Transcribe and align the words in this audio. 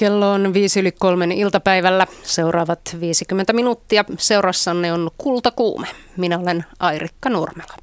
Kello 0.00 0.32
on 0.32 0.54
viisi 0.54 0.80
yli 0.80 0.92
kolmen 0.92 1.32
iltapäivällä. 1.32 2.06
Seuraavat 2.22 2.96
50 3.00 3.52
minuuttia. 3.52 4.04
Seurassanne 4.18 4.92
on 4.92 5.10
Kultakuume. 5.18 5.86
Minä 6.16 6.38
olen 6.38 6.64
Airikka 6.78 7.28
Nurmela. 7.28 7.74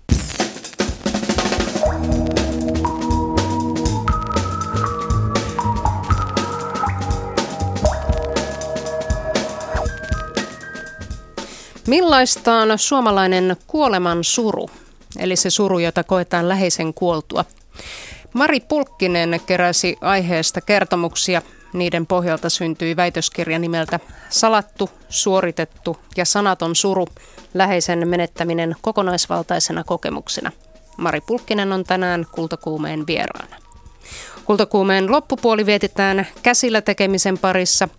Millaista 11.88 12.54
on 12.54 12.80
suomalainen 12.80 13.58
kuoleman 13.68 14.24
suru, 14.24 14.70
eli 15.20 15.36
se 15.36 15.50
suru, 15.50 15.80
jota 15.80 16.04
koetaan 16.04 16.50
läheisen 16.50 16.94
kuoltua? 16.94 17.46
Mari 18.34 18.60
Pulkkinen 18.60 19.42
keräsi 19.46 19.98
aiheesta 20.02 20.62
kertomuksia 20.62 21.42
niiden 21.78 22.08
pohjalta 22.08 22.50
syntyi 22.50 22.96
väitöskirja 22.96 23.60
nimeltä 23.60 24.00
Salattu, 24.30 24.90
suoritettu 25.10 25.98
ja 26.18 26.26
sanaton 26.26 26.76
suru, 26.76 27.08
läheisen 27.54 28.08
menettäminen 28.08 28.76
kokonaisvaltaisena 28.82 29.84
kokemuksena. 29.84 30.52
Mari 30.98 31.22
Pulkkinen 31.22 31.74
on 31.74 31.84
tänään 31.84 32.26
Kultakuumeen 32.32 33.08
vieraana. 33.08 33.56
Kultakuumeen 34.46 35.12
loppupuoli 35.12 35.66
vietetään 35.66 36.28
käsillä 36.44 36.82
tekemisen 36.82 37.38
parissa. 37.38 37.90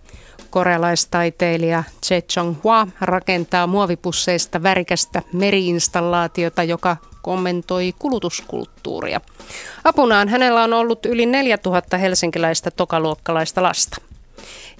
Korealaistaiteilija 0.49 1.83
Che 2.05 2.21
Chong 2.21 2.55
Hua 2.63 2.87
rakentaa 3.01 3.67
muovipusseista 3.67 4.63
värikästä 4.63 5.21
meriinstallaatiota, 5.33 6.63
joka 6.63 6.97
kommentoi 7.21 7.93
kulutuskulttuuria. 7.99 9.21
Apunaan 9.83 10.27
hänellä 10.27 10.63
on 10.63 10.73
ollut 10.73 11.05
yli 11.05 11.25
4000 11.25 11.97
helsinkiläistä 11.97 12.71
tokaluokkalaista 12.71 13.63
lasta. 13.63 13.97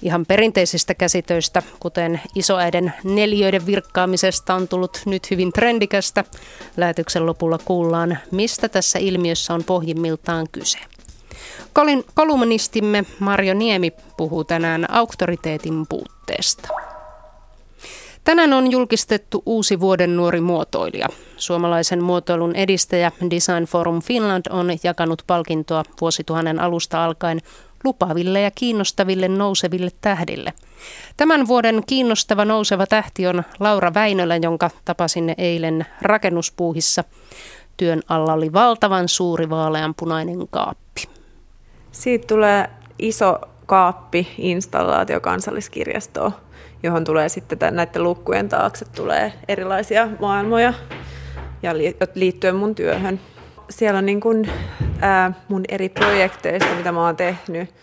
Ihan 0.02 0.26
perinteisistä 0.26 0.94
käsitöistä, 0.94 1.62
kuten 1.80 2.20
isoäiden 2.34 2.92
neljöiden 3.04 3.66
virkkaamisesta, 3.66 4.54
on 4.54 4.68
tullut 4.68 5.02
nyt 5.06 5.30
hyvin 5.30 5.52
trendikästä. 5.52 6.24
Lähetyksen 6.76 7.26
lopulla 7.26 7.58
kuullaan, 7.64 8.18
mistä 8.30 8.68
tässä 8.68 8.98
ilmiössä 8.98 9.54
on 9.54 9.64
pohjimmiltaan 9.64 10.46
kyse. 10.52 10.78
Kolumnistimme 12.14 13.04
Marjo 13.18 13.54
Niemi 13.54 13.92
puhuu 14.16 14.44
tänään 14.44 14.90
auktoriteetin 14.90 15.86
puutteesta. 15.88 16.68
Tänään 18.24 18.52
on 18.52 18.70
julkistettu 18.70 19.42
uusi 19.46 19.80
vuoden 19.80 20.16
nuori 20.16 20.40
muotoilija. 20.40 21.08
Suomalaisen 21.36 22.02
muotoilun 22.02 22.56
edistäjä 22.56 23.12
Design 23.30 23.64
Forum 23.64 24.02
Finland 24.02 24.42
on 24.50 24.70
jakanut 24.82 25.22
palkintoa 25.26 25.82
vuosituhannen 26.00 26.60
alusta 26.60 27.04
alkaen 27.04 27.40
lupaaville 27.84 28.40
ja 28.40 28.50
kiinnostaville 28.50 29.28
nouseville 29.28 29.90
tähdille. 30.00 30.52
Tämän 31.16 31.46
vuoden 31.46 31.82
kiinnostava 31.86 32.44
nouseva 32.44 32.86
tähti 32.86 33.26
on 33.26 33.42
Laura 33.60 33.94
Väinölä, 33.94 34.36
jonka 34.36 34.70
tapasin 34.84 35.34
eilen 35.38 35.86
rakennuspuuhissa. 36.02 37.04
Työn 37.76 38.02
alla 38.08 38.32
oli 38.32 38.52
valtavan 38.52 39.08
suuri 39.08 39.50
vaaleanpunainen 39.50 40.48
kaappi. 40.50 41.19
Siitä 41.92 42.26
tulee 42.26 42.70
iso 42.98 43.38
kaappi 43.66 44.28
installaatio 44.38 45.20
kansalliskirjastoon 45.20 46.32
johon 46.82 47.04
tulee 47.04 47.28
sitten 47.28 47.58
näiden 47.70 48.02
lukkujen 48.02 48.48
taakse 48.48 48.84
tulee 48.96 49.32
erilaisia 49.48 50.08
maailmoja 50.20 50.74
ja 51.62 51.74
liittyen 52.14 52.56
mun 52.56 52.74
työhön. 52.74 53.20
Siellä 53.70 53.98
on 53.98 54.06
niin 54.06 54.20
kuin, 54.20 54.50
ää, 55.00 55.32
mun 55.48 55.62
eri 55.68 55.88
projekteista, 55.88 56.74
mitä 56.74 56.92
mä 56.92 57.06
oon 57.06 57.16
tehnyt, 57.16 57.74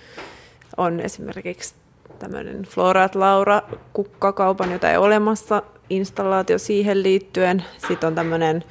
on 0.77 0.99
esimerkiksi 0.99 1.75
tämmöinen 2.19 2.63
Florat 2.63 3.15
Laura 3.15 3.61
kukkakaupan, 3.93 4.71
jota 4.71 4.91
ei 4.91 4.97
olemassa, 4.97 5.63
installaatio 5.89 6.57
siihen 6.57 7.03
liittyen. 7.03 7.63
Sitten 7.87 8.07
on 8.07 8.15
tämmöinen 8.15 8.63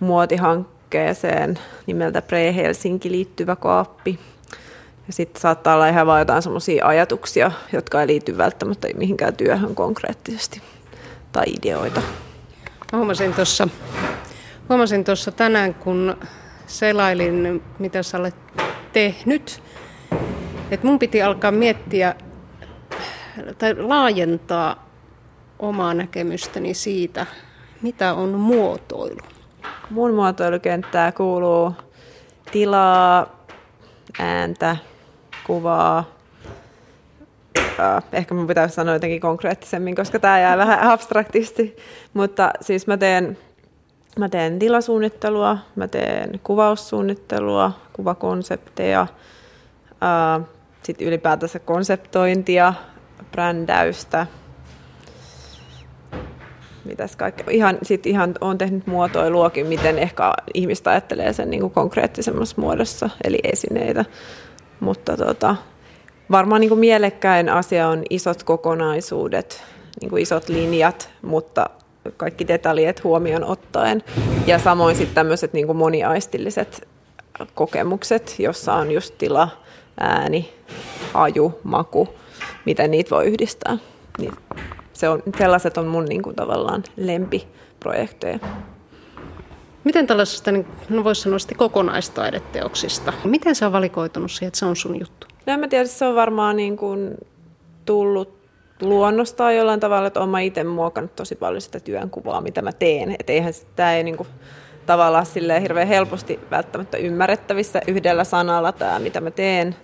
muotihankkeeseen 0.00 1.58
nimeltä 1.86 2.20
Pre-Helsinki 2.20 3.10
liittyvä 3.10 3.56
kaappi, 3.56 4.18
ja 5.06 5.12
sitten 5.12 5.40
saattaa 5.42 5.74
olla 5.74 5.88
ihan 5.88 6.06
vain 6.06 6.20
jotain 6.20 6.42
sellaisia 6.42 6.86
ajatuksia, 6.86 7.52
jotka 7.72 8.00
ei 8.00 8.06
liity 8.06 8.38
välttämättä 8.38 8.88
mihinkään 8.96 9.36
työhön 9.36 9.74
konkreettisesti 9.74 10.62
tai 11.32 11.44
ideoita. 11.46 12.02
huomasin 12.92 13.34
tuossa 13.34 13.68
huomasin 14.68 15.04
tuossa 15.04 15.32
tänään, 15.32 15.74
kun 15.74 16.16
selailin, 16.66 17.62
mitä 17.78 18.02
sä 18.02 18.18
olet 18.18 18.34
tehnyt, 18.92 19.62
että 20.70 20.86
mun 20.86 20.98
piti 20.98 21.22
alkaa 21.22 21.50
miettiä 21.50 22.14
tai 23.58 23.74
laajentaa 23.74 24.88
omaa 25.58 25.94
näkemystäni 25.94 26.74
siitä, 26.74 27.26
mitä 27.82 28.14
on 28.14 28.28
muotoilu. 28.28 29.20
Mun 29.90 30.14
muotoilukenttää 30.14 31.12
kuuluu 31.12 31.72
tilaa, 32.52 33.46
ääntä, 34.18 34.76
kuvaa. 35.46 36.04
Ehkä 38.12 38.34
mun 38.34 38.46
pitäisi 38.46 38.74
sanoa 38.74 38.94
jotenkin 38.94 39.20
konkreettisemmin, 39.20 39.94
koska 39.94 40.18
tämä 40.18 40.40
jää 40.40 40.58
vähän 40.58 40.80
abstraktisti. 40.80 41.76
Mutta 42.14 42.50
siis 42.60 42.86
mä 42.86 42.96
teen, 42.96 43.38
mä 44.18 44.28
teen 44.28 44.58
tilasuunnittelua, 44.58 45.58
mä 45.76 45.88
teen 45.88 46.40
kuvaussuunnittelua, 46.44 47.72
kuvakonsepteja, 47.92 49.06
sitten 50.82 51.08
ylipäätänsä 51.08 51.58
konseptointia, 51.58 52.74
brändäystä, 53.32 54.26
mitäs 56.84 57.16
kaikkea. 57.16 57.46
Ihan, 57.50 57.78
sit 57.82 58.06
ihan 58.06 58.34
on 58.40 58.58
tehnyt 58.58 58.86
muotoiluakin, 58.86 59.66
miten 59.66 59.98
ehkä 59.98 60.32
ihmistä 60.54 60.90
ajattelee 60.90 61.32
sen 61.32 61.50
niin 61.50 61.70
konkreettisemmassa 61.70 62.60
muodossa, 62.60 63.10
eli 63.24 63.38
esineitä. 63.44 64.04
Mutta 64.82 65.16
tota, 65.16 65.56
varmaan 66.30 66.60
niin 66.60 66.68
kuin 66.68 66.80
mielekkäin 66.80 67.48
asia 67.48 67.88
on 67.88 68.02
isot 68.10 68.42
kokonaisuudet, 68.42 69.62
niin 70.00 70.10
kuin 70.10 70.22
isot 70.22 70.48
linjat, 70.48 71.10
mutta 71.22 71.70
kaikki 72.16 72.48
detaljit 72.48 73.04
huomioon 73.04 73.44
ottaen. 73.44 74.02
Ja 74.46 74.58
samoin 74.58 74.96
sitten 74.96 75.14
tämmöiset 75.14 75.52
niin 75.52 75.76
moniaistilliset 75.76 76.88
kokemukset, 77.54 78.34
jossa 78.38 78.74
on 78.74 78.90
just 78.90 79.14
tila, 79.18 79.48
ääni, 80.00 80.54
haju, 81.12 81.60
maku, 81.62 82.08
miten 82.64 82.90
niitä 82.90 83.10
voi 83.10 83.26
yhdistää. 83.26 83.78
Niin 84.18 84.32
se 84.92 85.08
on, 85.08 85.22
sellaiset 85.38 85.78
on 85.78 85.86
mun 85.86 86.04
niin 86.04 86.22
kuin, 86.22 86.36
tavallaan 86.36 86.84
lempiprojekteja. 86.96 88.38
Miten 89.84 90.06
tällaisesta, 90.06 90.52
niin, 90.52 90.66
no 90.88 91.04
voisi 91.04 91.22
sanoa 91.22 91.38
kokonaistaideteoksista, 91.56 93.12
miten 93.24 93.54
se 93.54 93.66
on 93.66 93.72
valikoitunut 93.72 94.30
siihen, 94.30 94.48
että 94.48 94.58
se 94.58 94.66
on 94.66 94.76
sun 94.76 95.00
juttu? 95.00 95.26
No 95.46 95.52
en 95.52 95.60
mä 95.60 95.68
tiedä, 95.68 95.84
se 95.84 96.04
on 96.04 96.14
varmaan 96.14 96.56
niin 96.56 96.76
kuin 96.76 97.14
tullut 97.84 98.42
luonnostaan 98.80 99.56
jollain 99.56 99.80
tavalla, 99.80 100.06
että 100.06 100.20
olen 100.20 100.44
itse 100.44 100.64
muokannut 100.64 101.16
tosi 101.16 101.34
paljon 101.34 101.60
sitä 101.60 101.80
työnkuvaa, 101.80 102.40
mitä 102.40 102.62
mä 102.62 102.72
teen. 102.72 103.16
Että 103.18 103.32
eihän 103.32 103.52
sitä 103.52 103.96
ei 103.96 104.04
niin 104.04 104.16
kuin, 104.16 104.28
tavallaan 104.86 105.26
hirveän 105.62 105.88
helposti 105.88 106.40
välttämättä 106.50 106.96
ymmärrettävissä 106.96 107.80
yhdellä 107.86 108.24
sanalla 108.24 108.72
tämä, 108.72 108.98
mitä 108.98 109.20
mä 109.20 109.30
teen. 109.30 109.76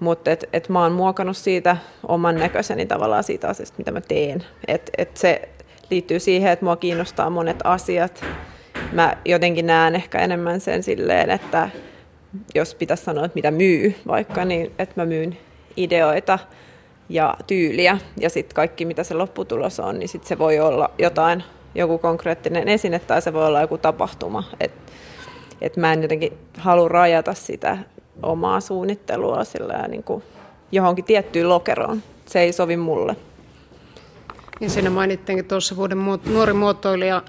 Mutta 0.00 0.30
et, 0.30 0.48
et 0.52 0.68
mä 0.68 0.82
oon 0.82 0.92
muokannut 0.92 1.36
siitä 1.36 1.76
oman 2.08 2.36
näköiseni 2.36 2.86
tavallaan 2.86 3.24
siitä 3.24 3.48
asiasta, 3.48 3.74
mitä 3.78 3.92
mä 3.92 4.00
teen. 4.00 4.44
Et, 4.68 4.90
et 4.98 5.16
se 5.16 5.48
liittyy 5.90 6.20
siihen, 6.20 6.52
että 6.52 6.64
mua 6.64 6.76
kiinnostaa 6.76 7.30
monet 7.30 7.58
asiat. 7.64 8.24
Mä 8.92 9.16
jotenkin 9.24 9.66
näen 9.66 9.94
ehkä 9.94 10.18
enemmän 10.18 10.60
sen 10.60 10.82
silleen, 10.82 11.30
että 11.30 11.68
jos 12.54 12.74
pitäisi 12.74 13.04
sanoa, 13.04 13.24
että 13.24 13.34
mitä 13.36 13.50
myy 13.50 13.94
vaikka, 14.06 14.44
niin 14.44 14.72
että 14.78 15.00
mä 15.00 15.06
myyn 15.06 15.38
ideoita 15.76 16.38
ja 17.08 17.34
tyyliä. 17.46 17.98
Ja 18.16 18.30
sitten 18.30 18.54
kaikki, 18.54 18.84
mitä 18.84 19.04
se 19.04 19.14
lopputulos 19.14 19.80
on, 19.80 19.98
niin 19.98 20.08
sitten 20.08 20.28
se 20.28 20.38
voi 20.38 20.60
olla 20.60 20.90
jotain, 20.98 21.44
joku 21.74 21.98
konkreettinen 21.98 22.68
esine 22.68 22.98
tai 22.98 23.22
se 23.22 23.32
voi 23.32 23.46
olla 23.46 23.60
joku 23.60 23.78
tapahtuma. 23.78 24.44
Et, 24.60 24.72
et 25.60 25.76
mä 25.76 25.92
en 25.92 26.02
jotenkin 26.02 26.32
halua 26.58 26.88
rajata 26.88 27.34
sitä 27.34 27.78
omaa 28.22 28.60
suunnittelua 28.60 29.44
sillä 29.44 29.88
niin 29.88 30.02
kuin 30.02 30.22
johonkin 30.72 31.04
tiettyyn 31.04 31.48
lokeroon. 31.48 32.02
Se 32.26 32.40
ei 32.40 32.52
sovi 32.52 32.76
mulle. 32.76 33.16
Ja 34.60 34.70
siinä 34.70 34.90
mainittiinkin 34.90 35.44
tuossa 35.44 35.76
vuoden 35.76 35.98
nuori 36.24 36.52
muotoilija 36.52 37.22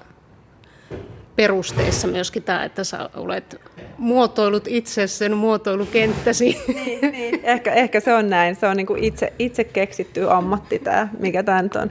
perusteissa 1.36 2.08
myöskin 2.08 2.42
tämä, 2.42 2.64
että 2.64 2.84
sä 2.84 3.10
olet 3.14 3.60
muotoilut 3.98 4.68
itse 4.68 5.06
sen 5.06 5.36
muotoilukenttäsi. 5.36 6.56
Niin, 6.84 7.12
niin. 7.12 7.40
Ehkä, 7.42 7.72
ehkä 7.72 8.00
se 8.00 8.14
on 8.14 8.30
näin. 8.30 8.56
Se 8.56 8.66
on 8.66 8.76
niin 8.76 8.86
kuin 8.86 9.04
itse, 9.04 9.32
itse 9.38 9.64
keksitty 9.64 10.30
ammatti 10.30 10.78
tämä, 10.78 11.08
mikä 11.18 11.42
tämä 11.42 11.62
nyt 11.62 11.76
on 11.76 11.90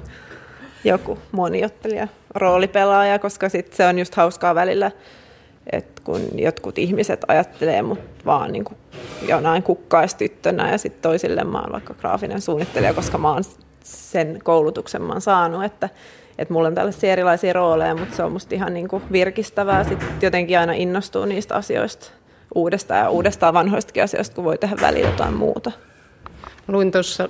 joku 0.83 1.19
moniottelija, 1.31 2.07
roolipelaaja, 2.35 3.19
koska 3.19 3.49
sit 3.49 3.73
se 3.73 3.85
on 3.87 3.99
just 3.99 4.15
hauskaa 4.15 4.55
välillä 4.55 4.91
että 5.71 6.01
kun 6.05 6.21
jotkut 6.35 6.77
ihmiset 6.77 7.25
ajattelee 7.27 7.81
mut 7.81 7.99
vaan 8.25 8.51
niin 8.51 8.63
kuin 8.63 8.77
jonain 9.27 9.63
kukkaistyttönä 9.63 10.71
ja 10.71 10.77
sitten 10.77 11.01
toisille 11.01 11.43
mä 11.43 11.61
oon 11.61 11.71
vaikka 11.71 11.93
graafinen 11.93 12.41
suunnittelija, 12.41 12.93
koska 12.93 13.17
mä 13.17 13.31
oon 13.31 13.43
sen 13.83 14.39
koulutuksen 14.43 15.01
mä 15.01 15.13
oon 15.13 15.21
saanut, 15.21 15.63
että, 15.63 15.89
että 16.41 16.53
mulla 16.53 16.67
on 16.67 16.75
tällaisia 16.75 17.11
erilaisia 17.11 17.53
rooleja, 17.53 17.95
mutta 17.95 18.15
se 18.15 18.23
on 18.23 18.31
musta 18.31 18.55
ihan 18.55 18.73
niin 18.73 18.87
kuin 18.87 19.03
virkistävää. 19.11 19.83
Sitten 19.83 20.09
jotenkin 20.21 20.59
aina 20.59 20.73
innostuu 20.73 21.25
niistä 21.25 21.55
asioista 21.55 22.11
uudestaan 22.55 22.99
ja 22.99 23.09
uudestaan 23.09 23.53
vanhoistakin 23.53 24.03
asioista, 24.03 24.35
kun 24.35 24.43
voi 24.43 24.57
tehdä 24.57 24.75
välillä 24.81 25.09
jotain 25.09 25.33
muuta. 25.33 25.71
Luin 26.67 26.91
tuossa 26.91 27.29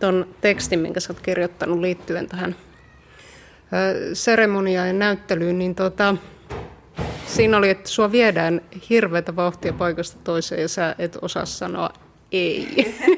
tuon 0.00 0.26
tekstin, 0.40 0.78
minkä 0.78 1.00
sä 1.00 1.12
oot 1.12 1.20
kirjoittanut 1.20 1.80
liittyen 1.80 2.28
tähän 2.28 2.56
seremoniaan 4.12 4.86
ja 4.86 4.92
näyttelyyn, 4.92 5.58
niin 5.58 5.74
tota, 5.74 6.16
siinä 7.26 7.56
oli, 7.56 7.70
että 7.70 7.88
sua 7.88 8.12
viedään 8.12 8.60
hirveätä 8.90 9.36
vauhtia 9.36 9.72
paikasta 9.72 10.18
toiseen 10.24 10.62
ja 10.62 10.68
sä 10.68 10.94
et 10.98 11.18
osaa 11.22 11.46
sanoa 11.46 11.90
ei. 12.32 12.68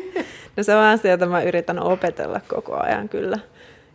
No 0.56 0.62
se 0.62 0.74
on 0.74 0.84
asia, 0.84 1.10
jota 1.10 1.26
mä 1.26 1.42
yritän 1.42 1.82
opetella 1.82 2.40
koko 2.48 2.76
ajan 2.82 3.08
kyllä. 3.08 3.38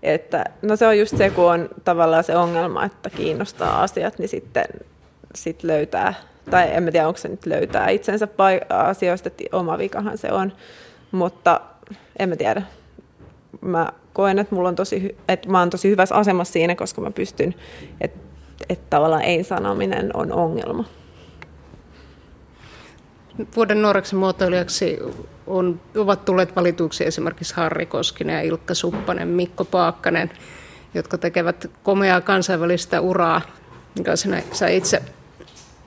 Että, 0.04 0.46
no 0.62 0.76
se 0.76 0.88
on 0.88 1.00
just 1.00 1.18
se, 1.18 1.30
kun 1.30 1.52
on 1.52 1.70
tavallaan 1.84 2.24
se 2.24 2.36
ongelma, 2.36 2.86
että 2.86 3.10
kiinnostaa 3.10 3.84
asiat, 3.84 4.20
niin 4.20 4.30
sitten 4.30 4.66
sit 5.36 5.64
löytää, 5.64 6.14
tai 6.50 6.70
en 6.74 6.84
mä 6.84 6.92
tiedä, 6.92 7.08
onko 7.08 7.18
se 7.18 7.28
nyt 7.28 7.46
löytää 7.46 7.90
itsensä 7.90 8.28
asioista, 8.70 9.28
että 9.28 9.44
oma 9.52 9.78
vikahan 9.78 10.18
se 10.18 10.32
on, 10.32 10.54
mutta 11.12 11.62
en 12.20 12.30
mä 12.30 12.36
tiedä. 12.36 12.62
Mä 13.62 13.90
koen, 14.14 14.40
että, 14.40 14.56
mulla 14.56 14.70
on 14.70 14.76
tosi, 14.76 15.18
että 15.28 15.50
mä 15.50 15.60
oon 15.60 15.70
tosi 15.70 15.90
hyvässä 15.90 16.16
asemassa 16.16 16.54
siinä, 16.54 16.76
koska 16.76 17.02
mä 17.02 17.12
pystyn, 17.12 17.56
että, 18.02 18.20
että 18.70 18.86
tavallaan 18.90 19.22
ei-sanominen 19.22 20.12
on 20.14 20.32
ongelma. 20.32 20.84
Vuoden 23.56 23.82
nuoreksi 23.82 24.16
muotoilijaksi 24.16 25.00
on, 25.48 25.82
ovat 25.96 26.26
tulleet 26.26 26.56
valituiksi 26.56 27.06
esimerkiksi 27.06 27.56
Harri 27.56 27.86
Koskinen 27.86 28.36
ja 28.36 28.42
Ilkka 28.42 28.74
Suppanen, 28.74 29.28
Mikko 29.28 29.66
Paakkanen, 29.66 30.32
jotka 30.94 31.18
tekevät 31.18 31.72
komeaa 31.84 32.22
kansainvälistä 32.22 33.02
uraa. 33.02 33.42
Mikä 33.98 34.16
sinä, 34.16 34.42
sä 34.52 34.68
itse 34.68 35.02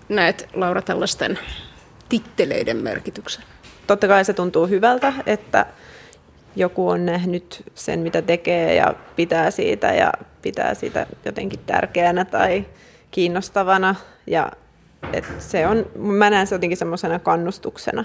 näet, 0.09 0.49
Laura, 0.55 0.83
tällaisten 0.83 1.39
titteleiden 2.09 2.77
merkityksen? 2.77 3.45
Totta 3.87 4.09
kai 4.09 4.25
se 4.25 4.33
tuntuu 4.33 4.67
hyvältä, 4.67 5.13
että 5.27 5.67
joku 6.57 6.89
on 6.89 7.07
nähnyt 7.07 7.63
sen, 7.75 8.01
mitä 8.01 8.23
tekee 8.23 8.75
ja 8.75 8.95
pitää 9.17 9.51
siitä 9.51 9.95
ja 9.95 10.13
pitää 10.43 10.75
siitä 10.75 11.07
jotenkin 11.25 11.61
tärkeänä 11.67 12.25
tai 12.25 12.65
kiinnostavana. 13.11 13.95
Ja 14.27 14.53
et 15.13 15.25
se 15.39 15.67
on, 15.67 15.87
mä 15.97 16.31
näen 16.31 16.47
se 16.47 16.55
jotenkin 16.55 16.77
semmoisena 16.79 17.19
kannustuksena 17.19 18.05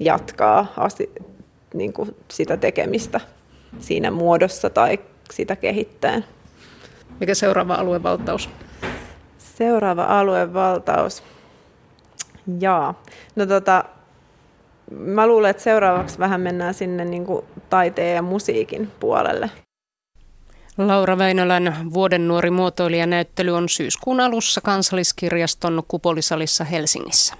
jatkaa 0.00 0.72
asi, 0.76 1.12
niin 1.74 1.92
kuin 1.92 2.16
sitä 2.30 2.56
tekemistä 2.56 3.20
siinä 3.78 4.10
muodossa 4.10 4.70
tai 4.70 4.98
sitä 5.30 5.56
kehittää. 5.56 6.22
Mikä 7.20 7.34
seuraava 7.34 7.74
aluevaltaus? 7.74 8.50
Seuraava 9.38 10.04
aluevaltaus. 10.04 11.22
Jaa. 12.60 13.02
No 13.36 13.46
tota, 13.46 13.84
mä 14.90 15.26
luulen, 15.26 15.50
että 15.50 15.62
seuraavaksi 15.62 16.18
vähän 16.18 16.40
mennään 16.40 16.74
sinne 16.74 17.04
niin 17.04 17.26
kuin 17.26 17.44
taiteen 17.70 18.16
ja 18.16 18.22
musiikin 18.22 18.90
puolelle. 19.00 19.50
Laura 20.78 21.18
Väinölän 21.18 21.90
vuoden 21.94 22.28
nuori 22.28 22.50
muotoilijanäyttely 22.50 23.50
on 23.50 23.68
syyskuun 23.68 24.20
alussa 24.20 24.60
kansalliskirjaston 24.60 25.82
Kupolisalissa 25.88 26.64
Helsingissä. 26.64 27.34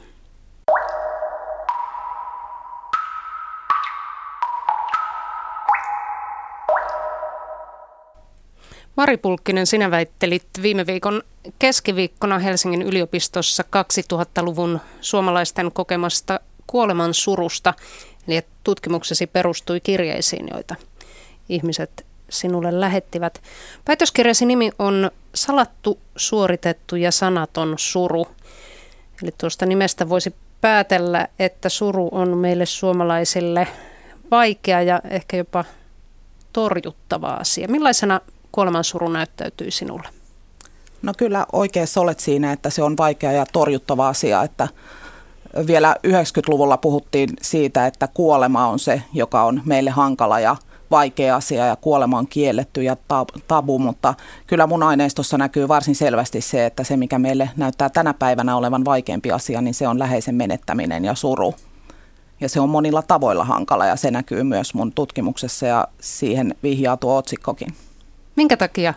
Mari 8.96 9.16
Pulkkinen, 9.16 9.66
sinä 9.66 9.90
väittelit 9.90 10.46
viime 10.62 10.86
viikon 10.86 11.22
keskiviikkona 11.58 12.38
Helsingin 12.38 12.82
yliopistossa 12.82 13.62
2000-luvun 13.62 14.80
suomalaisten 15.00 15.72
kokemasta 15.72 16.40
kuoleman 16.66 17.14
surusta, 17.14 17.74
eli 18.28 18.42
tutkimuksesi 18.64 19.26
perustui 19.26 19.80
kirjeisiin, 19.80 20.48
joita 20.52 20.74
ihmiset 21.48 22.11
sinulle 22.32 22.80
lähettivät. 22.80 23.42
Väitöskirjasi 23.88 24.46
nimi 24.46 24.70
on 24.78 25.10
Salattu, 25.34 25.98
suoritettu 26.16 26.96
ja 26.96 27.10
sanaton 27.10 27.74
suru. 27.76 28.26
Eli 29.22 29.30
tuosta 29.38 29.66
nimestä 29.66 30.08
voisi 30.08 30.34
päätellä, 30.60 31.28
että 31.38 31.68
suru 31.68 32.08
on 32.12 32.38
meille 32.38 32.66
suomalaisille 32.66 33.68
vaikea 34.30 34.82
ja 34.82 35.00
ehkä 35.10 35.36
jopa 35.36 35.64
torjuttava 36.52 37.28
asia. 37.28 37.68
Millaisena 37.68 38.20
kuolemansuru 38.52 39.08
näyttäytyy 39.08 39.70
sinulle? 39.70 40.08
No 41.02 41.12
kyllä 41.18 41.46
oikeassa 41.52 42.00
olet 42.00 42.20
siinä, 42.20 42.52
että 42.52 42.70
se 42.70 42.82
on 42.82 42.96
vaikea 42.96 43.32
ja 43.32 43.46
torjuttava 43.52 44.08
asia, 44.08 44.42
että 44.42 44.68
vielä 45.66 45.96
90-luvulla 46.06 46.76
puhuttiin 46.76 47.30
siitä, 47.42 47.86
että 47.86 48.08
kuolema 48.14 48.68
on 48.68 48.78
se, 48.78 49.02
joka 49.12 49.42
on 49.42 49.62
meille 49.64 49.90
hankala 49.90 50.40
ja 50.40 50.56
vaikea 50.92 51.36
asia 51.36 51.66
ja 51.66 51.76
kuolema 51.76 52.18
on 52.18 52.26
kielletty 52.26 52.82
ja 52.82 52.96
tabu, 53.48 53.78
mutta 53.78 54.14
kyllä 54.46 54.66
mun 54.66 54.82
aineistossa 54.82 55.38
näkyy 55.38 55.68
varsin 55.68 55.94
selvästi 55.94 56.40
se, 56.40 56.66
että 56.66 56.84
se 56.84 56.96
mikä 56.96 57.18
meille 57.18 57.50
näyttää 57.56 57.90
tänä 57.90 58.14
päivänä 58.14 58.56
olevan 58.56 58.84
vaikeampi 58.84 59.32
asia, 59.32 59.60
niin 59.60 59.74
se 59.74 59.88
on 59.88 59.98
läheisen 59.98 60.34
menettäminen 60.34 61.04
ja 61.04 61.14
suru. 61.14 61.54
Ja 62.40 62.48
se 62.48 62.60
on 62.60 62.68
monilla 62.68 63.02
tavoilla 63.02 63.44
hankala 63.44 63.86
ja 63.86 63.96
se 63.96 64.10
näkyy 64.10 64.42
myös 64.42 64.74
mun 64.74 64.92
tutkimuksessa 64.92 65.66
ja 65.66 65.88
siihen 66.00 66.54
vihjaa 66.62 66.96
tuo 66.96 67.16
otsikkokin. 67.16 67.74
Minkä 68.36 68.56
takia? 68.56 68.94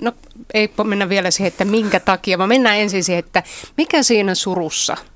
No 0.00 0.12
ei 0.54 0.70
mennä 0.84 1.08
vielä 1.08 1.30
siihen, 1.30 1.48
että 1.48 1.64
minkä 1.64 2.00
takia, 2.00 2.38
vaan 2.38 2.48
mennään 2.48 2.78
ensin 2.78 3.04
siihen, 3.04 3.24
että 3.24 3.42
mikä 3.76 4.02
siinä 4.02 4.34
surussa– 4.34 4.96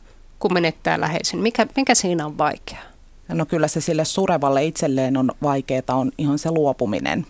kun 0.44 0.52
menettää 0.52 1.00
läheisen? 1.00 1.40
Mikä, 1.40 1.66
mikä 1.76 1.94
siinä 1.94 2.26
on 2.26 2.38
vaikeaa? 2.38 2.93
No 3.28 3.46
kyllä 3.46 3.68
se 3.68 3.80
sille 3.80 4.04
surevalle 4.04 4.64
itselleen 4.64 5.16
on 5.16 5.30
vaikeaa, 5.42 5.82
on 5.88 6.12
ihan 6.18 6.38
se 6.38 6.50
luopuminen. 6.50 7.26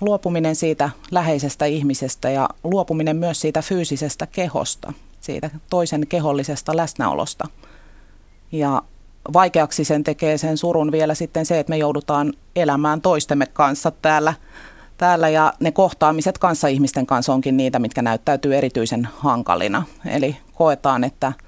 Luopuminen 0.00 0.56
siitä 0.56 0.90
läheisestä 1.10 1.64
ihmisestä 1.64 2.30
ja 2.30 2.48
luopuminen 2.64 3.16
myös 3.16 3.40
siitä 3.40 3.62
fyysisestä 3.62 4.26
kehosta, 4.26 4.92
siitä 5.20 5.50
toisen 5.70 6.06
kehollisesta 6.06 6.76
läsnäolosta. 6.76 7.48
Ja 8.52 8.82
vaikeaksi 9.32 9.84
sen 9.84 10.04
tekee 10.04 10.38
sen 10.38 10.56
surun 10.56 10.92
vielä 10.92 11.14
sitten 11.14 11.46
se, 11.46 11.58
että 11.58 11.70
me 11.70 11.76
joudutaan 11.76 12.32
elämään 12.56 13.00
toistemme 13.00 13.46
kanssa 13.46 13.90
täällä, 13.90 14.34
täällä 14.96 15.28
ja 15.28 15.52
ne 15.60 15.72
kohtaamiset 15.72 16.38
kanssa 16.38 16.68
ihmisten 16.68 17.06
kanssa 17.06 17.32
onkin 17.32 17.56
niitä, 17.56 17.78
mitkä 17.78 18.02
näyttäytyy 18.02 18.56
erityisen 18.56 19.08
hankalina. 19.18 19.82
Eli 20.06 20.36
koetaan, 20.54 21.04
että– 21.04 21.32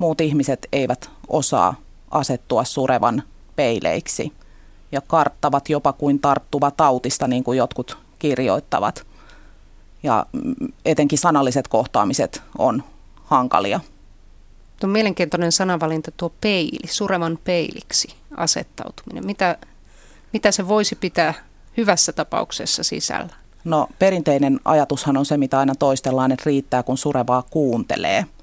muut 0.00 0.20
ihmiset 0.20 0.68
eivät 0.72 1.10
osaa 1.28 1.74
asettua 2.10 2.64
surevan 2.64 3.22
peileiksi 3.56 4.32
ja 4.92 5.00
karttavat 5.00 5.68
jopa 5.68 5.92
kuin 5.92 6.20
tarttuva 6.20 6.70
tautista, 6.70 7.28
niin 7.28 7.44
kuin 7.44 7.58
jotkut 7.58 7.98
kirjoittavat. 8.18 9.06
Ja 10.02 10.26
etenkin 10.84 11.18
sanalliset 11.18 11.68
kohtaamiset 11.68 12.42
on 12.58 12.82
hankalia. 13.24 13.80
Tuo 14.80 14.88
on 14.88 14.92
mielenkiintoinen 14.92 15.52
sanavalinta 15.52 16.10
tuo 16.16 16.32
peili, 16.40 16.88
surevan 16.88 17.38
peiliksi 17.44 18.14
asettautuminen. 18.36 19.26
Mitä, 19.26 19.58
mitä 20.32 20.50
se 20.52 20.68
voisi 20.68 20.96
pitää 20.96 21.34
hyvässä 21.76 22.12
tapauksessa 22.12 22.82
sisällä? 22.82 23.34
No 23.64 23.88
perinteinen 23.98 24.60
ajatushan 24.64 25.16
on 25.16 25.26
se, 25.26 25.36
mitä 25.36 25.58
aina 25.58 25.74
toistellaan, 25.74 26.32
että 26.32 26.42
riittää 26.46 26.82
kun 26.82 26.98
surevaa 26.98 27.42
kuuntelee– 27.50 28.26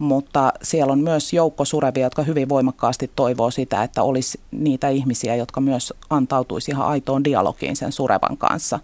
mutta 0.00 0.52
siellä 0.62 0.92
on 0.92 0.98
myös 0.98 1.32
joukko 1.32 1.64
surevia, 1.64 2.06
jotka 2.06 2.22
hyvin 2.22 2.48
voimakkaasti 2.48 3.10
toivoo 3.16 3.50
sitä, 3.50 3.82
että 3.82 4.02
olisi 4.02 4.40
niitä 4.50 4.88
ihmisiä, 4.88 5.36
jotka 5.36 5.60
myös 5.60 5.92
antautuisi 6.10 6.70
ihan 6.70 6.86
aitoon 6.86 7.24
dialogiin 7.24 7.76
sen 7.76 7.92
surevan 7.92 8.36
kanssa. 8.36 8.80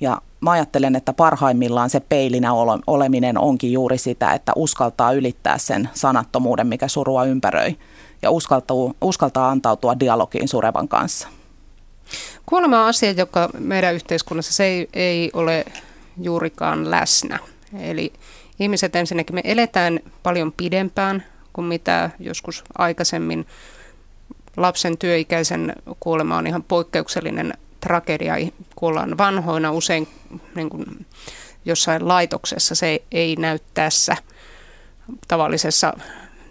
Ja 0.00 0.22
mä 0.40 0.50
ajattelen, 0.50 0.96
että 0.96 1.12
parhaimmillaan 1.12 1.90
se 1.90 2.00
peilinä 2.00 2.50
oleminen 2.86 3.38
onkin 3.38 3.72
juuri 3.72 3.98
sitä, 3.98 4.32
että 4.32 4.52
uskaltaa 4.56 5.12
ylittää 5.12 5.58
sen 5.58 5.88
sanattomuuden, 5.94 6.66
mikä 6.66 6.88
surua 6.88 7.24
ympäröi, 7.24 7.76
ja 8.22 8.30
uskaltaa, 8.30 8.76
uskaltaa 9.00 9.50
antautua 9.50 10.00
dialogiin 10.00 10.48
surevan 10.48 10.88
kanssa. 10.88 11.28
Kuolema 12.46 12.80
on 12.80 12.88
asia, 12.88 13.10
joka 13.10 13.48
meidän 13.58 13.94
yhteiskunnassa 13.94 14.52
se 14.52 14.64
ei, 14.64 14.88
ei 14.92 15.30
ole 15.32 15.64
juurikaan 16.20 16.90
läsnä. 16.90 17.38
Eli 17.78 18.12
ihmiset 18.60 18.96
ensinnäkin 18.96 19.34
me 19.34 19.40
eletään 19.44 20.00
paljon 20.22 20.52
pidempään 20.52 21.24
kuin 21.52 21.64
mitä 21.64 22.10
joskus 22.18 22.64
aikaisemmin. 22.78 23.46
Lapsen 24.56 24.98
työikäisen 24.98 25.72
kuolema 26.00 26.36
on 26.36 26.46
ihan 26.46 26.62
poikkeuksellinen 26.62 27.54
tragedia. 27.80 28.34
Kuollaan 28.76 29.18
vanhoina 29.18 29.72
usein 29.72 30.08
niin 30.54 30.70
kuin 30.70 31.06
jossain 31.64 32.08
laitoksessa. 32.08 32.74
Se 32.74 33.02
ei 33.12 33.36
näy 33.36 33.58
tässä. 33.74 34.16
tavallisessa 35.28 35.92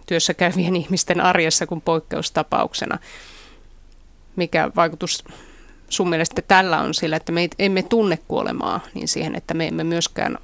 työssä 0.05 0.33
käyvien 0.33 0.75
ihmisten 0.75 1.21
arjessa 1.21 1.67
kuin 1.67 1.81
poikkeustapauksena. 1.81 2.99
Mikä 4.35 4.71
vaikutus 4.75 5.23
sun 5.89 6.09
mielestä 6.09 6.41
tällä 6.41 6.79
on 6.79 6.93
sillä, 6.93 7.15
että 7.15 7.31
me 7.31 7.49
emme 7.59 7.83
tunne 7.83 8.19
kuolemaa, 8.27 8.79
niin 8.93 9.07
siihen, 9.07 9.35
että 9.35 9.53
me 9.53 9.67
emme 9.67 9.83
myöskään 9.83 10.37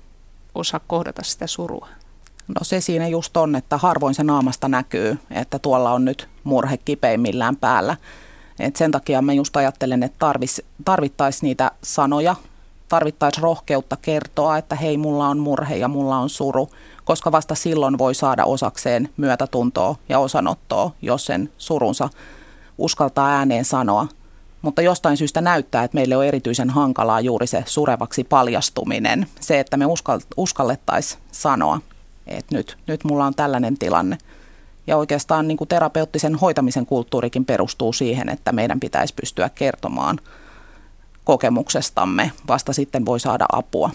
osaa 0.56 0.79
kohdata 0.88 1.24
sitä 1.24 1.48
surua? 1.48 1.88
No 2.48 2.63
se 2.63 2.82
siinä 2.82 3.08
just 3.08 3.38
on, 3.38 3.56
että 3.56 3.77
harvoin 3.77 4.15
se 4.15 4.24
naamasta 4.24 4.68
näkyy, 4.68 5.18
että 5.32 5.60
tuolla 5.60 5.91
on 5.91 6.06
nyt 6.06 6.29
murhe 6.44 6.77
kipeimmillään 6.77 7.56
päällä. 7.56 7.98
Et 8.60 8.75
sen 8.75 8.91
takia 8.91 9.22
mä 9.22 9.34
just 9.34 9.58
ajattelen, 9.58 10.03
että 10.03 10.25
tarvittaisiin 10.86 11.48
niitä 11.48 11.72
sanoja, 11.84 12.36
tarvittaisiin 12.89 13.44
rohkeutta 13.44 13.98
kertoa, 14.01 14.58
että 14.58 14.75
hei, 14.75 14.98
mulla 14.98 15.27
on 15.27 15.39
murhe 15.39 15.75
ja 15.75 15.88
mulla 15.88 16.18
on 16.18 16.29
suru, 16.29 16.70
koska 17.06 17.32
vasta 17.32 17.56
silloin 17.56 17.98
voi 17.98 18.15
saada 18.15 18.46
osakseen 18.46 19.10
myötätuntoa 19.18 19.96
ja 20.10 20.20
osanottoa, 20.20 20.91
jos 21.01 21.25
sen 21.25 21.51
surunsa 21.58 22.10
uskaltaa 22.77 23.29
ääneen 23.29 23.65
sanoa. 23.65 24.08
Mutta 24.62 24.82
jostain 24.82 25.18
syystä 25.18 25.42
näyttää, 25.42 25.84
että 25.84 25.96
meille 25.96 26.18
on 26.18 26.25
erityisen 26.25 26.70
hankalaa 26.70 27.22
juuri 27.22 27.48
se 27.48 27.63
surevaksi 27.66 28.24
paljastuminen. 28.24 29.28
Se, 29.39 29.60
että 29.60 29.78
me 29.78 29.86
uskallettaisiin 30.38 31.22
sanoa, 31.32 31.82
että 32.28 32.56
nyt, 32.56 32.78
nyt 32.88 33.04
mulla 33.04 33.25
on 33.25 33.36
tällainen 33.36 33.78
tilanne. 33.78 34.18
Ja 34.88 34.98
oikeastaan 34.98 35.48
niin 35.48 35.58
kuin 35.58 35.68
terapeuttisen 35.68 36.36
hoitamisen 36.36 36.86
kulttuurikin 36.86 37.46
perustuu 37.46 37.94
siihen, 37.94 38.30
että 38.30 38.51
meidän 38.51 38.80
pitäisi 38.80 39.13
pystyä 39.13 39.50
kertomaan 39.50 40.20
kokemuksestamme. 41.24 42.32
Vasta 42.48 42.74
sitten 42.74 43.06
voi 43.06 43.20
saada 43.20 43.46
apua. 43.51 43.89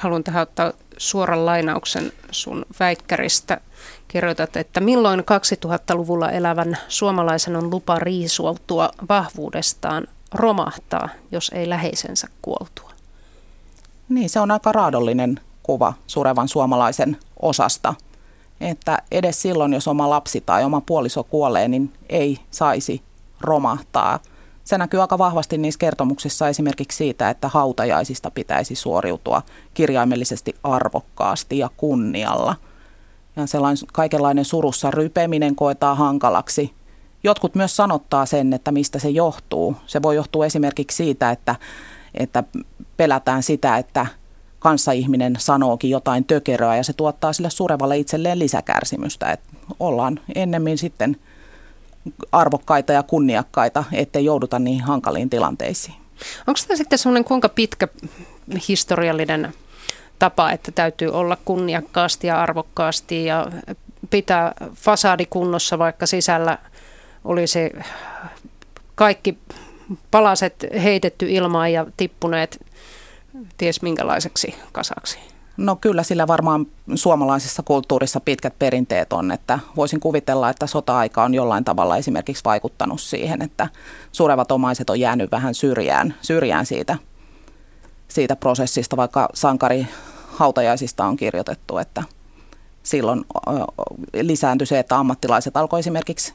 Haluan 0.00 0.24
tähän 0.24 0.42
ottaa 0.42 0.72
suoran 0.96 1.46
lainauksen 1.46 2.12
sun 2.30 2.66
väikkäristä. 2.80 3.60
Kirjoitat, 4.08 4.56
että 4.56 4.80
milloin 4.80 5.20
2000-luvulla 5.20 6.30
elävän 6.30 6.78
suomalaisen 6.88 7.56
on 7.56 7.70
lupa 7.70 7.98
riisuautua 7.98 8.90
vahvuudestaan 9.08 10.06
romahtaa, 10.34 11.08
jos 11.32 11.50
ei 11.54 11.68
läheisensä 11.68 12.28
kuoltua? 12.42 12.90
Niin, 14.08 14.30
se 14.30 14.40
on 14.40 14.50
aika 14.50 14.72
raadollinen 14.72 15.40
kuva 15.62 15.92
surevan 16.06 16.48
suomalaisen 16.48 17.16
osasta. 17.42 17.94
Että 18.60 18.98
edes 19.10 19.42
silloin, 19.42 19.72
jos 19.72 19.88
oma 19.88 20.10
lapsi 20.10 20.40
tai 20.40 20.64
oma 20.64 20.80
puoliso 20.80 21.24
kuolee, 21.24 21.68
niin 21.68 21.92
ei 22.08 22.38
saisi 22.50 23.02
romahtaa. 23.40 24.18
Se 24.70 24.78
näkyy 24.78 25.00
aika 25.00 25.18
vahvasti 25.18 25.58
niissä 25.58 25.78
kertomuksissa 25.78 26.48
esimerkiksi 26.48 26.96
siitä, 26.96 27.30
että 27.30 27.48
hautajaisista 27.48 28.30
pitäisi 28.30 28.74
suoriutua 28.74 29.42
kirjaimellisesti 29.74 30.54
arvokkaasti 30.62 31.58
ja 31.58 31.70
kunnialla. 31.76 32.56
Ja 33.36 33.46
sellainen 33.46 33.84
kaikenlainen 33.92 34.44
surussa 34.44 34.90
rypeminen 34.90 35.56
koetaan 35.56 35.96
hankalaksi. 35.96 36.74
Jotkut 37.24 37.54
myös 37.54 37.76
sanottaa 37.76 38.26
sen, 38.26 38.52
että 38.52 38.72
mistä 38.72 38.98
se 38.98 39.10
johtuu. 39.10 39.76
Se 39.86 40.02
voi 40.02 40.16
johtua 40.16 40.46
esimerkiksi 40.46 40.96
siitä, 40.96 41.30
että, 41.30 41.56
että 42.14 42.44
pelätään 42.96 43.42
sitä, 43.42 43.78
että 43.78 44.06
kanssaihminen 44.58 45.36
sanookin 45.38 45.90
jotain 45.90 46.24
tökeröä 46.24 46.76
ja 46.76 46.84
se 46.84 46.92
tuottaa 46.92 47.32
sille 47.32 47.50
surevalle 47.50 47.98
itselleen 47.98 48.38
lisäkärsimystä. 48.38 49.32
Että 49.32 49.48
ollaan 49.80 50.20
ennemmin 50.34 50.78
sitten 50.78 51.16
arvokkaita 52.32 52.92
ja 52.92 53.02
kunniakkaita, 53.02 53.84
ettei 53.92 54.24
jouduta 54.24 54.58
niihin 54.58 54.84
hankaliin 54.84 55.30
tilanteisiin. 55.30 55.94
Onko 56.46 56.60
tämä 56.66 56.76
sitten 56.76 56.98
sellainen 56.98 57.24
kuinka 57.24 57.48
pitkä 57.48 57.88
historiallinen 58.68 59.54
tapa, 60.18 60.52
että 60.52 60.72
täytyy 60.72 61.08
olla 61.08 61.36
kunniakkaasti 61.44 62.26
ja 62.26 62.42
arvokkaasti 62.42 63.24
ja 63.24 63.46
pitää 64.10 64.52
fasadi 64.74 65.26
kunnossa, 65.26 65.78
vaikka 65.78 66.06
sisällä 66.06 66.58
olisi 67.24 67.58
kaikki 68.94 69.38
palaset 70.10 70.66
heitetty 70.82 71.26
ilmaan 71.30 71.72
ja 71.72 71.86
tippuneet 71.96 72.66
ties 73.58 73.82
minkälaiseksi 73.82 74.54
kasaksi? 74.72 75.29
No 75.60 75.76
kyllä 75.76 76.02
sillä 76.02 76.26
varmaan 76.26 76.66
suomalaisessa 76.94 77.62
kulttuurissa 77.62 78.20
pitkät 78.20 78.58
perinteet 78.58 79.12
on, 79.12 79.30
että 79.30 79.58
voisin 79.76 80.00
kuvitella, 80.00 80.50
että 80.50 80.66
sota-aika 80.66 81.24
on 81.24 81.34
jollain 81.34 81.64
tavalla 81.64 81.96
esimerkiksi 81.96 82.44
vaikuttanut 82.44 83.00
siihen, 83.00 83.42
että 83.42 83.68
surevat 84.12 84.52
omaiset 84.52 84.90
on 84.90 85.00
jäänyt 85.00 85.30
vähän 85.30 85.54
syrjään, 85.54 86.14
syrjään 86.22 86.66
siitä, 86.66 86.98
siitä 88.08 88.36
prosessista, 88.36 88.96
vaikka 88.96 89.28
sankari 89.34 89.86
hautajaisista 90.28 91.04
on 91.04 91.16
kirjoitettu, 91.16 91.78
että 91.78 92.02
silloin 92.82 93.24
lisääntyi 94.22 94.66
se, 94.66 94.78
että 94.78 94.98
ammattilaiset 94.98 95.56
alkoi 95.56 95.80
esimerkiksi 95.80 96.34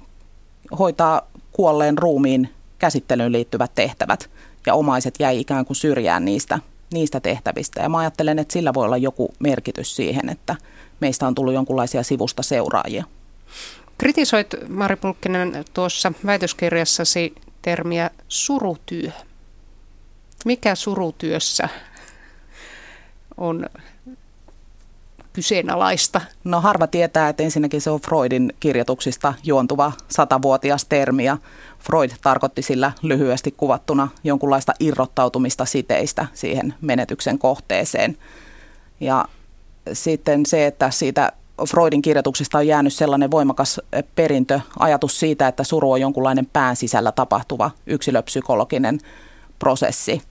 hoitaa 0.80 1.22
kuolleen 1.52 1.98
ruumiin 1.98 2.50
käsittelyyn 2.80 3.32
liittyvät 3.32 3.72
tehtävät 3.76 4.30
ja 4.66 4.74
omaiset 4.74 5.16
jäi 5.20 5.40
ikään 5.40 5.66
kuin 5.66 5.78
syrjään 5.78 6.26
niistä– 6.26 6.60
niistä 6.94 7.20
tehtävistä. 7.20 7.82
Ja 7.82 7.90
mä 7.90 7.98
ajattelen, 7.98 8.40
että 8.40 8.54
sillä 8.54 8.74
voi 8.74 8.86
olla 8.86 8.98
joku 8.98 9.34
merkitys 9.40 9.96
siihen, 9.96 10.30
että 10.30 10.56
meistä 11.00 11.28
on 11.28 11.36
tullut 11.36 11.54
jonkinlaisia 11.54 12.04
sivusta 12.04 12.44
seuraajia. 12.44 13.04
Kritisoit 13.98 14.48
Mari 14.70 14.96
Pulkkinen 14.96 15.66
tuossa 15.74 16.12
väitöskirjassasi 16.26 17.36
termiä 17.62 18.12
surutyö. 18.28 19.12
Mikä 20.46 20.76
surutyössä 20.76 21.70
on 23.38 23.66
kyseenalaista? 25.36 26.22
No 26.44 26.62
harva 26.62 26.88
tietää, 26.88 27.30
että 27.30 27.44
ensinnäkin 27.44 27.82
se 27.82 27.90
on 27.90 28.02
Freudin 28.02 28.54
kirjoituksista 28.60 29.34
juontuva 29.44 29.92
satavuotias 30.08 30.86
termi 30.86 31.26
ja 31.26 31.38
Freud 31.80 32.10
tarkoitti 32.24 32.62
sillä 32.62 32.92
lyhyesti 33.02 33.52
kuvattuna 33.58 34.08
jonkunlaista 34.24 34.74
irrottautumista 34.80 35.66
siteistä 35.66 36.26
siihen 36.34 36.74
menetyksen 36.82 37.40
kohteeseen. 37.40 38.18
Ja 39.00 39.26
sitten 39.94 40.46
se, 40.46 40.66
että 40.66 40.92
siitä 40.92 41.32
Freudin 41.70 42.02
kirjoituksista 42.02 42.58
on 42.58 42.68
jäänyt 42.68 42.94
sellainen 42.94 43.32
voimakas 43.32 43.82
perintö, 44.16 44.60
ajatus 44.80 45.20
siitä, 45.20 45.48
että 45.48 45.64
suru 45.64 45.92
on 45.92 46.02
jonkunlainen 46.02 46.48
pään 46.54 46.76
sisällä 46.76 47.12
tapahtuva 47.12 47.72
yksilöpsykologinen 47.88 49.00
prosessi. 49.60 50.22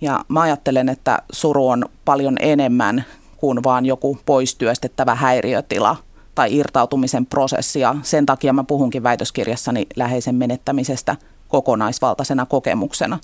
Ja 0.00 0.20
mä 0.28 0.40
ajattelen, 0.40 0.88
että 0.88 1.22
suru 1.32 1.68
on 1.68 1.84
paljon 2.04 2.36
enemmän 2.40 3.04
kuin 3.46 3.62
vaan 3.62 3.86
joku 3.86 4.18
poistyöstettävä 4.26 5.14
häiriötila 5.14 5.96
tai 6.34 6.56
irtautumisen 6.56 7.26
prosessi. 7.26 7.80
Ja 7.80 7.94
sen 8.02 8.26
takia 8.26 8.52
mä 8.52 8.64
puhunkin 8.64 9.02
väitöskirjassani 9.02 9.86
läheisen 9.96 10.34
menettämisestä 10.34 11.16
kokonaisvaltaisena 11.48 12.46
kokemuksena, 12.46 13.18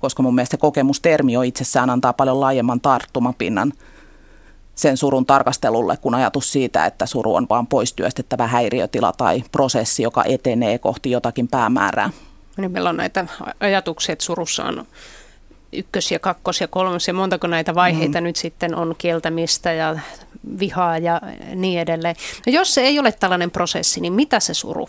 koska 0.00 0.22
mun 0.22 0.34
mielestä 0.34 0.56
kokemustermi 0.56 1.36
on 1.36 1.44
itsessään 1.44 1.90
antaa 1.90 2.12
paljon 2.12 2.40
laajemman 2.40 2.80
tarttumapinnan 2.80 3.72
sen 4.74 4.96
surun 4.96 5.26
tarkastelulle, 5.26 5.96
kun 5.96 6.14
ajatus 6.14 6.52
siitä, 6.52 6.86
että 6.86 7.06
suru 7.06 7.34
on 7.34 7.46
vain 7.50 7.66
poistyöstettävä 7.66 8.46
häiriötila 8.46 9.12
tai 9.12 9.44
prosessi, 9.52 10.02
joka 10.02 10.24
etenee 10.24 10.78
kohti 10.78 11.10
jotakin 11.10 11.48
päämäärää. 11.48 12.10
Niin 12.56 12.72
meillä 12.72 12.90
on 12.90 12.96
näitä 12.96 13.26
ajatuksia, 13.60 14.12
että 14.12 14.24
surussa 14.24 14.64
on 14.64 14.86
ykkös- 15.72 16.10
ja 16.10 16.18
kakkos- 16.18 16.60
ja 16.60 16.68
kolmos 16.68 17.08
ja 17.08 17.14
montako 17.14 17.46
näitä 17.46 17.74
vaiheita 17.74 18.20
mm. 18.20 18.24
nyt 18.24 18.36
sitten 18.36 18.74
on 18.74 18.94
kieltämistä 18.98 19.72
ja 19.72 19.98
vihaa 20.58 20.98
ja 20.98 21.20
niin 21.54 21.80
edelleen. 21.80 22.16
No 22.46 22.52
jos 22.52 22.74
se 22.74 22.80
ei 22.80 22.98
ole 22.98 23.12
tällainen 23.12 23.50
prosessi, 23.50 24.00
niin 24.00 24.12
mitä 24.12 24.40
se 24.40 24.54
suru 24.54 24.88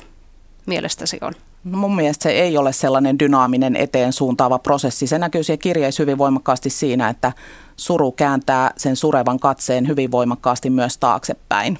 mielestäsi 0.65 1.17
on? 1.21 1.33
No 1.63 1.77
mun 1.77 1.95
mielestä 1.95 2.23
se 2.23 2.29
ei 2.29 2.57
ole 2.57 2.73
sellainen 2.73 3.19
dynaaminen 3.19 3.75
eteen 3.75 4.13
suuntaava 4.13 4.59
prosessi. 4.59 5.07
Se 5.07 5.19
näkyy 5.19 5.43
siellä 5.43 5.61
kirjeessä 5.61 6.03
hyvin 6.03 6.17
voimakkaasti 6.17 6.69
siinä, 6.69 7.09
että 7.09 7.31
suru 7.75 8.11
kääntää 8.11 8.71
sen 8.77 8.95
surevan 8.95 9.39
katseen 9.39 9.87
hyvin 9.87 10.11
voimakkaasti 10.11 10.69
myös 10.69 10.97
taaksepäin. 10.97 11.79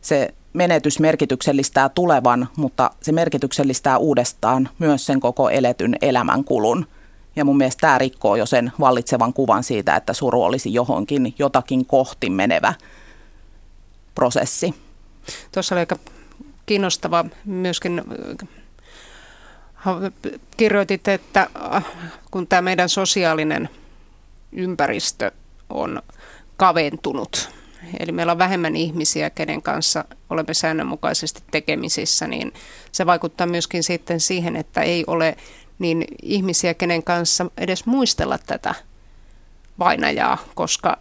Se 0.00 0.34
menetys 0.52 1.00
merkityksellistää 1.00 1.88
tulevan, 1.88 2.48
mutta 2.56 2.90
se 3.02 3.12
merkityksellistää 3.12 3.98
uudestaan 3.98 4.68
myös 4.78 5.06
sen 5.06 5.20
koko 5.20 5.50
eletyn 5.50 5.96
elämänkulun. 6.02 6.86
Ja 7.36 7.44
mun 7.44 7.56
mielestä 7.56 7.80
tämä 7.80 7.98
rikkoo 7.98 8.36
jo 8.36 8.46
sen 8.46 8.72
vallitsevan 8.80 9.32
kuvan 9.32 9.64
siitä, 9.64 9.96
että 9.96 10.12
suru 10.12 10.42
olisi 10.42 10.74
johonkin 10.74 11.34
jotakin 11.38 11.86
kohti 11.86 12.30
menevä 12.30 12.74
prosessi. 14.14 14.74
Tuossa 15.52 15.74
oli 15.74 15.80
aika 15.80 15.96
kiinnostava 16.66 17.24
myöskin 17.44 18.02
kirjoitit, 20.56 21.08
että 21.08 21.50
äh, 21.74 21.84
kun 22.30 22.46
tämä 22.46 22.62
meidän 22.62 22.88
sosiaalinen 22.88 23.68
ympäristö 24.52 25.32
on 25.70 26.02
kaventunut, 26.56 27.50
eli 28.00 28.12
meillä 28.12 28.32
on 28.32 28.38
vähemmän 28.38 28.76
ihmisiä, 28.76 29.30
kenen 29.30 29.62
kanssa 29.62 30.04
olemme 30.30 30.54
säännönmukaisesti 30.54 31.42
tekemisissä, 31.50 32.26
niin 32.26 32.52
se 32.92 33.06
vaikuttaa 33.06 33.46
myöskin 33.46 33.82
sitten 33.82 34.20
siihen, 34.20 34.56
että 34.56 34.82
ei 34.82 35.04
ole 35.06 35.36
niin 35.78 36.04
ihmisiä, 36.22 36.74
kenen 36.74 37.02
kanssa 37.02 37.46
edes 37.56 37.86
muistella 37.86 38.38
tätä 38.38 38.74
vainajaa, 39.78 40.38
koska 40.54 40.98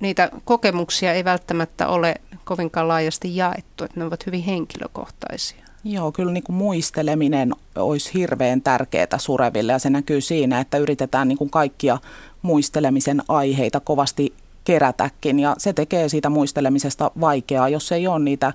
niitä 0.00 0.30
kokemuksia 0.44 1.12
ei 1.12 1.24
välttämättä 1.24 1.88
ole 1.88 2.14
kovinkaan 2.44 2.88
laajasti 2.88 3.36
jaettu, 3.36 3.84
että 3.84 4.00
ne 4.00 4.06
ovat 4.06 4.26
hyvin 4.26 4.42
henkilökohtaisia. 4.42 5.64
Joo, 5.84 6.12
kyllä 6.12 6.32
niin 6.32 6.42
kuin 6.42 6.56
muisteleminen 6.56 7.54
olisi 7.76 8.14
hirveän 8.14 8.62
tärkeää 8.62 9.18
sureville 9.18 9.72
ja 9.72 9.78
se 9.78 9.90
näkyy 9.90 10.20
siinä, 10.20 10.60
että 10.60 10.78
yritetään 10.78 11.28
niin 11.28 11.38
kuin 11.38 11.50
kaikkia 11.50 11.98
muistelemisen 12.42 13.22
aiheita 13.28 13.80
kovasti 13.80 14.34
kerätäkin 14.64 15.40
ja 15.40 15.54
se 15.58 15.72
tekee 15.72 16.08
siitä 16.08 16.28
muistelemisesta 16.28 17.10
vaikeaa, 17.20 17.68
jos 17.68 17.92
ei 17.92 18.06
ole 18.06 18.18
niitä 18.18 18.52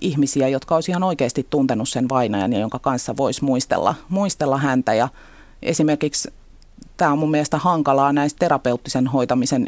ihmisiä, 0.00 0.48
jotka 0.48 0.74
olisi 0.74 0.90
ihan 0.90 1.02
oikeasti 1.02 1.46
tuntenut 1.50 1.88
sen 1.88 2.08
vainajan 2.08 2.52
ja 2.52 2.58
jonka 2.58 2.78
kanssa 2.78 3.16
voisi 3.16 3.44
muistella, 3.44 3.94
muistella 4.08 4.58
häntä 4.58 4.94
ja 4.94 5.08
esimerkiksi 5.62 6.32
tämä 6.96 7.12
on 7.12 7.18
mun 7.18 7.30
mielestä 7.30 7.58
hankalaa 7.58 8.12
näissä 8.12 8.36
terapeuttisen 8.38 9.06
hoitamisen 9.06 9.66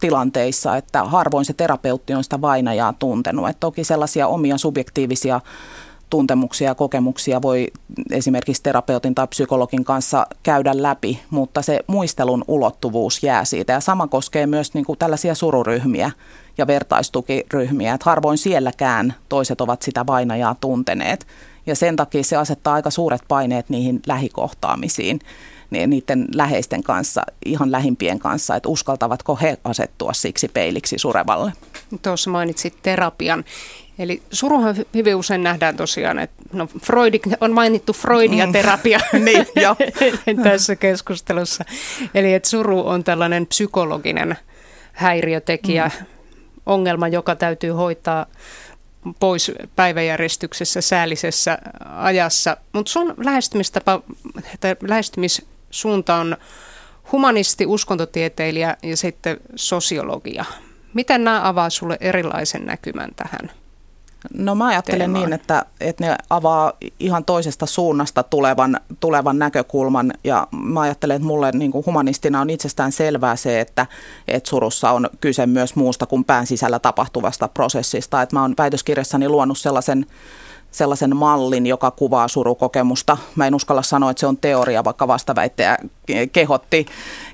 tilanteissa, 0.00 0.76
että 0.76 1.04
harvoin 1.04 1.44
se 1.44 1.52
terapeutti 1.52 2.14
on 2.14 2.24
sitä 2.24 2.40
vainajaa 2.40 2.92
tuntenut. 2.92 3.48
Et 3.48 3.60
toki 3.60 3.84
sellaisia 3.84 4.28
omia 4.28 4.58
subjektiivisia 4.58 5.40
tuntemuksia 6.10 6.68
ja 6.68 6.74
kokemuksia 6.74 7.42
voi 7.42 7.68
esimerkiksi 8.10 8.62
terapeutin 8.62 9.14
tai 9.14 9.26
psykologin 9.26 9.84
kanssa 9.84 10.26
käydä 10.42 10.82
läpi, 10.82 11.20
mutta 11.30 11.62
se 11.62 11.80
muistelun 11.86 12.44
ulottuvuus 12.48 13.22
jää 13.22 13.44
siitä. 13.44 13.72
Ja 13.72 13.80
sama 13.80 14.06
koskee 14.06 14.46
myös 14.46 14.74
niin 14.74 14.84
kuin 14.84 14.98
tällaisia 14.98 15.34
sururyhmiä 15.34 16.10
ja 16.58 16.66
vertaistukiryhmiä, 16.66 17.94
että 17.94 18.10
harvoin 18.10 18.38
sielläkään 18.38 19.14
toiset 19.28 19.60
ovat 19.60 19.82
sitä 19.82 20.06
vainajaa 20.06 20.56
tunteneet. 20.60 21.26
Ja 21.66 21.76
sen 21.76 21.96
takia 21.96 22.24
se 22.24 22.36
asettaa 22.36 22.74
aika 22.74 22.90
suuret 22.90 23.22
paineet 23.28 23.68
niihin 23.68 24.00
lähikohtaamisiin 24.06 25.20
niiden 25.70 26.26
läheisten 26.34 26.82
kanssa, 26.82 27.22
ihan 27.44 27.72
lähimpien 27.72 28.18
kanssa, 28.18 28.56
että 28.56 28.68
uskaltavatko 28.68 29.36
he 29.36 29.58
asettua 29.64 30.12
siksi 30.12 30.48
peiliksi 30.48 30.98
surevalle. 30.98 31.52
Tuossa 32.02 32.30
mainitsit 32.30 32.74
terapian. 32.82 33.44
Eli 33.98 34.22
suruhan 34.32 34.76
hyvin 34.94 35.16
usein 35.16 35.42
nähdään 35.42 35.76
tosiaan, 35.76 36.18
että 36.18 36.42
no 36.52 36.68
Freud, 36.82 37.14
on 37.40 37.52
mainittu 37.52 37.92
Freudia 37.92 38.46
mm. 38.46 38.52
terapia 38.52 39.00
niin, 39.24 39.46
jo. 39.56 39.76
tässä 40.44 40.76
keskustelussa. 40.76 41.64
Eli 42.14 42.34
että 42.34 42.48
suru 42.48 42.88
on 42.88 43.04
tällainen 43.04 43.46
psykologinen 43.46 44.36
häiriötekijä, 44.92 45.90
mm. 46.00 46.06
ongelma, 46.66 47.08
joka 47.08 47.36
täytyy 47.36 47.70
hoitaa 47.70 48.26
pois 49.20 49.52
päiväjärjestyksessä, 49.76 50.80
säällisessä 50.80 51.58
ajassa. 51.96 52.56
Mutta 52.72 52.92
sun 52.92 53.14
lähestymistapa, 53.16 54.02
lähestymissuunta 54.88 56.14
on 56.14 56.36
humanisti, 57.12 57.66
uskontotieteilijä 57.66 58.76
ja 58.82 58.96
sitten 58.96 59.40
sosiologia. 59.56 60.44
Miten 60.94 61.24
nämä 61.24 61.48
avaa 61.48 61.70
sulle 61.70 61.96
erilaisen 62.00 62.66
näkymän 62.66 63.10
tähän? 63.16 63.50
No 64.34 64.54
mä 64.54 64.66
ajattelen 64.66 64.98
teemaan. 64.98 65.24
niin, 65.24 65.32
että, 65.32 65.64
että 65.80 66.04
ne 66.04 66.16
avaa 66.30 66.72
ihan 67.00 67.24
toisesta 67.24 67.66
suunnasta 67.66 68.22
tulevan, 68.22 68.80
tulevan 69.00 69.38
näkökulman 69.38 70.12
ja 70.24 70.48
mä 70.52 70.80
ajattelen, 70.80 71.16
että 71.16 71.26
mulle 71.26 71.52
niin 71.52 71.72
kuin 71.72 71.86
humanistina 71.86 72.40
on 72.40 72.50
itsestään 72.50 72.92
selvää 72.92 73.36
se, 73.36 73.60
että, 73.60 73.86
että 74.28 74.50
surussa 74.50 74.90
on 74.90 75.10
kyse 75.20 75.46
myös 75.46 75.76
muusta 75.76 76.06
kuin 76.06 76.24
pään 76.24 76.46
sisällä 76.46 76.78
tapahtuvasta 76.78 77.48
prosessista. 77.48 78.22
Että 78.22 78.36
mä 78.36 78.42
oon 78.42 78.54
väitöskirjassani 78.58 79.28
luonut 79.28 79.58
sellaisen 79.58 80.06
sellaisen 80.70 81.16
mallin, 81.16 81.66
joka 81.66 81.90
kuvaa 81.90 82.28
surukokemusta. 82.28 83.16
Mä 83.36 83.46
en 83.46 83.54
uskalla 83.54 83.82
sanoa, 83.82 84.10
että 84.10 84.20
se 84.20 84.26
on 84.26 84.36
teoria, 84.36 84.84
vaikka 84.84 85.08
vastaväittäjä 85.08 85.78
kehotti, 86.32 86.86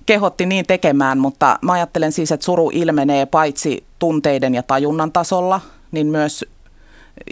kehotti 0.06 0.46
niin 0.46 0.66
tekemään, 0.66 1.18
mutta 1.18 1.58
mä 1.62 1.72
ajattelen 1.72 2.12
siis, 2.12 2.32
että 2.32 2.44
suru 2.44 2.70
ilmenee 2.72 3.26
paitsi 3.26 3.84
tunteiden 3.98 4.54
ja 4.54 4.62
tajunnan 4.62 5.12
tasolla, 5.12 5.60
niin 5.92 6.06
myös 6.06 6.44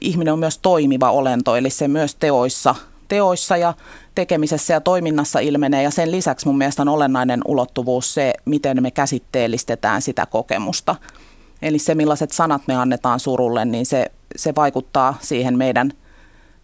ihminen 0.00 0.32
on 0.32 0.38
myös 0.38 0.58
toimiva 0.58 1.10
olento, 1.10 1.56
eli 1.56 1.70
se 1.70 1.88
myös 1.88 2.14
teoissa, 2.14 2.74
teoissa 3.08 3.56
ja 3.56 3.74
tekemisessä 4.14 4.74
ja 4.74 4.80
toiminnassa 4.80 5.38
ilmenee. 5.38 5.82
Ja 5.82 5.90
sen 5.90 6.10
lisäksi 6.10 6.46
mun 6.46 6.58
mielestä 6.58 6.82
on 6.82 6.88
olennainen 6.88 7.40
ulottuvuus 7.44 8.14
se, 8.14 8.34
miten 8.44 8.82
me 8.82 8.90
käsitteellistetään 8.90 10.02
sitä 10.02 10.26
kokemusta. 10.26 10.96
Eli 11.62 11.78
se, 11.78 11.94
millaiset 11.94 12.32
sanat 12.32 12.62
me 12.66 12.74
annetaan 12.74 13.20
surulle, 13.20 13.64
niin 13.64 13.86
se, 13.86 14.12
se 14.36 14.54
vaikuttaa 14.54 15.18
siihen 15.20 15.58
meidän, 15.58 15.92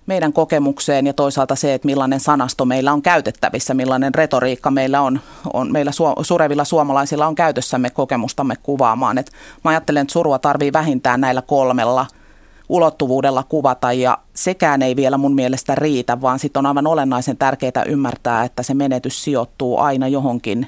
meidän 0.07 0.33
kokemukseen 0.33 1.07
ja 1.07 1.13
toisaalta 1.13 1.57
se, 1.57 1.75
että 1.75 1.87
millainen 1.87 2.21
sanasto 2.21 2.65
meillä 2.65 2.93
on 2.93 3.03
käytettävissä, 3.03 3.75
millainen 3.75 4.15
retoriikka 4.15 4.71
meillä 4.71 5.01
on, 5.01 5.21
on 5.53 5.73
meillä 5.73 5.93
su, 5.93 6.05
surevilla 6.23 6.65
suomalaisilla 6.65 7.27
on 7.27 7.35
käytössämme 7.35 7.91
kokemustamme 7.91 8.55
kuvaamaan. 8.63 9.19
Et 9.19 9.33
mä 9.65 9.71
ajattelen, 9.71 10.03
että 10.03 10.13
surua 10.13 10.39
tarvii 10.39 10.73
vähintään 10.73 11.21
näillä 11.21 11.43
kolmella– 11.43 12.07
ulottuvuudella 12.69 13.43
kuvata 13.43 13.93
ja 13.93 14.19
sekään 14.35 14.83
ei 14.83 14.97
vielä 14.97 15.19
mun 15.19 15.35
mielestä 15.35 15.75
riitä, 15.75 16.21
vaan 16.21 16.39
sitten 16.39 16.61
on 16.61 16.67
aivan 16.67 16.87
olennaisen 16.87 17.37
tärkeää 17.37 17.85
ymmärtää, 17.87 18.45
että 18.45 18.63
se 18.63 18.75
menetys 18.75 19.25
sijoittuu 19.25 19.79
aina 19.79 20.09
johonkin 20.09 20.67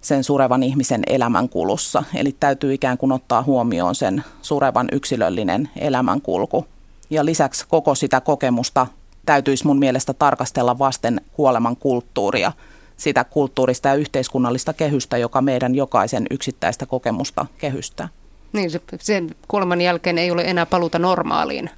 sen 0.00 0.24
surevan 0.24 0.62
ihmisen 0.62 1.02
elämänkulussa. 1.06 2.04
Eli 2.14 2.36
täytyy 2.40 2.74
ikään 2.74 2.98
kuin 2.98 3.12
ottaa 3.12 3.42
huomioon 3.42 3.94
sen 3.94 4.24
surevan 4.42 4.88
yksilöllinen 4.92 5.70
elämänkulku. 5.76 6.66
Ja 7.10 7.24
lisäksi 7.24 7.64
koko 7.68 7.94
sitä 7.94 8.20
kokemusta 8.20 8.86
täytyisi 9.26 9.66
mun 9.66 9.78
mielestä 9.78 10.14
tarkastella 10.14 10.78
vasten 10.78 11.20
kuoleman 11.32 11.76
kulttuuria, 11.76 12.52
sitä 12.96 13.24
kulttuurista 13.24 13.88
ja 13.88 13.94
yhteiskunnallista 13.94 14.72
kehystä, 14.72 15.18
joka 15.18 15.40
meidän 15.40 15.74
jokaisen 15.74 16.26
yksittäistä 16.30 16.86
kokemusta 16.86 17.46
kehystää. 17.58 18.08
Niin, 18.52 18.70
se, 18.70 18.80
sen 19.00 19.34
kuoleman 19.48 19.80
jälkeen 19.80 20.18
ei 20.18 20.30
ole 20.30 20.42
enää 20.42 20.66
paluta 20.66 20.98
normaaliin. 20.98 21.70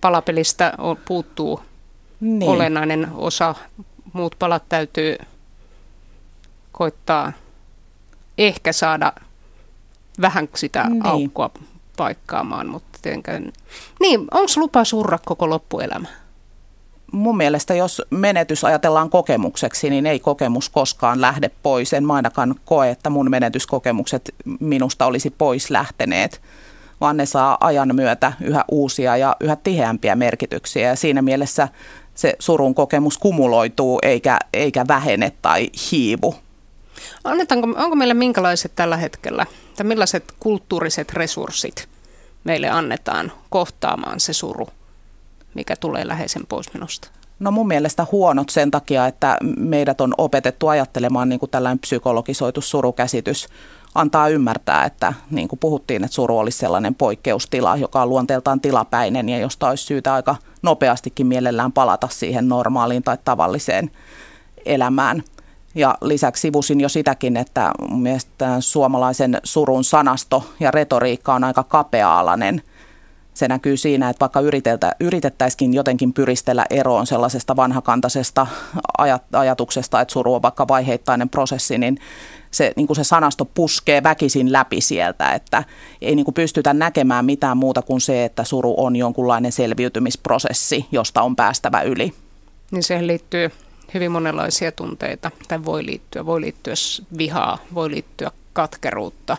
Palapelistä 0.00 0.72
on, 0.78 0.96
puuttuu 0.96 1.60
niin. 2.20 2.50
olennainen 2.50 3.08
osa. 3.14 3.54
Muut 4.12 4.36
palat 4.38 4.62
täytyy 4.68 5.16
koittaa 6.72 7.32
ehkä 8.38 8.72
saada 8.72 9.12
vähän 10.20 10.48
sitä 10.54 10.84
niin. 10.88 11.06
aukkoa 11.06 11.50
paikkaamaan, 11.96 12.68
mutta 12.68 12.98
tietenkään. 13.02 13.52
Niin, 14.00 14.20
onko 14.20 14.52
lupa 14.56 14.84
surra 14.84 15.18
koko 15.24 15.50
loppuelämä? 15.50 16.08
Mun 17.12 17.36
mielestä 17.36 17.74
jos 17.74 18.02
menetys 18.10 18.64
ajatellaan 18.64 19.10
kokemukseksi, 19.10 19.90
niin 19.90 20.06
ei 20.06 20.20
kokemus 20.20 20.68
koskaan 20.68 21.20
lähde 21.20 21.50
pois. 21.62 21.92
En 21.92 22.10
ainakaan 22.10 22.54
koe, 22.64 22.90
että 22.90 23.10
mun 23.10 23.30
menetyskokemukset 23.30 24.34
minusta 24.60 25.06
olisi 25.06 25.30
pois 25.30 25.70
lähteneet, 25.70 26.40
vaan 27.00 27.16
ne 27.16 27.26
saa 27.26 27.58
ajan 27.60 27.94
myötä 27.94 28.32
yhä 28.40 28.64
uusia 28.70 29.16
ja 29.16 29.36
yhä 29.40 29.56
tiheämpiä 29.56 30.16
merkityksiä. 30.16 30.88
Ja 30.88 30.96
siinä 30.96 31.22
mielessä 31.22 31.68
se 32.14 32.36
surun 32.38 32.74
kokemus 32.74 33.18
kumuloituu 33.18 33.98
eikä, 34.02 34.38
eikä 34.52 34.84
vähene 34.88 35.32
tai 35.42 35.70
hiivu. 35.90 36.34
Annetaanko, 37.24 37.68
onko 37.76 37.96
meillä 37.96 38.14
minkälaiset 38.14 38.72
tällä 38.76 38.96
hetkellä, 38.96 39.46
tai 39.76 39.86
millaiset 39.86 40.24
kulttuuriset 40.40 41.12
resurssit 41.12 41.88
meille 42.44 42.68
annetaan 42.68 43.32
kohtaamaan 43.50 44.20
se 44.20 44.32
suru? 44.32 44.68
Mikä 45.54 45.76
tulee 45.76 46.08
läheisen 46.08 46.46
pois 46.48 46.74
minusta? 46.74 47.08
No 47.40 47.50
mun 47.50 47.66
mielestä 47.66 48.06
huonot 48.12 48.48
sen 48.48 48.70
takia, 48.70 49.06
että 49.06 49.36
meidät 49.56 50.00
on 50.00 50.14
opetettu 50.18 50.68
ajattelemaan 50.68 51.28
niin 51.28 51.38
kuin 51.40 51.50
tällainen 51.50 51.78
psykologisoitu 51.78 52.60
surukäsitys 52.60 53.48
antaa 53.94 54.28
ymmärtää, 54.28 54.84
että 54.84 55.12
niin 55.30 55.48
kuin 55.48 55.58
puhuttiin, 55.58 56.04
että 56.04 56.14
suru 56.14 56.38
olisi 56.38 56.58
sellainen 56.58 56.94
poikkeustila, 56.94 57.76
joka 57.76 58.02
on 58.02 58.08
luonteeltaan 58.08 58.60
tilapäinen 58.60 59.28
ja 59.28 59.38
josta 59.38 59.68
olisi 59.68 59.84
syytä 59.84 60.14
aika 60.14 60.36
nopeastikin 60.62 61.26
mielellään 61.26 61.72
palata 61.72 62.08
siihen 62.10 62.48
normaaliin 62.48 63.02
tai 63.02 63.18
tavalliseen 63.24 63.90
elämään. 64.64 65.22
Ja 65.74 65.98
lisäksi 66.00 66.40
sivusin 66.40 66.80
jo 66.80 66.88
sitäkin, 66.88 67.36
että 67.36 67.72
mielestäni 67.90 68.62
suomalaisen 68.62 69.40
surun 69.44 69.84
sanasto 69.84 70.44
ja 70.60 70.70
retoriikka 70.70 71.34
on 71.34 71.44
aika 71.44 71.62
kapea-alainen– 71.62 72.62
se 73.40 73.48
näkyy 73.48 73.76
siinä, 73.76 74.10
että 74.10 74.20
vaikka 74.20 74.40
yritettäisikin 75.00 75.74
jotenkin 75.74 76.12
pyristellä 76.12 76.66
eroon 76.70 77.06
sellaisesta 77.06 77.56
vanhakantaisesta 77.56 78.46
ajatuksesta, 79.32 80.00
että 80.00 80.12
suru 80.12 80.34
on 80.34 80.42
vaikka 80.42 80.68
vaiheittainen 80.68 81.28
prosessi, 81.28 81.78
niin 81.78 81.98
se, 82.50 82.72
niin 82.76 82.86
kuin 82.86 82.96
se 82.96 83.04
sanasto 83.04 83.44
puskee 83.44 84.02
väkisin 84.02 84.52
läpi 84.52 84.80
sieltä, 84.80 85.32
että 85.32 85.64
ei 86.02 86.16
niin 86.16 86.24
kuin 86.24 86.34
pystytä 86.34 86.74
näkemään 86.74 87.24
mitään 87.24 87.56
muuta 87.56 87.82
kuin 87.82 88.00
se, 88.00 88.24
että 88.24 88.44
suru 88.44 88.74
on 88.76 88.96
jonkunlainen 88.96 89.52
selviytymisprosessi, 89.52 90.86
josta 90.92 91.22
on 91.22 91.36
päästävä 91.36 91.82
yli. 91.82 92.14
Niin 92.70 92.82
siihen 92.82 93.06
liittyy 93.06 93.50
hyvin 93.94 94.12
monenlaisia 94.12 94.72
tunteita, 94.72 95.30
tai 95.48 95.64
voi 95.64 95.86
liittyä, 95.86 96.26
voi 96.26 96.40
liittyä 96.40 96.74
vihaa, 97.18 97.58
voi 97.74 97.90
liittyä 97.90 98.30
katkeruutta, 98.52 99.36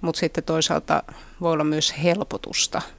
mutta 0.00 0.18
sitten 0.18 0.44
toisaalta 0.44 1.02
voi 1.40 1.52
olla 1.52 1.64
myös 1.64 1.94
helpotusta– 2.02 2.82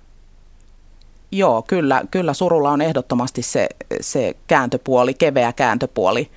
Joo, 1.32 1.62
kyllä, 1.62 2.02
kyllä 2.12 2.34
surulla 2.34 2.72
on 2.72 2.82
ehdottomasti 2.82 3.42
se, 3.42 3.70
se 4.02 4.36
kääntöpuoli, 4.48 5.14
keveä 5.14 5.54
kääntöpuoli, 5.54 6.32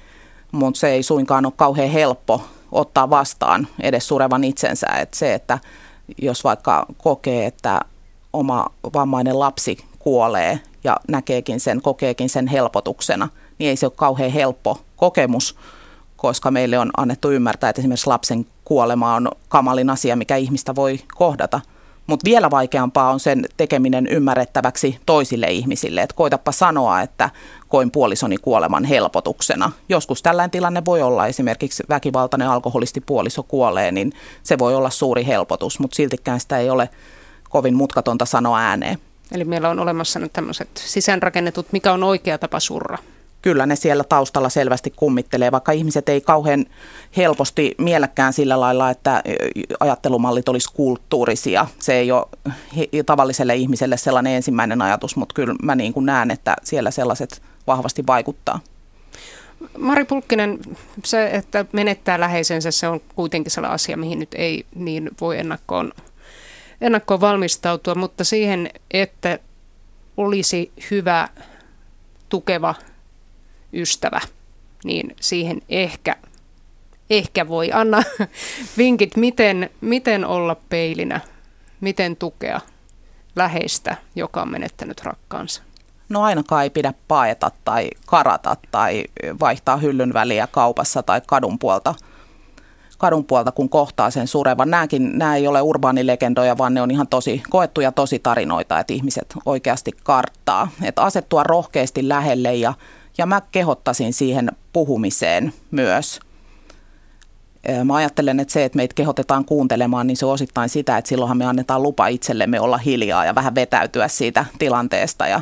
mutta 0.53 0.81
se 0.81 0.88
ei 0.88 1.03
suinkaan 1.03 1.46
ole 1.46 1.53
kauhean 1.57 1.90
helppo, 1.90 2.42
ottaa 2.72 3.11
vastaan 3.11 3.68
edes 3.83 4.09
surevan 4.09 4.44
itsensä. 4.44 4.87
Että 4.87 5.18
se, 5.18 5.35
että 5.35 5.59
jos 6.22 6.44
vaikka 6.44 6.87
kokee, 6.98 7.46
että 7.46 7.81
oma 8.33 8.66
vammainen 8.94 9.38
lapsi 9.38 9.85
kuolee 9.98 10.61
ja 10.85 10.96
näkeekin 11.09 11.61
sen, 11.61 11.83
kokeekin 11.83 12.29
sen 12.29 12.46
helpotuksena, 12.46 13.29
niin 13.59 13.68
ei 13.68 13.76
se 13.76 13.87
ole 13.87 13.92
kauhean 13.96 14.31
helppo 14.31 14.81
kokemus, 14.96 15.57
koska 16.16 16.50
meille 16.50 16.79
on 16.79 16.90
annettu 16.96 17.31
ymmärtää, 17.31 17.70
että 17.70 17.81
esimerkiksi 17.81 18.07
lapsen 18.07 18.46
kuolema 18.64 19.14
on 19.14 19.31
kamalin 19.48 19.90
asia, 19.90 20.16
mikä 20.16 20.37
ihmistä 20.37 20.74
voi 20.74 21.00
kohdata. 21.14 21.61
Mutta 22.11 22.25
vielä 22.25 22.51
vaikeampaa 22.51 23.11
on 23.11 23.20
sen 23.20 23.44
tekeminen 23.57 24.07
ymmärrettäväksi 24.07 24.99
toisille 25.07 25.46
ihmisille. 25.46 26.03
Että 26.03 26.16
koitapa 26.16 26.53
sanoa, 26.53 27.01
että 27.01 27.31
koin 27.68 27.90
puolisoni 27.90 28.37
kuoleman 28.37 28.85
helpotuksena. 28.85 29.73
Joskus 29.88 30.23
tällainen 30.23 30.51
tilanne 30.51 30.85
voi 30.85 31.03
olla, 31.03 31.27
esimerkiksi 31.27 31.83
väkivaltainen 31.88 32.49
alkoholisti 32.49 33.01
puoliso 33.01 33.42
kuolee, 33.42 33.92
niin 33.92 34.12
se 34.42 34.59
voi 34.59 34.75
olla 34.75 34.90
suuri 34.90 35.27
helpotus, 35.27 35.79
mutta 35.79 35.94
siltikään 35.94 36.40
sitä 36.40 36.59
ei 36.59 36.70
ole 36.70 36.88
kovin 37.51 37.75
mutkatonta 37.75 38.25
sanoa 38.25 38.59
ääneen. 38.59 38.99
Eli 39.33 39.44
meillä 39.44 39.70
on 39.70 39.79
olemassa 39.79 40.18
nyt 40.18 40.33
tämmöiset 40.33 40.68
sisäänrakennetut, 40.75 41.66
mikä 41.73 41.92
on 41.92 42.05
oikea 42.05 42.38
tapa 42.38 42.61
surra 42.61 42.99
kyllä 43.42 43.66
ne 43.66 43.76
siellä 43.76 44.05
taustalla 44.05 44.48
selvästi 44.48 44.90
kummittelee, 44.96 45.53
vaikka 45.53 45.72
ihmiset 45.72 46.09
ei 46.09 46.20
kauhean 46.20 46.66
helposti 47.16 47.74
mielekään 47.79 48.33
sillä 48.33 48.61
lailla, 48.61 48.90
että 48.90 49.22
ajattelumallit 49.81 50.48
olisi 50.48 50.72
kulttuurisia. 50.74 51.66
Se 51.79 51.94
ei 51.94 52.12
ole 52.12 52.26
tavalliselle 53.07 53.57
ihmiselle 53.57 53.96
sellainen 53.96 54.33
ensimmäinen 54.33 54.83
ajatus, 54.83 55.16
mutta 55.16 55.35
kyllä 55.35 55.55
mä 55.62 55.74
niin 55.74 55.92
kuin 55.92 56.07
näen, 56.07 56.31
että 56.31 56.57
siellä 56.62 56.90
sellaiset 56.90 57.42
vahvasti 57.66 58.07
vaikuttaa. 58.07 58.61
Mari 59.79 60.05
Pulkkinen, 60.05 60.59
se, 61.05 61.26
että 61.26 61.64
menettää 61.72 62.20
läheisensä, 62.20 62.70
se 62.70 62.88
on 62.88 63.00
kuitenkin 63.14 63.50
sellainen 63.50 63.74
asia, 63.74 63.96
mihin 63.96 64.18
nyt 64.18 64.35
ei 64.35 64.66
niin 64.74 65.11
voi 65.20 65.38
ennakkoon, 65.38 65.92
ennakkoon 66.81 67.20
valmistautua, 67.20 67.94
mutta 67.94 68.24
siihen, 68.24 68.70
että 68.90 69.38
olisi 70.16 70.72
hyvä, 70.90 71.29
tukeva 72.29 72.74
ystävä, 73.72 74.20
niin 74.85 75.16
siihen 75.20 75.62
ehkä, 75.68 76.16
ehkä 77.11 77.48
voi 77.48 77.72
anna 77.72 78.02
vinkit, 78.78 79.16
miten, 79.16 79.70
miten 79.80 80.24
olla 80.24 80.56
peilinä, 80.68 81.20
miten 81.80 82.16
tukea 82.16 82.61
läheistä, 83.37 83.96
joka 84.16 84.42
on 84.42 84.50
menettänyt 84.50 85.04
rakkaansa. 85.04 85.62
No 86.09 86.22
ainakaan 86.22 86.62
ei 86.62 86.70
pidä 86.70 86.94
paeta 87.09 87.50
tai 87.64 87.90
karata 88.06 88.56
tai 88.70 89.04
vaihtaa 89.40 89.76
hyllyn 89.76 90.12
väliä 90.12 90.46
kaupassa 90.46 91.02
tai 91.02 91.20
kadun 91.26 91.59
puolta, 91.59 91.94
kadun 92.98 93.24
puolta 93.24 93.52
kun 93.52 93.68
kohtaa 93.68 94.11
sen 94.11 94.26
surevan. 94.26 94.70
Nämäkin, 94.70 95.18
nämä 95.18 95.37
ei 95.37 95.46
ole 95.46 95.62
urbaanilegendoja, 95.62 96.59
vaan 96.59 96.74
ne 96.74 96.83
on 96.83 96.90
ihan 96.90 97.09
tosi 97.09 97.42
koettuja 97.50 97.92
tosi 97.92 98.18
tarinoita, 98.18 98.78
että 98.78 98.92
ihmiset 98.92 99.35
oikeasti 99.46 99.92
karttaa. 100.04 100.68
Että 100.83 101.02
asettua 101.02 101.42
rohkeasti 101.42 102.09
lähelle 102.09 102.54
ja 102.54 102.74
ja 103.20 103.26
mä 103.26 103.40
kehottaisin 103.52 104.12
siihen 104.12 104.50
puhumiseen 104.72 105.52
myös. 105.70 106.20
Mä 107.85 107.94
ajattelen, 107.94 108.40
että 108.40 108.52
se, 108.52 108.64
että 108.64 108.76
meitä 108.76 108.94
kehotetaan 108.94 109.44
kuuntelemaan, 109.44 110.06
niin 110.06 110.16
se 110.16 110.26
on 110.26 110.33
osittain 110.33 110.68
sitä, 110.68 110.98
että 110.98 111.09
silloinhan 111.09 111.37
me 111.37 111.44
annetaan 111.44 111.83
lupa 111.83 112.06
itsellemme 112.06 112.61
olla 112.61 112.78
hiljaa 112.78 113.24
ja 113.24 113.35
vähän 113.35 113.54
vetäytyä 113.54 114.09
siitä 114.09 114.44
tilanteesta. 114.59 115.26
Ja 115.26 115.40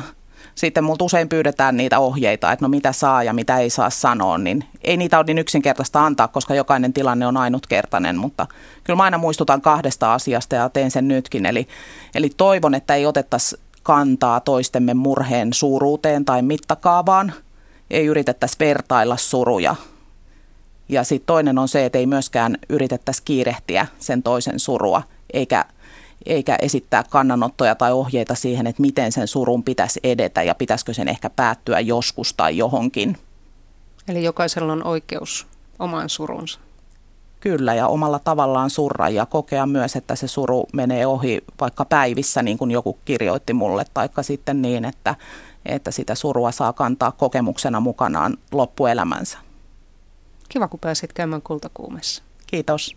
sitten 0.55 0.83
multa 0.83 1.05
usein 1.05 1.29
pyydetään 1.29 1.77
niitä 1.77 1.99
ohjeita, 1.99 2.51
että 2.51 2.65
no 2.65 2.69
mitä 2.69 2.91
saa 2.91 3.23
ja 3.23 3.33
mitä 3.33 3.57
ei 3.57 3.69
saa 3.69 3.89
sanoa, 3.89 4.37
niin 4.37 4.63
ei 4.81 4.97
niitä 4.97 5.17
ole 5.17 5.25
niin 5.25 5.37
yksinkertaista 5.39 6.05
antaa, 6.05 6.27
koska 6.27 6.55
jokainen 6.55 6.93
tilanne 6.93 7.27
on 7.27 7.37
ainutkertainen, 7.37 8.17
mutta 8.17 8.47
kyllä 8.83 8.97
mä 8.97 9.03
aina 9.03 9.17
muistutan 9.17 9.61
kahdesta 9.61 10.13
asiasta 10.13 10.55
ja 10.55 10.69
teen 10.69 10.91
sen 10.91 11.07
nytkin. 11.07 11.45
Eli, 11.45 11.67
eli 12.15 12.29
toivon, 12.37 12.75
että 12.75 12.95
ei 12.95 13.05
otettaisi 13.05 13.57
kantaa 13.83 14.39
toistemme 14.39 14.93
murheen 14.93 15.53
suuruuteen 15.53 16.25
tai 16.25 16.41
mittakaavaan– 16.41 17.33
ei 17.91 18.05
yritettäisi 18.05 18.55
vertailla 18.59 19.17
suruja. 19.17 19.75
Ja 20.89 21.03
sitten 21.03 21.25
toinen 21.25 21.57
on 21.57 21.67
se, 21.67 21.85
että 21.85 21.97
ei 21.97 22.05
myöskään 22.05 22.57
yritettäisi 22.69 23.23
kiirehtiä 23.25 23.87
sen 23.99 24.23
toisen 24.23 24.59
surua, 24.59 25.01
eikä, 25.33 25.65
eikä 26.25 26.57
esittää 26.61 27.03
kannanottoja 27.09 27.75
tai 27.75 27.91
ohjeita 27.91 28.35
siihen, 28.35 28.67
että 28.67 28.81
miten 28.81 29.11
sen 29.11 29.27
surun 29.27 29.63
pitäisi 29.63 29.99
edetä 30.03 30.43
ja 30.43 30.55
pitäisikö 30.55 30.93
sen 30.93 31.07
ehkä 31.07 31.29
päättyä 31.29 31.79
joskus 31.79 32.33
tai 32.33 32.57
johonkin. 32.57 33.17
Eli 34.07 34.23
jokaisella 34.23 34.73
on 34.73 34.83
oikeus 34.83 35.47
omaan 35.79 36.09
surunsa. 36.09 36.59
Kyllä, 37.39 37.73
ja 37.73 37.87
omalla 37.87 38.19
tavallaan 38.19 38.69
surra 38.69 39.09
ja 39.09 39.25
kokea 39.25 39.65
myös, 39.65 39.95
että 39.95 40.15
se 40.15 40.27
suru 40.27 40.65
menee 40.73 41.05
ohi 41.05 41.41
vaikka 41.61 41.85
päivissä, 41.85 42.43
niin 42.43 42.57
kuin 42.57 42.71
joku 42.71 42.99
kirjoitti 43.05 43.53
mulle, 43.53 43.85
taikka 43.93 44.23
sitten 44.23 44.61
niin, 44.61 44.85
että, 44.85 45.15
että 45.65 45.91
sitä 45.91 46.15
surua 46.15 46.51
saa 46.51 46.73
kantaa 46.73 47.11
kokemuksena 47.11 47.79
mukanaan 47.79 48.37
loppuelämänsä. 48.51 49.37
Kiva, 50.49 50.67
kun 50.67 50.79
pääsit 50.79 51.13
käymään 51.13 51.41
kultakuumessa. 51.41 52.23
Kiitos. 52.47 52.95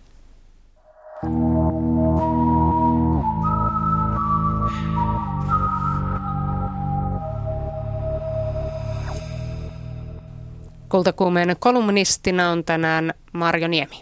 Kultakuumeen 10.89 11.57
kolumnistina 11.59 12.51
on 12.51 12.65
tänään 12.65 13.15
Marjo 13.33 13.69
Niemi. 13.69 14.01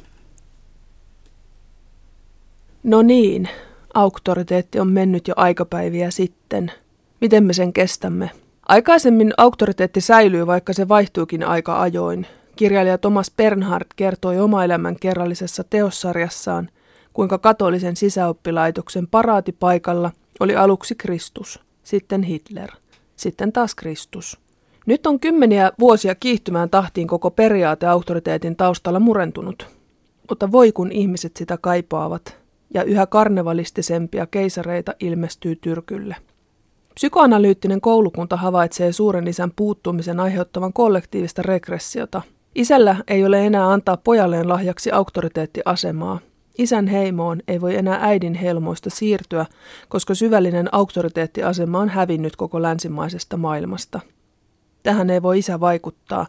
No 2.82 3.02
niin, 3.02 3.48
auktoriteetti 3.94 4.80
on 4.80 4.88
mennyt 4.88 5.28
jo 5.28 5.34
aikapäiviä 5.36 6.10
sitten. 6.10 6.72
Miten 7.20 7.44
me 7.44 7.52
sen 7.52 7.72
kestämme? 7.72 8.30
Aikaisemmin 8.70 9.32
auktoriteetti 9.36 10.00
säilyy, 10.00 10.46
vaikka 10.46 10.72
se 10.72 10.88
vaihtuukin 10.88 11.44
aika 11.44 11.80
ajoin. 11.80 12.26
Kirjailija 12.56 12.98
Thomas 12.98 13.32
Bernhard 13.36 13.86
kertoi 13.96 14.38
oma 14.38 14.64
elämän 14.64 14.96
kerrallisessa 15.00 15.64
teossarjassaan, 15.64 16.68
kuinka 17.12 17.38
katolisen 17.38 17.96
sisäoppilaitoksen 17.96 19.06
paraatipaikalla 19.06 20.10
oli 20.40 20.56
aluksi 20.56 20.94
Kristus, 20.94 21.60
sitten 21.82 22.22
Hitler, 22.22 22.70
sitten 23.16 23.52
taas 23.52 23.74
Kristus. 23.74 24.38
Nyt 24.86 25.06
on 25.06 25.20
kymmeniä 25.20 25.72
vuosia 25.78 26.14
kiihtymään 26.14 26.70
tahtiin 26.70 27.06
koko 27.06 27.30
periaate 27.30 27.86
auktoriteetin 27.86 28.56
taustalla 28.56 29.00
murentunut. 29.00 29.66
Mutta 30.28 30.52
voi 30.52 30.72
kun 30.72 30.92
ihmiset 30.92 31.36
sitä 31.36 31.58
kaipaavat, 31.60 32.36
ja 32.74 32.82
yhä 32.82 33.06
karnevalistisempia 33.06 34.26
keisareita 34.26 34.94
ilmestyy 35.00 35.56
tyrkylle. 35.56 36.16
Psykoanalyyttinen 36.94 37.80
koulukunta 37.80 38.36
havaitsee 38.36 38.92
suuren 38.92 39.28
isän 39.28 39.52
puuttumisen 39.56 40.20
aiheuttavan 40.20 40.72
kollektiivista 40.72 41.42
regressiota. 41.42 42.22
Isällä 42.54 42.96
ei 43.08 43.24
ole 43.24 43.46
enää 43.46 43.72
antaa 43.72 43.96
pojalleen 43.96 44.48
lahjaksi 44.48 44.90
auktoriteettiasemaa. 44.90 46.18
Isän 46.58 46.86
heimoon 46.86 47.40
ei 47.48 47.60
voi 47.60 47.76
enää 47.76 47.98
äidin 48.02 48.34
helmoista 48.34 48.90
siirtyä, 48.90 49.46
koska 49.88 50.14
syvällinen 50.14 50.74
auktoriteettiasema 50.74 51.78
on 51.78 51.88
hävinnyt 51.88 52.36
koko 52.36 52.62
länsimaisesta 52.62 53.36
maailmasta. 53.36 54.00
Tähän 54.82 55.10
ei 55.10 55.22
voi 55.22 55.38
isä 55.38 55.60
vaikuttaa, 55.60 56.26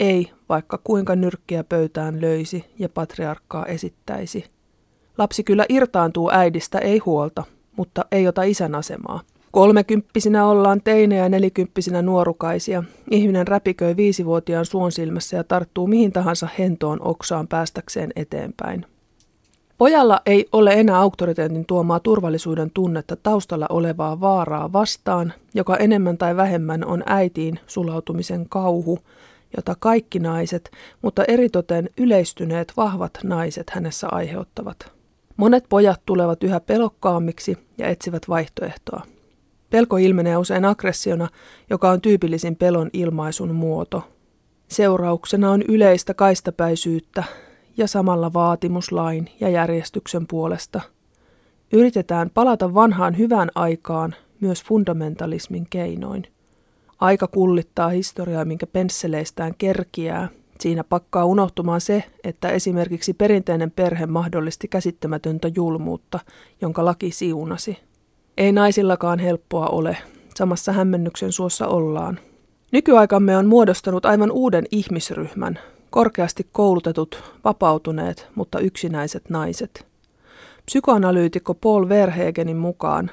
ei 0.00 0.30
vaikka 0.48 0.80
kuinka 0.84 1.16
nyrkkiä 1.16 1.64
pöytään 1.64 2.20
löisi 2.20 2.64
ja 2.78 2.88
patriarkkaa 2.88 3.66
esittäisi. 3.66 4.44
Lapsi 5.18 5.44
kyllä 5.44 5.66
irtaantuu 5.68 6.30
äidistä, 6.32 6.78
ei 6.78 6.98
huolta, 6.98 7.44
mutta 7.76 8.04
ei 8.12 8.28
ota 8.28 8.42
isän 8.42 8.74
asemaa. 8.74 9.20
Kolmekymppisinä 9.58 10.46
ollaan 10.46 10.80
teinejä 10.84 11.22
ja 11.22 11.28
nelikymppisinä 11.28 12.02
nuorukaisia. 12.02 12.84
Ihminen 13.10 13.48
räpiköi 13.48 13.96
viisivuotiaan 13.96 14.66
suon 14.66 14.92
silmässä 14.92 15.36
ja 15.36 15.44
tarttuu 15.44 15.86
mihin 15.86 16.12
tahansa 16.12 16.48
hentoon 16.58 17.02
oksaan 17.02 17.48
päästäkseen 17.48 18.10
eteenpäin. 18.16 18.86
Pojalla 19.78 20.20
ei 20.26 20.48
ole 20.52 20.72
enää 20.72 20.98
auktoriteetin 20.98 21.64
tuomaa 21.66 22.00
turvallisuuden 22.00 22.70
tunnetta 22.74 23.16
taustalla 23.16 23.66
olevaa 23.70 24.20
vaaraa 24.20 24.72
vastaan, 24.72 25.32
joka 25.54 25.76
enemmän 25.76 26.18
tai 26.18 26.36
vähemmän 26.36 26.84
on 26.84 27.02
äitiin 27.06 27.60
sulautumisen 27.66 28.48
kauhu, 28.48 28.98
jota 29.56 29.76
kaikki 29.78 30.18
naiset, 30.18 30.70
mutta 31.02 31.24
eritoten 31.24 31.90
yleistyneet 31.96 32.72
vahvat 32.76 33.18
naiset 33.22 33.70
hänessä 33.70 34.08
aiheuttavat. 34.10 34.92
Monet 35.36 35.64
pojat 35.68 36.00
tulevat 36.06 36.44
yhä 36.44 36.60
pelokkaammiksi 36.60 37.58
ja 37.78 37.88
etsivät 37.88 38.22
vaihtoehtoa. 38.28 39.17
Pelko 39.70 39.96
ilmenee 39.96 40.36
usein 40.36 40.64
aggressiona, 40.64 41.28
joka 41.70 41.90
on 41.90 42.00
tyypillisin 42.00 42.56
pelon 42.56 42.90
ilmaisun 42.92 43.54
muoto. 43.54 44.02
Seurauksena 44.68 45.50
on 45.50 45.62
yleistä 45.68 46.14
kaistapäisyyttä 46.14 47.24
ja 47.76 47.86
samalla 47.86 48.32
vaatimus 48.32 48.92
lain 48.92 49.30
ja 49.40 49.48
järjestyksen 49.48 50.26
puolesta. 50.26 50.80
Yritetään 51.72 52.30
palata 52.30 52.74
vanhaan 52.74 53.18
hyvään 53.18 53.50
aikaan 53.54 54.14
myös 54.40 54.64
fundamentalismin 54.64 55.66
keinoin. 55.70 56.26
Aika 57.00 57.26
kullittaa 57.26 57.88
historiaa, 57.88 58.44
minkä 58.44 58.66
pensseleistään 58.66 59.54
kerkiää, 59.58 60.28
Siinä 60.60 60.84
pakkaa 60.84 61.24
unohtumaan 61.24 61.80
se, 61.80 62.04
että 62.24 62.48
esimerkiksi 62.48 63.12
perinteinen 63.12 63.70
perhe 63.70 64.06
mahdollisti 64.06 64.68
käsittämätöntä 64.68 65.50
julmuutta, 65.54 66.18
jonka 66.60 66.84
laki 66.84 67.10
siunasi. 67.10 67.78
Ei 68.38 68.52
naisillakaan 68.52 69.18
helppoa 69.18 69.66
ole. 69.66 69.96
Samassa 70.34 70.72
hämmennyksen 70.72 71.32
suossa 71.32 71.66
ollaan. 71.66 72.18
Nykyaikamme 72.72 73.36
on 73.36 73.46
muodostanut 73.46 74.06
aivan 74.06 74.30
uuden 74.30 74.64
ihmisryhmän, 74.70 75.58
korkeasti 75.90 76.46
koulutetut, 76.52 77.22
vapautuneet, 77.44 78.28
mutta 78.34 78.58
yksinäiset 78.58 79.30
naiset. 79.30 79.86
Psykoanalyytikko 80.66 81.54
Paul 81.54 81.88
Verhegenin 81.88 82.56
mukaan 82.56 83.10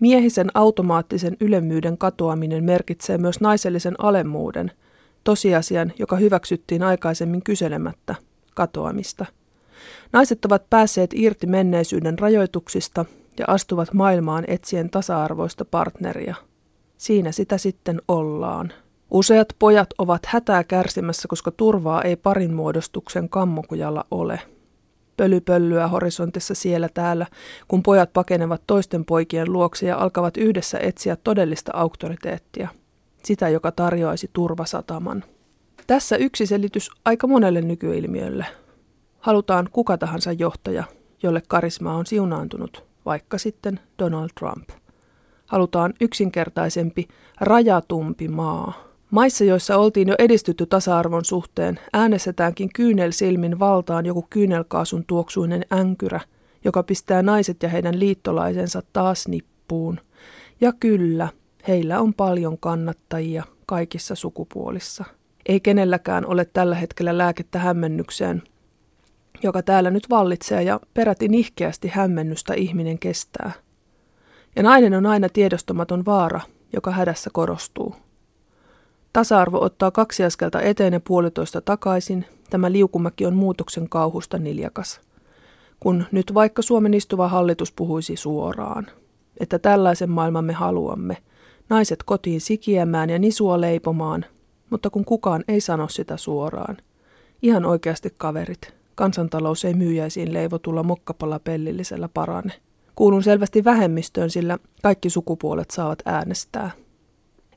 miehisen 0.00 0.50
automaattisen 0.54 1.36
ylemmyyden 1.40 1.98
katoaminen 1.98 2.64
merkitsee 2.64 3.18
myös 3.18 3.40
naisellisen 3.40 3.94
alemmuuden, 3.98 4.70
tosiasian, 5.24 5.92
joka 5.98 6.16
hyväksyttiin 6.16 6.82
aikaisemmin 6.82 7.42
kyselemättä, 7.42 8.14
katoamista. 8.54 9.26
Naiset 10.12 10.44
ovat 10.44 10.70
päässeet 10.70 11.10
irti 11.14 11.46
menneisyyden 11.46 12.18
rajoituksista 12.18 13.04
ja 13.38 13.44
astuvat 13.48 13.92
maailmaan 13.92 14.44
etsien 14.48 14.90
tasa-arvoista 14.90 15.64
partneria. 15.64 16.34
Siinä 16.96 17.32
sitä 17.32 17.58
sitten 17.58 18.02
ollaan. 18.08 18.72
Useat 19.10 19.48
pojat 19.58 19.88
ovat 19.98 20.26
hätää 20.26 20.64
kärsimässä, 20.64 21.28
koska 21.28 21.50
turvaa 21.50 22.02
ei 22.02 22.16
parin 22.16 22.54
muodostuksen 22.54 23.28
kammokujalla 23.28 24.04
ole. 24.10 24.40
Pölypöllyä 25.16 25.88
horisontissa 25.88 26.54
siellä 26.54 26.88
täällä, 26.94 27.26
kun 27.68 27.82
pojat 27.82 28.12
pakenevat 28.12 28.62
toisten 28.66 29.04
poikien 29.04 29.52
luokse 29.52 29.86
ja 29.86 29.96
alkavat 29.96 30.36
yhdessä 30.36 30.78
etsiä 30.78 31.16
todellista 31.16 31.72
auktoriteettia. 31.74 32.68
Sitä, 33.24 33.48
joka 33.48 33.72
tarjoaisi 33.72 34.30
turvasataman. 34.32 35.24
Tässä 35.86 36.16
yksi 36.16 36.46
selitys 36.46 36.90
aika 37.04 37.26
monelle 37.26 37.60
nykyilmiölle. 37.60 38.46
Halutaan 39.20 39.68
kuka 39.72 39.98
tahansa 39.98 40.32
johtaja, 40.32 40.84
jolle 41.22 41.42
karisma 41.48 41.94
on 41.94 42.06
siunaantunut, 42.06 42.84
vaikka 43.06 43.38
sitten 43.38 43.80
Donald 43.98 44.30
Trump. 44.38 44.68
Halutaan 45.46 45.94
yksinkertaisempi, 46.00 47.08
rajatumpi 47.40 48.28
maa, 48.28 48.94
Maissa, 49.14 49.44
joissa 49.44 49.76
oltiin 49.76 50.08
jo 50.08 50.14
edistytty 50.18 50.66
tasa-arvon 50.66 51.24
suhteen, 51.24 51.80
äänestetäänkin 51.92 52.68
kyynelsilmin 52.74 53.58
valtaan 53.58 54.06
joku 54.06 54.26
kyynelkaasun 54.30 55.04
tuoksuinen 55.06 55.64
änkyrä, 55.72 56.20
joka 56.64 56.82
pistää 56.82 57.22
naiset 57.22 57.62
ja 57.62 57.68
heidän 57.68 58.00
liittolaisensa 58.00 58.82
taas 58.92 59.28
nippuun. 59.28 60.00
Ja 60.60 60.72
kyllä, 60.80 61.28
heillä 61.68 62.00
on 62.00 62.14
paljon 62.14 62.58
kannattajia 62.58 63.44
kaikissa 63.66 64.14
sukupuolissa. 64.14 65.04
Ei 65.46 65.60
kenelläkään 65.60 66.26
ole 66.26 66.44
tällä 66.44 66.74
hetkellä 66.74 67.18
lääkettä 67.18 67.58
hämmennykseen, 67.58 68.42
joka 69.44 69.62
täällä 69.62 69.90
nyt 69.90 70.10
vallitsee 70.10 70.62
ja 70.62 70.80
peräti 70.94 71.28
nihkeästi 71.28 71.88
hämmennystä 71.88 72.54
ihminen 72.54 72.98
kestää. 72.98 73.52
Ja 74.56 74.62
nainen 74.62 74.94
on 74.94 75.06
aina 75.06 75.28
tiedostamaton 75.28 76.04
vaara, 76.04 76.40
joka 76.72 76.90
hädässä 76.90 77.30
korostuu. 77.32 77.94
Tasa-arvo 79.12 79.64
ottaa 79.64 79.90
kaksi 79.90 80.24
askelta 80.24 80.60
eteen 80.60 80.92
ja 80.92 81.00
puolitoista 81.00 81.60
takaisin. 81.60 82.24
Tämä 82.50 82.72
liukumäki 82.72 83.26
on 83.26 83.34
muutoksen 83.34 83.88
kauhusta 83.88 84.38
niljakas. 84.38 85.00
Kun 85.80 86.04
nyt 86.12 86.34
vaikka 86.34 86.62
Suomen 86.62 86.94
istuva 86.94 87.28
hallitus 87.28 87.72
puhuisi 87.72 88.16
suoraan, 88.16 88.86
että 89.40 89.58
tällaisen 89.58 90.10
maailman 90.10 90.44
me 90.44 90.52
haluamme, 90.52 91.16
naiset 91.68 92.02
kotiin 92.02 92.40
sikiämään 92.40 93.10
ja 93.10 93.18
nisua 93.18 93.60
leipomaan, 93.60 94.24
mutta 94.70 94.90
kun 94.90 95.04
kukaan 95.04 95.44
ei 95.48 95.60
sano 95.60 95.88
sitä 95.88 96.16
suoraan. 96.16 96.76
Ihan 97.42 97.64
oikeasti 97.64 98.14
kaverit, 98.18 98.74
kansantalous 98.94 99.64
ei 99.64 99.74
myyjäisiin 99.74 100.32
leivotulla 100.32 100.82
mokkapalapellillisellä 100.82 102.08
parane. 102.14 102.52
Kuulun 102.94 103.22
selvästi 103.22 103.64
vähemmistöön, 103.64 104.30
sillä 104.30 104.58
kaikki 104.82 105.10
sukupuolet 105.10 105.70
saavat 105.70 105.98
äänestää. 106.04 106.70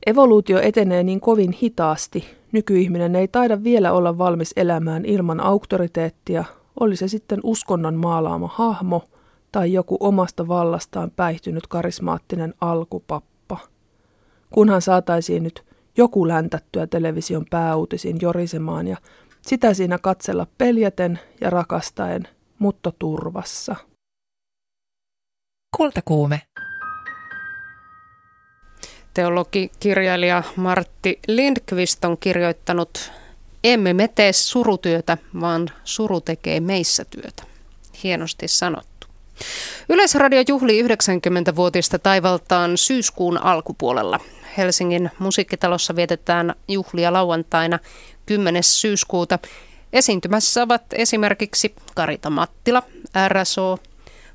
Evoluutio 0.06 0.60
etenee 0.60 1.02
niin 1.02 1.20
kovin 1.20 1.52
hitaasti, 1.52 2.24
nykyihminen 2.52 3.16
ei 3.16 3.28
taida 3.28 3.64
vielä 3.64 3.92
olla 3.92 4.18
valmis 4.18 4.52
elämään 4.56 5.04
ilman 5.04 5.40
auktoriteettia, 5.40 6.44
oli 6.80 6.96
se 6.96 7.08
sitten 7.08 7.40
uskonnon 7.42 7.94
maalaama 7.94 8.50
hahmo 8.52 9.04
tai 9.52 9.72
joku 9.72 9.96
omasta 10.00 10.48
vallastaan 10.48 11.10
päihtynyt 11.16 11.66
karismaattinen 11.66 12.54
alkupappa. 12.60 13.58
Kunhan 14.50 14.82
saataisiin 14.82 15.42
nyt 15.42 15.64
joku 15.96 16.28
läntättyä 16.28 16.86
television 16.86 17.44
pääuutisin 17.50 18.16
jorisemaan 18.22 18.86
ja 18.88 18.96
sitä 19.48 19.74
siinä 19.74 19.98
katsella 19.98 20.46
peljäten 20.58 21.20
ja 21.40 21.50
rakastaen, 21.50 22.28
mutta 22.58 22.92
turvassa. 22.98 23.76
Kultakuume. 25.76 26.42
Teologikirjailija 29.14 30.42
Martti 30.56 31.18
Lindqvist 31.28 32.04
on 32.04 32.18
kirjoittanut 32.18 33.12
Emme 33.64 33.94
me 33.94 34.08
tee 34.08 34.32
surutyötä, 34.32 35.18
vaan 35.40 35.68
suru 35.84 36.20
tekee 36.20 36.60
meissä 36.60 37.04
työtä. 37.04 37.42
Hienosti 38.02 38.48
sanottu. 38.48 39.06
Yleisradio 39.88 40.42
juhli 40.48 40.82
90-vuotista 40.82 41.98
taivaltaan 41.98 42.78
syyskuun 42.78 43.38
alkupuolella. 43.38 44.20
Helsingin 44.56 45.10
musiikkitalossa 45.18 45.96
vietetään 45.96 46.54
juhlia 46.68 47.12
lauantaina 47.12 47.78
10. 48.28 48.62
syyskuuta. 48.62 49.38
Esiintymässä 49.92 50.62
ovat 50.62 50.82
esimerkiksi 50.92 51.74
Karita 51.94 52.30
Mattila, 52.30 52.82
RSO, 53.28 53.78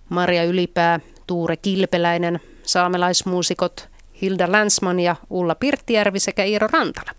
Maria 0.09 0.43
Ylipää, 0.43 0.99
Tuure 1.27 1.57
Kilpeläinen, 1.57 2.39
saamelaismuusikot 2.63 3.89
Hilda 4.21 4.51
Länsman 4.51 4.99
ja 4.99 5.15
Ulla 5.29 5.55
Pirttijärvi 5.55 6.19
sekä 6.19 6.43
Iiro 6.43 6.67
Rantala. 6.71 7.11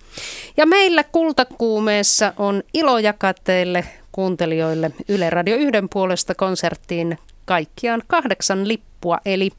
Ja 0.56 0.66
meillä 0.66 1.04
Kultakuumeessa 1.04 2.32
on 2.37 2.62
ilo 2.74 2.98
jakaa 2.98 3.34
teille 3.34 3.84
kuuntelijoille 4.12 4.90
Yle 5.08 5.30
Radio 5.30 5.56
1 5.56 5.72
puolesta 5.92 6.34
konserttiin 6.34 7.18
kaikkiaan 7.44 8.02
kahdeksan 8.06 8.68
lippua. 8.68 9.18
Eli 9.24 9.50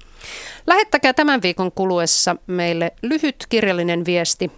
lähettäkää 0.67 1.13
tämän 1.13 1.41
viikon 1.41 1.71
kuluessa 1.71 2.35
meille 2.47 2.91
lyhyt 3.01 3.45
kirjallinen 3.49 4.05
viesti. 4.05 4.51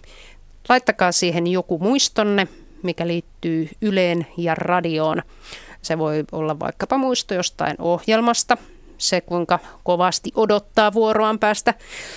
Laittakaa 0.68 1.12
siihen 1.12 1.46
joku 1.46 1.78
muistonne, 1.78 2.48
mikä 2.82 3.06
liittyy 3.06 3.68
Yleen 3.82 4.26
ja 4.36 4.54
radioon. 4.54 5.22
Se 5.82 5.98
voi 5.98 6.24
olla 6.32 6.60
vaikkapa 6.60 6.98
muisto 6.98 7.34
jostain 7.34 7.76
ohjelmasta, 7.78 8.56
se, 8.98 9.20
kuinka 9.20 9.58
kovasti 9.84 10.32
odottaa 10.34 10.92
vuoroaan 10.92 11.38
päästä 11.38 11.74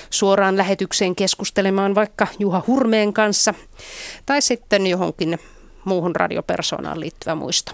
suoraan 0.09 0.57
lähetykseen 0.57 1.15
keskustelemaan 1.15 1.95
vaikka 1.95 2.27
Juha 2.39 2.63
Hurmeen 2.67 3.13
kanssa 3.13 3.53
tai 4.25 4.41
sitten 4.41 4.87
johonkin 4.87 5.39
muuhun 5.85 6.15
radiopersoonaan 6.15 6.99
liittyvä 6.99 7.35
muisto. 7.35 7.71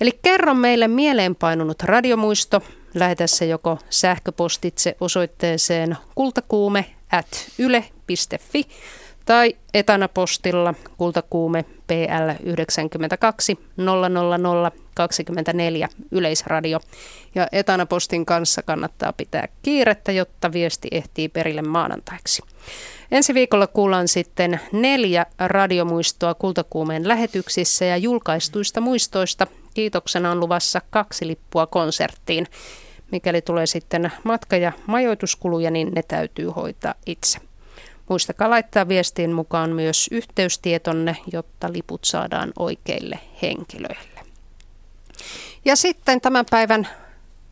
Eli 0.00 0.18
kerro 0.22 0.54
meille 0.54 0.88
mieleenpainunut 0.88 1.82
radiomuisto, 1.82 2.62
lähetä 2.94 3.26
se 3.26 3.46
joko 3.46 3.78
sähköpostitse 3.90 4.96
osoitteeseen 5.00 5.96
kultakuume 6.14 6.86
at 7.12 7.26
yle.fi 7.58 8.64
tai 9.30 9.56
etanapostilla 9.74 10.74
kultakuume 10.96 11.64
PL 11.86 12.44
92 12.44 13.58
000 13.76 14.72
24 14.94 15.88
Yleisradio. 16.10 16.80
Ja 17.34 17.48
etanapostin 17.52 18.26
kanssa 18.26 18.62
kannattaa 18.62 19.12
pitää 19.12 19.48
kiirettä, 19.62 20.12
jotta 20.12 20.52
viesti 20.52 20.88
ehtii 20.90 21.28
perille 21.28 21.62
maanantaiksi. 21.62 22.42
Ensi 23.10 23.34
viikolla 23.34 23.66
kuullaan 23.66 24.08
sitten 24.08 24.60
neljä 24.72 25.26
radiomuistoa 25.38 26.34
kultakuumeen 26.34 27.08
lähetyksissä 27.08 27.84
ja 27.84 27.96
julkaistuista 27.96 28.80
muistoista. 28.80 29.46
Kiitoksena 29.74 30.30
on 30.30 30.40
luvassa 30.40 30.80
kaksi 30.90 31.26
lippua 31.26 31.66
konserttiin. 31.66 32.46
Mikäli 33.12 33.42
tulee 33.42 33.66
sitten 33.66 34.12
matka- 34.24 34.56
ja 34.56 34.72
majoituskuluja, 34.86 35.70
niin 35.70 35.92
ne 35.94 36.02
täytyy 36.02 36.46
hoitaa 36.46 36.94
itse. 37.06 37.49
Muistakaa 38.10 38.50
laittaa 38.50 38.88
viestiin 38.88 39.32
mukaan 39.32 39.70
myös 39.70 40.08
yhteystietonne, 40.12 41.16
jotta 41.32 41.72
liput 41.72 42.04
saadaan 42.04 42.52
oikeille 42.58 43.18
henkilöille. 43.42 44.20
Ja 45.64 45.76
sitten 45.76 46.20
tämän 46.20 46.46
päivän 46.50 46.88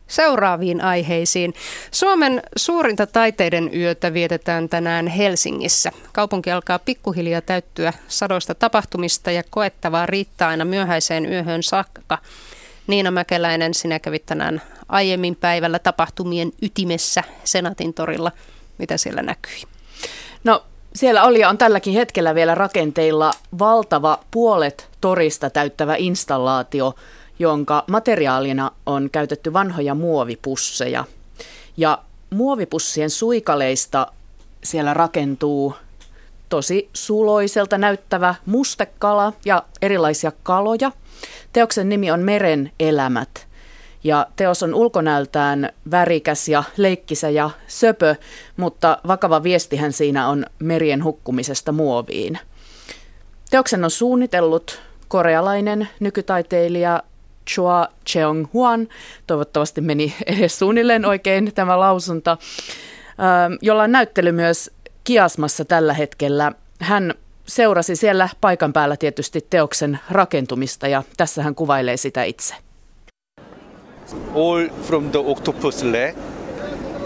seuraaviin 0.07 0.81
aiheisiin. 0.81 1.53
Suomen 1.91 2.41
suurinta 2.55 3.07
taiteiden 3.07 3.69
yötä 3.73 4.13
vietetään 4.13 4.69
tänään 4.69 5.07
Helsingissä. 5.07 5.91
Kaupunki 6.13 6.51
alkaa 6.51 6.79
pikkuhiljaa 6.79 7.41
täyttyä 7.41 7.93
sadoista 8.07 8.55
tapahtumista 8.55 9.31
ja 9.31 9.43
koettavaa 9.49 10.05
riittää 10.05 10.47
aina 10.47 10.65
myöhäiseen 10.65 11.25
yöhön 11.25 11.63
saakka. 11.63 12.17
Niina 12.87 13.11
Mäkeläinen, 13.11 13.73
sinä 13.73 13.99
kävit 13.99 14.25
tänään 14.25 14.61
aiemmin 14.89 15.35
päivällä 15.35 15.79
tapahtumien 15.79 16.51
ytimessä 16.61 17.23
Senatin 17.43 17.93
torilla. 17.93 18.31
Mitä 18.77 18.97
siellä 18.97 19.21
näkyi? 19.21 19.78
No 20.43 20.63
Siellä 20.93 21.23
oli 21.23 21.39
ja 21.39 21.49
on 21.49 21.57
tälläkin 21.57 21.93
hetkellä 21.93 22.35
vielä 22.35 22.55
rakenteilla 22.55 23.31
valtava 23.59 24.19
puolet 24.31 24.89
torista 25.01 25.49
täyttävä 25.49 25.95
installaatio, 25.95 26.93
jonka 27.39 27.83
materiaalina 27.87 28.71
on 28.85 29.09
käytetty 29.11 29.53
vanhoja 29.53 29.95
muovipusseja. 29.95 31.05
Ja 31.77 31.99
muovipussien 32.29 33.09
suikaleista 33.09 34.07
siellä 34.63 34.93
rakentuu 34.93 35.75
tosi 36.49 36.89
suloiselta 36.93 37.77
näyttävä 37.77 38.35
mustekala 38.45 39.33
ja 39.45 39.63
erilaisia 39.81 40.31
kaloja. 40.43 40.91
Teoksen 41.53 41.89
nimi 41.89 42.11
on 42.11 42.19
Meren 42.19 42.71
elämät. 42.79 43.47
Ja 44.03 44.27
teos 44.35 44.63
on 44.63 44.73
ulkonäöltään 44.73 45.69
värikäs 45.91 46.47
ja 46.47 46.63
leikkisä 46.77 47.29
ja 47.29 47.49
söpö, 47.67 48.15
mutta 48.57 48.97
vakava 49.07 49.43
viestihän 49.43 49.93
siinä 49.93 50.27
on 50.27 50.45
merien 50.59 51.03
hukkumisesta 51.03 51.71
muoviin. 51.71 52.39
Teoksen 53.49 53.83
on 53.83 53.91
suunnitellut 53.91 54.81
korealainen 55.07 55.89
nykytaiteilija 55.99 57.03
Chua 57.47 57.87
Cheong 58.07 58.47
Huan. 58.53 58.87
Toivottavasti 59.27 59.81
meni 59.81 60.13
edes 60.25 60.59
suunnilleen 60.59 61.05
oikein 61.05 61.51
tämä 61.55 61.79
lausunta, 61.79 62.31
ähm, 62.31 63.53
jolla 63.61 63.83
on 63.83 63.91
näyttely 63.91 64.31
myös 64.31 64.71
Kiasmassa 65.03 65.65
tällä 65.65 65.93
hetkellä. 65.93 66.51
Hän 66.79 67.13
seurasi 67.45 67.95
siellä 67.95 68.29
paikan 68.41 68.73
päällä 68.73 68.97
tietysti 68.97 69.45
teoksen 69.49 69.99
rakentumista 70.11 70.87
ja 70.87 71.03
tässä 71.17 71.43
hän 71.43 71.55
kuvailee 71.55 71.97
sitä 71.97 72.23
itse. 72.23 72.55
All 74.35 74.67
from 74.83 75.11
the 75.11 75.19
octopus 75.19 75.83
leg. 75.83 76.15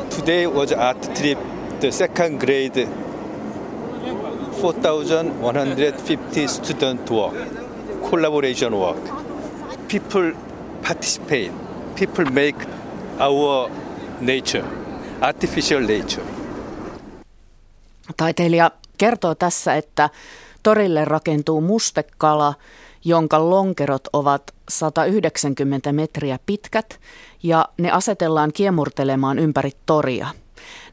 Today 0.10 0.48
was 0.48 0.72
art 0.72 1.16
trip, 1.16 1.40
the 1.80 1.92
second 1.92 2.40
grade 2.40 2.88
4,150 4.62 6.48
student 6.48 7.10
work, 7.12 7.34
collaboration 8.10 8.74
work. 8.74 8.98
People 9.88 10.32
participate, 10.82 11.52
people 11.96 12.26
make 12.26 12.56
our 13.20 13.70
nature, 14.22 14.66
artificial 15.22 15.82
nature. 15.82 16.24
Taiteilija 18.18 18.72
kertoo 18.98 19.36
tässä, 19.36 19.76
että 19.76 20.10
torille 20.64 21.06
rakentuu 21.06 21.62
mustekala, 21.62 22.54
jonka 23.06 23.50
lonkerot 23.50 24.08
ovat 24.14 24.44
190 24.80 25.94
metriä 25.94 26.40
pitkät 26.46 27.00
ja 27.44 27.66
ne 27.78 27.92
asetellaan 27.92 28.54
kiemurtelemaan 28.54 29.40
ympäri 29.40 29.72
toria. 29.86 30.28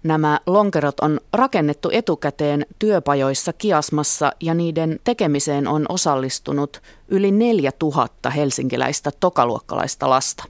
Nämä 0.03 0.41
lonkerot 0.47 1.01
on 1.01 1.21
rakennettu 1.33 1.89
etukäteen 1.93 2.67
työpajoissa 2.79 3.53
Kiasmassa 3.53 4.33
ja 4.41 4.55
niiden 4.55 5.01
tekemiseen 5.05 5.69
on 5.69 5.87
osallistunut 5.89 6.83
yli 7.09 7.31
4000 7.31 8.31
helsinkiläistä 8.31 9.11
tokaluokkalaista 9.21 10.11
lasta. 10.11 10.45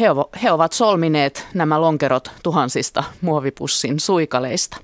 He, 0.00 0.06
he 0.42 0.52
ovat 0.52 0.72
solmineet 0.72 1.46
nämä 1.54 1.80
lonkerot 1.80 2.30
tuhansista 2.42 3.04
muovipussin 3.20 4.00
suikaleista. 4.00 4.76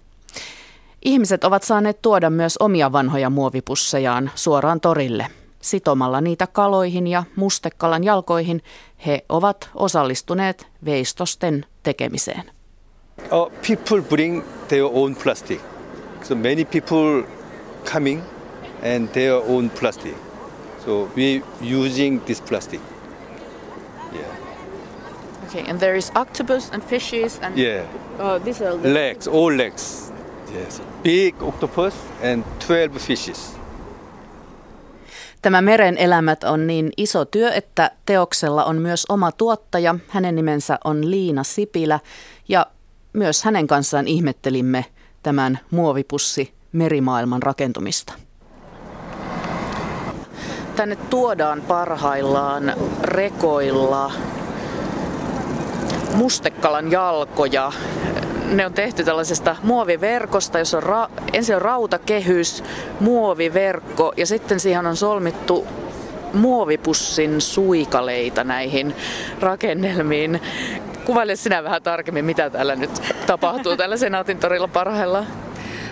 Ihmiset 1.05 1.45
ovat 1.45 1.63
saaneet 1.63 2.03
tuoda 2.03 2.31
myös 2.31 2.57
omia 2.57 2.93
vanhoja 2.93 3.31
muovipussejaan 3.31 4.31
suoraan 4.35 4.81
torille. 4.81 5.27
Sitomalla 5.61 6.21
niitä 6.21 6.47
kaloihin 6.47 7.07
ja 7.07 7.25
mustekalan 7.37 8.05
jalkoihin 8.05 8.63
he 9.07 9.25
ovat 9.29 9.71
osallistuneet 9.75 10.67
veistosten 10.85 11.67
tekemiseen. 11.83 12.51
Uh, 13.33 13.53
people 13.67 14.03
bring 14.09 14.43
their 14.69 14.85
own 14.85 15.17
plastic. 15.17 15.61
So 16.23 16.35
many 16.35 16.65
people 16.65 17.25
coming 17.93 18.23
and 18.83 19.09
their 19.09 19.35
own 19.35 19.71
plastic. 19.71 20.15
So 20.85 21.09
we 21.17 21.43
using 21.61 22.25
this 22.25 22.41
plastic. 22.41 22.81
Yeah. 24.13 24.27
Okay, 25.47 25.71
and 25.71 25.81
there 25.81 25.97
is 25.97 26.13
octopus 26.15 26.71
and 26.73 26.83
fishes 26.83 27.39
and 27.43 27.59
yeah. 27.59 27.85
Uh, 28.19 28.39
these 28.45 28.65
are 28.65 28.75
legs, 28.75 29.29
all 29.29 29.57
legs. 29.57 30.13
Yes, 30.55 30.81
big 31.03 31.35
octopus 31.43 31.95
and 32.23 32.45
12 32.61 33.01
fishes. 33.01 33.58
Tämä 35.43 35.63
meren 35.63 35.99
elämät 35.99 36.45
on 36.45 36.67
niin 36.67 36.91
iso 36.97 37.25
työ, 37.25 37.53
että 37.53 37.91
teoksella 38.07 38.65
on 38.65 38.77
myös 38.77 39.07
oma 39.09 39.33
tuottaja. 39.33 39.95
Hänen 40.09 40.37
nimensä 40.37 40.79
on 40.85 41.11
Liina 41.11 41.45
Sipilä 41.45 42.01
ja 42.49 42.67
myös 43.13 43.43
hänen 43.45 43.67
kanssaan 43.67 44.09
ihmettelimme 44.09 44.85
tämän 45.23 45.59
muovipussi 45.71 46.53
merimaailman 46.73 47.43
rakentumista. 47.43 48.13
Tänne 50.77 50.97
tuodaan 50.97 51.63
parhaillaan 51.63 52.73
rekoilla 53.03 54.13
mustekalan 56.15 56.93
jalkoja 56.93 57.73
ne 58.53 58.67
on 58.67 58.73
tehty 58.73 59.05
tällaisesta 59.05 59.57
muoviverkosta, 59.63 60.59
jossa 60.59 60.79
on 60.79 60.83
ra- 60.83 61.23
ensin 61.33 61.57
on 61.57 61.63
rautakehys, 61.63 62.65
muoviverkko 63.01 64.13
ja 64.17 64.27
sitten 64.27 64.61
siihen 64.61 64.87
on 64.87 64.97
solmittu 64.97 65.67
muovipussin 66.33 67.41
suikaleita 67.41 68.45
näihin 68.45 68.95
rakennelmiin. 69.41 70.41
Kuvaile 71.05 71.37
sinä 71.37 71.65
vähän 71.65 71.83
tarkemmin, 71.83 72.25
mitä 72.25 72.51
täällä 72.51 72.77
nyt 72.77 73.03
tapahtuu 73.27 73.77
tällä 73.77 73.97
Senaatin 73.97 74.39
torilla 74.39 74.69
parhaillaan. 74.69 75.27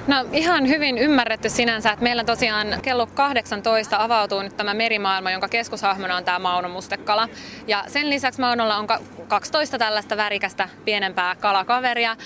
No 0.07 0.25
ihan 0.33 0.69
hyvin 0.69 0.99
ymmärretty 0.99 1.49
sinänsä, 1.49 1.93
että 1.93 2.03
meillä 2.03 2.25
tosiaan 2.25 2.67
kello 2.83 3.07
18 3.07 4.03
avautuu 4.05 4.43
nyt 4.43 4.57
tämä 4.57 4.75
merimaailma, 4.75 5.31
jonka 5.31 5.49
keskushahmona 5.49 6.17
on 6.17 6.25
tämä 6.25 6.39
Mauno 6.39 6.69
Mustekala. 6.69 7.29
Ja 7.67 7.85
sen 7.87 8.11
lisäksi 8.11 8.41
Maunolla 8.41 8.77
on 8.77 8.87
12 9.29 9.79
tällaista 9.79 10.17
värikästä 10.17 10.69
pienempää 10.85 11.35
kalakaveria. 11.35 12.17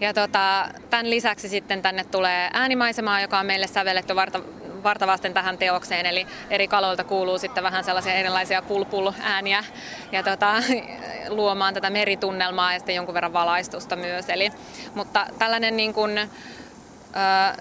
Ja 0.00 0.14
tota, 0.14 0.68
tämän 0.90 1.10
lisäksi 1.10 1.48
sitten 1.48 1.82
tänne 1.82 2.04
tulee 2.04 2.50
äänimaisemaa, 2.52 3.20
joka 3.20 3.38
on 3.38 3.46
meille 3.46 3.66
sävelletty 3.66 4.14
varta, 4.14 4.40
vartavasten 4.82 5.34
tähän 5.34 5.58
teokseen, 5.58 6.06
eli 6.06 6.26
eri 6.50 6.68
kaloilta 6.68 7.04
kuuluu 7.04 7.38
sitten 7.38 7.64
vähän 7.64 7.84
sellaisia 7.84 8.14
erilaisia 8.14 8.62
pulpul-ääniä 8.62 9.64
ja 10.12 10.22
tota, 10.22 10.54
luomaan 11.28 11.74
tätä 11.74 11.90
meritunnelmaa 11.90 12.72
ja 12.72 12.78
sitten 12.78 12.94
jonkun 12.94 13.14
verran 13.14 13.32
valaistusta 13.32 13.96
myös. 13.96 14.28
Eli, 14.28 14.50
mutta 14.94 15.26
tällainen 15.38 15.76
niin 15.76 15.94
kuin, 15.94 16.20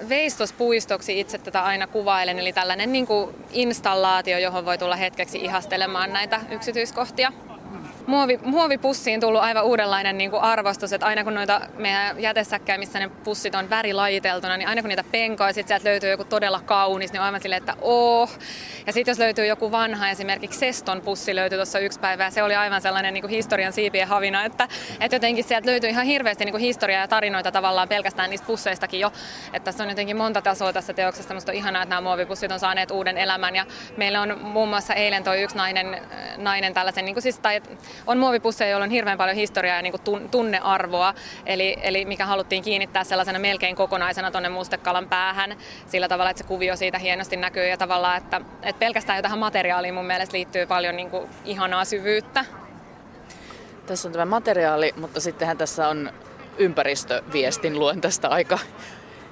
veistospuistoksi 0.09 1.19
itse 1.19 1.37
tätä 1.37 1.63
aina 1.63 1.87
kuvailen, 1.87 2.39
eli 2.39 2.53
tällainen 2.53 2.91
niin 2.91 3.07
kuin 3.07 3.35
installaatio, 3.51 4.37
johon 4.37 4.65
voi 4.65 4.77
tulla 4.77 4.95
hetkeksi 4.95 5.37
ihastelemaan 5.37 6.13
näitä 6.13 6.39
yksityiskohtia 6.49 7.31
muovi, 8.07 8.39
muovipussiin 8.43 9.19
tullut 9.19 9.41
aivan 9.41 9.63
uudenlainen 9.63 10.17
niin 10.17 10.31
kuin 10.31 10.41
arvostus, 10.41 10.93
että 10.93 11.05
aina 11.05 11.23
kun 11.23 11.33
noita 11.33 11.61
meidän 11.77 12.21
jätesäkkejä, 12.21 12.77
missä 12.77 12.99
ne 12.99 13.09
pussit 13.23 13.55
on 13.55 13.69
värilajiteltuna, 13.69 14.57
niin 14.57 14.69
aina 14.69 14.81
kun 14.81 14.89
niitä 14.89 15.03
penkoa, 15.11 15.53
sitten 15.53 15.67
sieltä 15.67 15.89
löytyy 15.89 16.09
joku 16.09 16.23
todella 16.23 16.61
kaunis, 16.65 17.11
niin 17.11 17.19
on 17.19 17.25
aivan 17.25 17.41
silleen, 17.41 17.59
että 17.59 17.75
oh. 17.81 18.29
Ja 18.87 18.93
sitten 18.93 19.11
jos 19.11 19.19
löytyy 19.19 19.45
joku 19.45 19.71
vanha, 19.71 20.09
esimerkiksi 20.09 20.59
Seston 20.59 21.01
pussi 21.01 21.35
löytyi 21.35 21.57
tuossa 21.57 21.79
yksi 21.79 21.99
päivä, 21.99 22.23
ja 22.23 22.31
se 22.31 22.43
oli 22.43 22.55
aivan 22.55 22.81
sellainen 22.81 23.13
niin 23.13 23.21
kuin 23.21 23.31
historian 23.31 23.73
siipien 23.73 24.07
havina, 24.07 24.45
että, 24.45 24.67
että 24.99 25.15
jotenkin 25.15 25.43
sieltä 25.43 25.69
löytyy 25.69 25.89
ihan 25.89 26.05
hirveästi 26.05 26.45
niin 26.45 26.53
kuin 26.53 26.61
historiaa 26.61 27.01
ja 27.01 27.07
tarinoita 27.07 27.51
tavallaan 27.51 27.87
pelkästään 27.87 28.29
niistä 28.29 28.47
pusseistakin 28.47 28.99
jo. 28.99 29.11
Että 29.53 29.65
tässä 29.65 29.83
on 29.83 29.89
jotenkin 29.89 30.17
monta 30.17 30.41
tasoa 30.41 30.73
tässä 30.73 30.93
teoksessa. 30.93 31.33
Musta 31.33 31.51
on 31.51 31.55
ihanaa, 31.57 31.83
että 31.83 31.95
nämä 31.95 32.01
muovipussit 32.01 32.51
on 32.51 32.59
saaneet 32.59 32.91
uuden 32.91 33.17
elämän, 33.17 33.55
ja 33.55 33.65
meillä 33.97 34.21
on 34.21 34.39
muun 34.41 34.69
muassa 34.69 34.93
eilen 34.93 35.23
toi 35.23 35.41
yksi 35.41 35.57
nainen, 35.57 36.01
nainen 36.37 36.73
tällaisen, 36.73 37.05
niin 37.05 37.15
kuin 37.15 37.23
siis, 37.23 37.39
tai 37.39 37.61
on 38.07 38.17
muovipusseja, 38.17 38.69
joilla 38.69 38.83
on 38.83 38.89
hirveän 38.89 39.17
paljon 39.17 39.35
historiaa 39.35 39.75
ja 39.75 39.81
niin 39.81 40.29
tunnearvoa, 40.31 41.13
eli, 41.45 41.77
eli 41.81 42.05
mikä 42.05 42.25
haluttiin 42.25 42.63
kiinnittää 42.63 43.03
sellaisena 43.03 43.39
melkein 43.39 43.75
kokonaisena 43.75 44.31
tuonne 44.31 44.49
mustekalan 44.49 45.07
päähän 45.07 45.57
sillä 45.87 46.07
tavalla, 46.07 46.29
että 46.29 46.43
se 46.43 46.47
kuvio 46.47 46.75
siitä 46.75 46.99
hienosti 46.99 47.37
näkyy 47.37 47.67
ja 47.67 47.77
tavallaan, 47.77 48.17
että, 48.17 48.41
että 48.61 48.79
pelkästään 48.79 49.17
jo 49.17 49.21
tähän 49.21 49.39
materiaaliin 49.39 49.93
mun 49.93 50.05
mielestä 50.05 50.37
liittyy 50.37 50.65
paljon 50.65 50.95
niin 50.95 51.09
kuin 51.09 51.29
ihanaa 51.45 51.85
syvyyttä. 51.85 52.45
Tässä 53.85 54.07
on 54.07 54.11
tämä 54.11 54.25
materiaali, 54.25 54.93
mutta 54.97 55.19
sittenhän 55.19 55.57
tässä 55.57 55.87
on 55.87 56.11
ympäristöviestin 56.57 57.79
luen 57.79 58.01
tästä 58.01 58.27
aika 58.27 58.59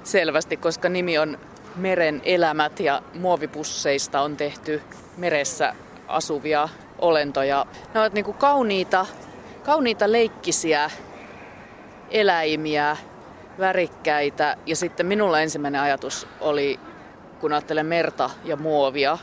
selvästi, 0.04 0.56
koska 0.56 0.88
nimi 0.88 1.18
on 1.18 1.38
Meren 1.76 2.22
elämät 2.24 2.80
ja 2.80 3.02
muovipusseista 3.14 4.20
on 4.20 4.36
tehty 4.36 4.82
meressä 5.16 5.74
asuvia 6.08 6.68
olentoja. 6.98 7.66
Ne 7.94 8.00
ovat 8.00 8.12
niin 8.12 8.24
kuin 8.24 8.36
kauniita, 8.36 9.06
kauniita 9.64 10.12
leikkisiä 10.12 10.90
eläimiä, 12.10 12.96
värikkäitä. 13.58 14.56
Ja 14.66 14.76
sitten 14.76 15.06
minulla 15.06 15.40
ensimmäinen 15.40 15.80
ajatus 15.80 16.28
oli, 16.40 16.80
kun 17.40 17.52
ajattelen 17.52 17.86
merta 17.86 18.30
ja 18.44 18.56
muovia 18.56 19.18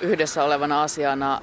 yhdessä 0.00 0.44
olevana 0.44 0.82
asiana, 0.82 1.42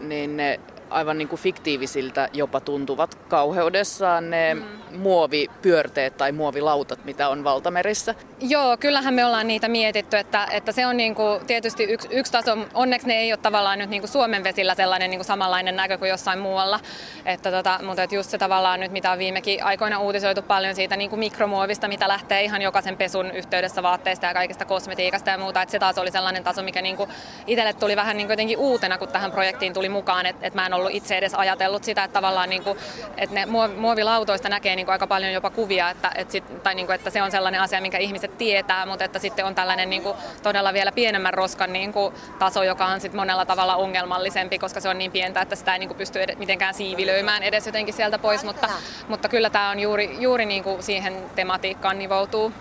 niin 0.00 0.36
ne 0.36 0.60
aivan 0.90 1.18
niin 1.18 1.28
kuin 1.28 1.40
fiktiivisiltä 1.40 2.28
jopa 2.32 2.60
tuntuvat 2.60 3.14
kauheudessaan 3.14 4.30
ne 4.30 4.54
mm. 4.54 4.64
Muovipyörteet 4.96 6.16
tai 6.16 6.32
muovilautat, 6.32 7.04
mitä 7.04 7.28
on 7.28 7.44
valtamerissä. 7.44 8.14
Joo, 8.40 8.76
kyllähän 8.76 9.14
me 9.14 9.24
ollaan 9.24 9.46
niitä 9.46 9.68
mietitty, 9.68 10.16
että, 10.16 10.46
että 10.50 10.72
se 10.72 10.86
on 10.86 10.96
niin 10.96 11.14
kuin 11.14 11.46
tietysti 11.46 11.84
yksi, 11.84 12.08
yksi 12.10 12.32
taso. 12.32 12.58
Onneksi 12.74 13.06
ne 13.06 13.14
ei 13.14 13.32
ole 13.32 13.38
tavallaan 13.42 13.78
nyt 13.78 13.90
niin 13.90 14.02
kuin 14.02 14.10
Suomen 14.10 14.44
vesillä 14.44 14.74
sellainen 14.74 15.10
niin 15.10 15.18
kuin 15.18 15.26
samanlainen 15.26 15.76
näkö 15.76 15.98
kuin 15.98 16.08
jossain 16.08 16.38
muualla. 16.38 16.80
Että 17.24 17.50
tota, 17.50 17.80
mutta 17.82 18.02
että 18.02 18.16
just 18.16 18.30
se 18.30 18.38
tavallaan 18.38 18.80
nyt, 18.80 18.92
mitä 18.92 19.12
on 19.12 19.18
viimekin 19.18 19.64
aikoina 19.64 20.00
uutisoitu 20.00 20.42
paljon 20.42 20.74
siitä 20.74 20.96
niin 20.96 21.10
kuin 21.10 21.20
mikromuovista, 21.20 21.88
mitä 21.88 22.08
lähtee 22.08 22.42
ihan 22.42 22.62
jokaisen 22.62 22.96
pesun 22.96 23.30
yhteydessä 23.30 23.82
vaatteista 23.82 24.26
ja 24.26 24.34
kaikista 24.34 24.64
kosmetiikasta 24.64 25.30
ja 25.30 25.38
muuta. 25.38 25.62
Että 25.62 25.72
se 25.72 25.78
taas 25.78 25.98
oli 25.98 26.10
sellainen 26.10 26.44
taso, 26.44 26.62
mikä 26.62 26.82
niin 26.82 26.96
kuin 26.96 27.10
itselle 27.46 27.72
tuli 27.72 27.96
vähän 27.96 28.16
niin 28.16 28.26
kuin 28.26 28.32
jotenkin 28.32 28.58
uutena, 28.58 28.98
kun 28.98 29.08
tähän 29.08 29.32
projektiin 29.32 29.74
tuli 29.74 29.88
mukaan. 29.88 30.26
Että, 30.26 30.46
että 30.46 30.58
mä 30.58 30.66
en 30.66 30.74
ollut 30.74 30.90
itse 30.94 31.18
edes 31.18 31.34
ajatellut 31.34 31.84
sitä, 31.84 32.04
että 32.04 32.14
tavallaan 32.14 32.50
niin 32.50 32.64
kuin, 32.64 32.78
että 33.16 33.34
ne 33.34 33.46
muovilautoista 33.76 34.48
näkee 34.48 34.76
niin 34.86 34.88
kuin 34.88 34.92
aika 34.92 35.06
paljon 35.06 35.32
jopa 35.32 35.50
kuvia, 35.50 35.90
että, 35.90 36.10
että, 36.14 36.32
sit, 36.32 36.62
tai 36.62 36.74
niin 36.74 36.86
kuin, 36.86 36.94
että 36.94 37.10
se 37.10 37.22
on 37.22 37.30
sellainen 37.30 37.60
asia, 37.60 37.80
minkä 37.80 37.98
ihmiset 37.98 38.38
tietää, 38.38 38.86
mutta 38.86 39.04
että 39.04 39.18
sitten 39.18 39.44
on 39.44 39.54
tällainen 39.54 39.90
niin 39.90 40.02
kuin, 40.02 40.16
todella 40.42 40.72
vielä 40.72 40.92
pienemmän 40.92 41.34
roskan 41.34 41.72
niin 41.72 41.92
kuin, 41.92 42.14
taso, 42.38 42.62
joka 42.62 42.86
on 42.86 43.00
sit 43.00 43.12
monella 43.12 43.44
tavalla 43.44 43.76
ongelmallisempi, 43.76 44.58
koska 44.58 44.80
se 44.80 44.88
on 44.88 44.98
niin 44.98 45.12
pientä, 45.12 45.40
että 45.40 45.56
sitä 45.56 45.72
ei 45.72 45.78
niin 45.78 45.88
kuin, 45.88 45.98
pysty 45.98 46.22
edes, 46.22 46.38
mitenkään 46.38 46.74
siivilöimään 46.74 47.42
edes 47.42 47.66
jotenkin 47.66 47.94
sieltä 47.94 48.18
pois, 48.18 48.44
mutta, 48.44 48.68
mutta 49.08 49.28
kyllä 49.28 49.50
tämä 49.50 49.70
on 49.70 49.80
juuri, 49.80 50.16
juuri 50.20 50.46
niin 50.46 50.64
kuin 50.64 50.82
siihen 50.82 51.16
tematiikkaan 51.34 51.98
nivoutuu. 51.98 52.52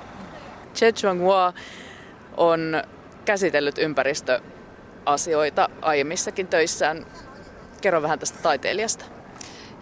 Che 0.75 0.91
Chuanghua 0.91 1.53
on 2.37 2.83
käsitellyt 3.25 3.77
ympäristöasioita 3.77 5.69
aiemmissakin 5.81 6.47
töissään. 6.47 7.05
Kerro 7.81 8.01
vähän 8.01 8.19
tästä 8.19 8.39
taiteilijasta. 8.41 9.14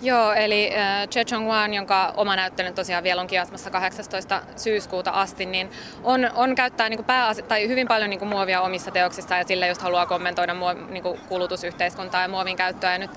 Joo, 0.03 0.33
eli 0.33 0.71
äh, 0.75 1.07
Che 1.07 1.25
Chong 1.25 1.47
Wan, 1.47 1.73
jonka 1.73 2.13
oma 2.17 2.35
näyttely 2.35 2.71
tosiaan 2.71 3.03
vielä 3.03 3.21
on 3.21 3.27
kiasmassa 3.27 3.69
18. 3.69 4.41
syyskuuta 4.55 5.11
asti, 5.11 5.45
niin 5.45 5.71
on, 6.03 6.29
on 6.35 6.55
käyttää 6.55 6.89
niin 6.89 7.05
pääasi- 7.05 7.41
tai 7.41 7.67
hyvin 7.67 7.87
paljon 7.87 8.09
niin 8.09 8.19
kuin 8.19 8.29
muovia 8.29 8.61
omissa 8.61 8.91
teoksissaan 8.91 9.39
ja 9.39 9.47
sillä 9.47 9.67
just 9.67 9.81
haluaa 9.81 10.05
kommentoida 10.05 10.53
muov- 10.53 10.91
niin 10.91 11.03
kuin 11.03 11.19
kulutusyhteiskuntaa 11.29 12.21
ja 12.21 12.27
muovin 12.27 12.57
käyttöä. 12.57 12.91
Ja 12.91 12.97
nyt 12.97 13.11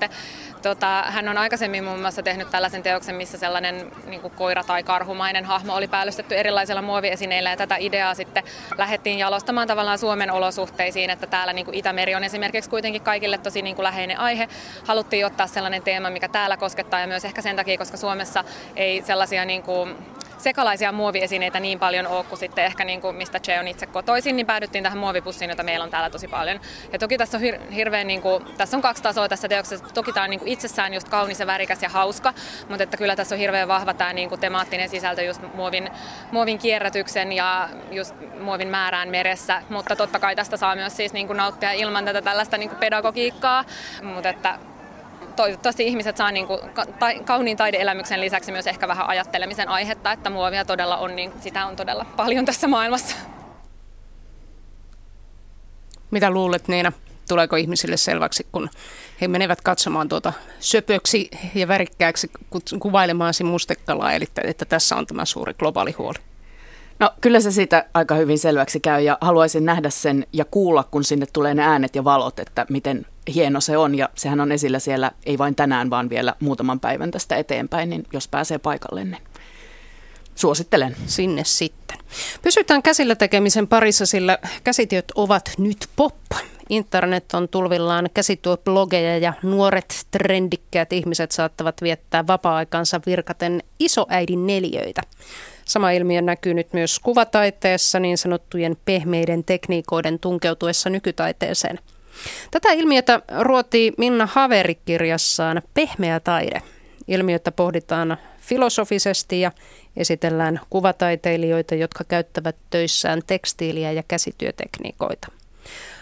tota, 0.61 1.03
hän 1.07 1.29
on 1.29 1.37
aikaisemmin 1.37 1.83
muun 1.83 1.99
muassa 1.99 2.23
tehnyt 2.23 2.49
tällaisen 2.49 2.83
teoksen, 2.83 3.15
missä 3.15 3.37
sellainen 3.37 3.91
niin 4.05 4.21
kuin 4.21 4.33
koira- 4.33 4.67
tai 4.67 4.83
karhumainen 4.83 5.45
hahmo 5.45 5.75
oli 5.75 5.87
päällystetty 5.87 6.35
erilaisilla 6.35 6.81
muoviesineillä 6.81 7.49
ja 7.49 7.57
tätä 7.57 7.75
ideaa 7.79 8.13
sitten 8.13 8.43
lähdettiin 8.77 9.19
jalostamaan 9.19 9.67
tavallaan 9.67 9.97
Suomen 9.97 10.31
olosuhteisiin, 10.31 11.09
että 11.09 11.27
täällä 11.27 11.53
niin 11.53 11.65
kuin 11.65 11.75
Itämeri 11.75 12.15
on 12.15 12.23
esimerkiksi 12.23 12.69
kuitenkin 12.69 13.01
kaikille 13.01 13.37
tosi 13.37 13.61
niin 13.61 13.75
kuin 13.75 13.83
läheinen 13.83 14.19
aihe. 14.19 14.47
Haluttiin 14.85 15.25
ottaa 15.25 15.47
sellainen 15.47 15.83
teema, 15.83 16.09
mikä 16.09 16.27
täällä 16.27 16.57
koskee 16.57 16.76
koskettaa 16.77 16.99
ja 16.99 17.07
myös 17.07 17.25
ehkä 17.25 17.41
sen 17.41 17.55
takia, 17.55 17.77
koska 17.77 17.97
Suomessa 17.97 18.43
ei 18.75 19.01
sellaisia 19.01 19.45
niin 19.45 19.63
kuin 19.63 19.95
sekalaisia 20.37 20.91
muoviesineitä 20.91 21.59
niin 21.59 21.79
paljon 21.79 22.07
ole 22.07 22.23
kuin 22.23 22.39
sitten 22.39 22.65
ehkä 22.65 22.85
niin 22.85 23.01
kuin 23.01 23.15
mistä 23.15 23.39
Che 23.39 23.59
on 23.59 23.67
itse 23.67 23.85
kotoisin, 23.85 24.35
niin 24.35 24.45
päädyttiin 24.45 24.83
tähän 24.83 24.97
muovipussiin, 24.97 25.49
jota 25.49 25.63
meillä 25.63 25.83
on 25.83 25.89
täällä 25.89 26.09
tosi 26.09 26.27
paljon. 26.27 26.59
Ja 26.93 26.99
toki 26.99 27.17
tässä 27.17 27.37
on 27.37 27.43
hir- 27.43 27.71
hirveän, 27.71 28.07
niin 28.07 28.21
kuin, 28.21 28.45
tässä 28.57 28.77
on 28.77 28.81
kaksi 28.81 29.03
tasoa 29.03 29.29
tässä 29.29 29.47
teoksessa. 29.47 29.85
Toki 29.93 30.13
tämä 30.13 30.23
on 30.23 30.29
niin 30.29 30.39
kuin 30.39 30.51
itsessään 30.51 30.93
just 30.93 31.09
kaunis 31.09 31.39
ja 31.39 31.47
värikäs 31.47 31.83
ja 31.83 31.89
hauska, 31.89 32.33
mutta 32.69 32.83
että 32.83 32.97
kyllä 32.97 33.15
tässä 33.15 33.35
on 33.35 33.39
hirveän 33.39 33.67
vahva 33.67 33.93
tämä 33.93 34.13
niin 34.13 34.29
kuin 34.29 34.41
temaattinen 34.41 34.89
sisältö 34.89 35.23
just 35.23 35.41
muovin, 35.53 35.89
muovin 36.31 36.57
kierrätyksen 36.57 37.31
ja 37.31 37.69
just 37.91 38.15
muovin 38.39 38.67
määrään 38.67 39.09
meressä. 39.09 39.61
Mutta 39.69 39.95
totta 39.95 40.19
kai 40.19 40.35
tästä 40.35 40.57
saa 40.57 40.75
myös 40.75 40.97
siis 40.97 41.13
niin 41.13 41.27
kuin 41.27 41.37
nauttia 41.37 41.71
ilman 41.71 42.05
tätä 42.05 42.21
tällaista 42.21 42.57
niin 42.57 42.69
kuin 42.69 42.79
pedagogiikkaa, 42.79 43.63
mutta 44.01 44.29
että 44.29 44.59
toivottavasti 45.37 45.87
ihmiset 45.87 46.17
saa 46.17 46.31
niin 46.31 46.47
kuin, 46.47 46.59
ta, 46.99 47.05
kauniin 47.25 47.57
taideelämyksen 47.57 48.21
lisäksi 48.21 48.51
myös 48.51 48.67
ehkä 48.67 48.87
vähän 48.87 49.07
ajattelemisen 49.07 49.69
aihetta, 49.69 50.11
että 50.11 50.29
muovia 50.29 50.65
todella 50.65 50.97
on, 50.97 51.15
niin 51.15 51.33
sitä 51.39 51.65
on 51.65 51.75
todella 51.75 52.05
paljon 52.15 52.45
tässä 52.45 52.67
maailmassa. 52.67 53.15
Mitä 56.11 56.29
luulet 56.31 56.67
Niina, 56.67 56.91
tuleeko 57.27 57.55
ihmisille 57.55 57.97
selväksi, 57.97 58.47
kun 58.51 58.69
he 59.21 59.27
menevät 59.27 59.61
katsomaan 59.61 60.09
tuota 60.09 60.33
söpöksi 60.59 61.29
ja 61.55 61.67
värikkääksi 61.67 62.31
kuvailemaasi 62.79 63.43
mustekalaa, 63.43 64.13
eli 64.13 64.25
että 64.43 64.65
tässä 64.65 64.95
on 64.95 65.07
tämä 65.07 65.25
suuri 65.25 65.53
globaali 65.53 65.91
huoli? 65.91 66.17
No 66.99 67.11
kyllä 67.21 67.39
se 67.39 67.51
siitä 67.51 67.85
aika 67.93 68.15
hyvin 68.15 68.39
selväksi 68.39 68.79
käy 68.79 69.01
ja 69.01 69.17
haluaisin 69.21 69.65
nähdä 69.65 69.89
sen 69.89 70.27
ja 70.33 70.45
kuulla, 70.45 70.83
kun 70.83 71.03
sinne 71.03 71.25
tulee 71.33 71.53
ne 71.53 71.63
äänet 71.63 71.95
ja 71.95 72.03
valot, 72.03 72.39
että 72.39 72.65
miten 72.69 73.05
hieno 73.35 73.61
se 73.61 73.77
on 73.77 73.95
ja 73.95 74.09
sehän 74.15 74.39
on 74.39 74.51
esillä 74.51 74.79
siellä 74.79 75.11
ei 75.25 75.37
vain 75.37 75.55
tänään, 75.55 75.89
vaan 75.89 76.09
vielä 76.09 76.35
muutaman 76.39 76.79
päivän 76.79 77.11
tästä 77.11 77.35
eteenpäin, 77.35 77.89
niin 77.89 78.03
jos 78.13 78.27
pääsee 78.27 78.57
paikalle, 78.57 79.03
niin 79.03 79.17
suosittelen. 80.35 80.95
Sinne 81.05 81.43
sitten. 81.43 81.97
Pysytään 82.41 82.83
käsillä 82.83 83.15
tekemisen 83.15 83.67
parissa, 83.67 84.05
sillä 84.05 84.37
käsityöt 84.63 85.11
ovat 85.15 85.51
nyt 85.57 85.87
pop. 85.95 86.15
Internet 86.69 87.33
on 87.33 87.49
tulvillaan 87.49 88.09
käsityöblogeja 88.13 89.17
ja 89.17 89.33
nuoret 89.43 90.05
trendikkäät 90.11 90.93
ihmiset 90.93 91.31
saattavat 91.31 91.81
viettää 91.81 92.27
vapaa-aikansa 92.27 93.01
virkaten 93.05 93.63
isoäidin 93.79 94.47
neljöitä. 94.47 95.01
Sama 95.65 95.91
ilmiö 95.91 96.21
näkyy 96.21 96.53
nyt 96.53 96.73
myös 96.73 96.99
kuvataiteessa 96.99 97.99
niin 97.99 98.17
sanottujen 98.17 98.77
pehmeiden 98.85 99.43
tekniikoiden 99.43 100.19
tunkeutuessa 100.19 100.89
nykytaiteeseen. 100.89 101.79
Tätä 102.51 102.71
ilmiötä 102.71 103.21
ruotii 103.39 103.93
Minna 103.97 104.25
Haveri 104.31 104.75
kirjassaan 104.75 105.61
Pehmeä 105.73 106.19
taide. 106.19 106.61
Ilmiötä 107.07 107.51
pohditaan 107.51 108.17
filosofisesti 108.39 109.41
ja 109.41 109.51
esitellään 109.97 110.59
kuvataiteilijoita, 110.69 111.75
jotka 111.75 112.03
käyttävät 112.03 112.55
töissään 112.69 113.21
tekstiiliä 113.27 113.91
ja 113.91 114.03
käsityötekniikoita. 114.07 115.27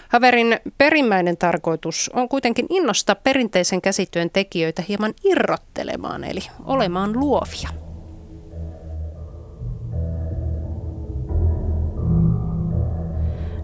Haverin 0.10 0.60
perimmäinen 0.78 1.38
tarkoitus 1.38 2.12
on 2.14 2.30
kuitenkin 2.30 2.66
innostaa 2.70 3.16
perinteisen 3.16 3.82
käsityön 3.82 4.30
tekijöitä 4.30 4.84
hieman 4.88 5.14
irrottelemaan, 5.24 6.24
eli 6.24 6.42
olemaan 6.66 7.20
luovia. 7.20 7.85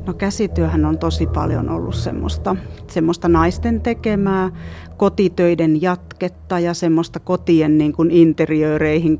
No 0.05 0.13
käsityöhän 0.13 0.85
on 0.85 0.97
tosi 0.97 1.27
paljon 1.27 1.69
ollut 1.69 1.95
semmoista, 1.95 2.55
semmoista 2.87 3.27
naisten 3.27 3.81
tekemää, 3.81 4.51
kotitöiden 4.97 5.81
jatketta 5.81 6.59
ja 6.59 6.73
semmoista 6.73 7.19
kotien 7.19 7.77
niin 7.77 7.93
kuin 7.93 8.11
interiöreihin 8.11 9.19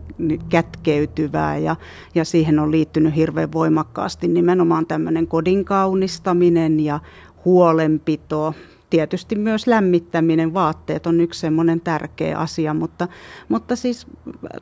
kätkeytyvää 0.49 1.57
ja, 1.57 1.75
ja 2.15 2.25
siihen 2.25 2.59
on 2.59 2.71
liittynyt 2.71 3.15
hirveän 3.15 3.51
voimakkaasti 3.51 4.27
nimenomaan 4.27 4.85
tämmöinen 4.85 5.27
kodin 5.27 5.65
kaunistaminen 5.65 6.79
ja 6.79 6.99
huolenpito, 7.45 8.53
tietysti 8.91 9.35
myös 9.35 9.67
lämmittäminen, 9.67 10.53
vaatteet 10.53 11.07
on 11.07 11.21
yksi 11.21 11.39
semmoinen 11.39 11.81
tärkeä 11.81 12.37
asia, 12.37 12.73
mutta, 12.73 13.07
mutta 13.49 13.75
siis 13.75 14.07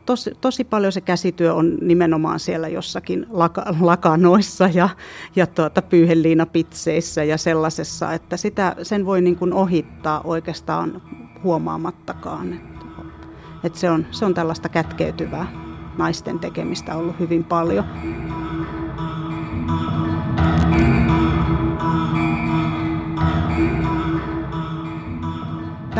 tosi, 0.06 0.32
tosi 0.42 0.64
paljon 0.64 0.92
se 0.92 1.02
käsityö 1.02 1.54
on 1.54 1.78
nimenomaan 1.82 2.40
siellä 2.40 2.68
jossakin 2.68 3.26
laka, 3.30 3.66
lakanoissa 3.80 4.70
ja, 4.74 4.90
ja 5.36 5.48
tuota, 5.48 5.82
pyyheliinapitseissä 5.82 7.24
ja 7.24 7.38
sellaisessa, 7.38 8.14
että 8.14 8.38
sitä, 8.38 8.76
sen 8.84 9.06
voi 9.06 9.22
niin 9.22 9.36
kuin 9.36 9.54
ohittaa 9.54 10.22
oikeastaan 10.24 11.02
huomaamattakaan. 11.44 12.54
Että, 12.54 12.86
että 13.64 13.80
se, 13.80 13.90
on, 13.90 14.06
se 14.12 14.26
on 14.26 14.34
tällaista 14.34 14.70
kätkeytyvää 14.70 15.48
naisten 15.98 16.40
tekemistä 16.40 16.96
ollut 16.96 17.20
hyvin 17.20 17.44
paljon. 17.44 17.86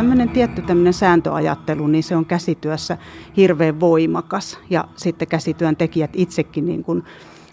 Tämmöinen 0.00 0.28
tietty 0.28 0.62
tämmöinen 0.62 0.92
sääntöajattelu, 0.92 1.86
niin 1.86 2.02
se 2.02 2.16
on 2.16 2.26
käsityössä 2.26 2.98
hirveän 3.36 3.80
voimakas. 3.80 4.58
Ja 4.70 4.84
sitten 4.96 5.28
käsityön 5.28 5.76
tekijät 5.76 6.10
itsekin 6.14 6.66
niin 6.66 6.84
kuin 6.84 7.04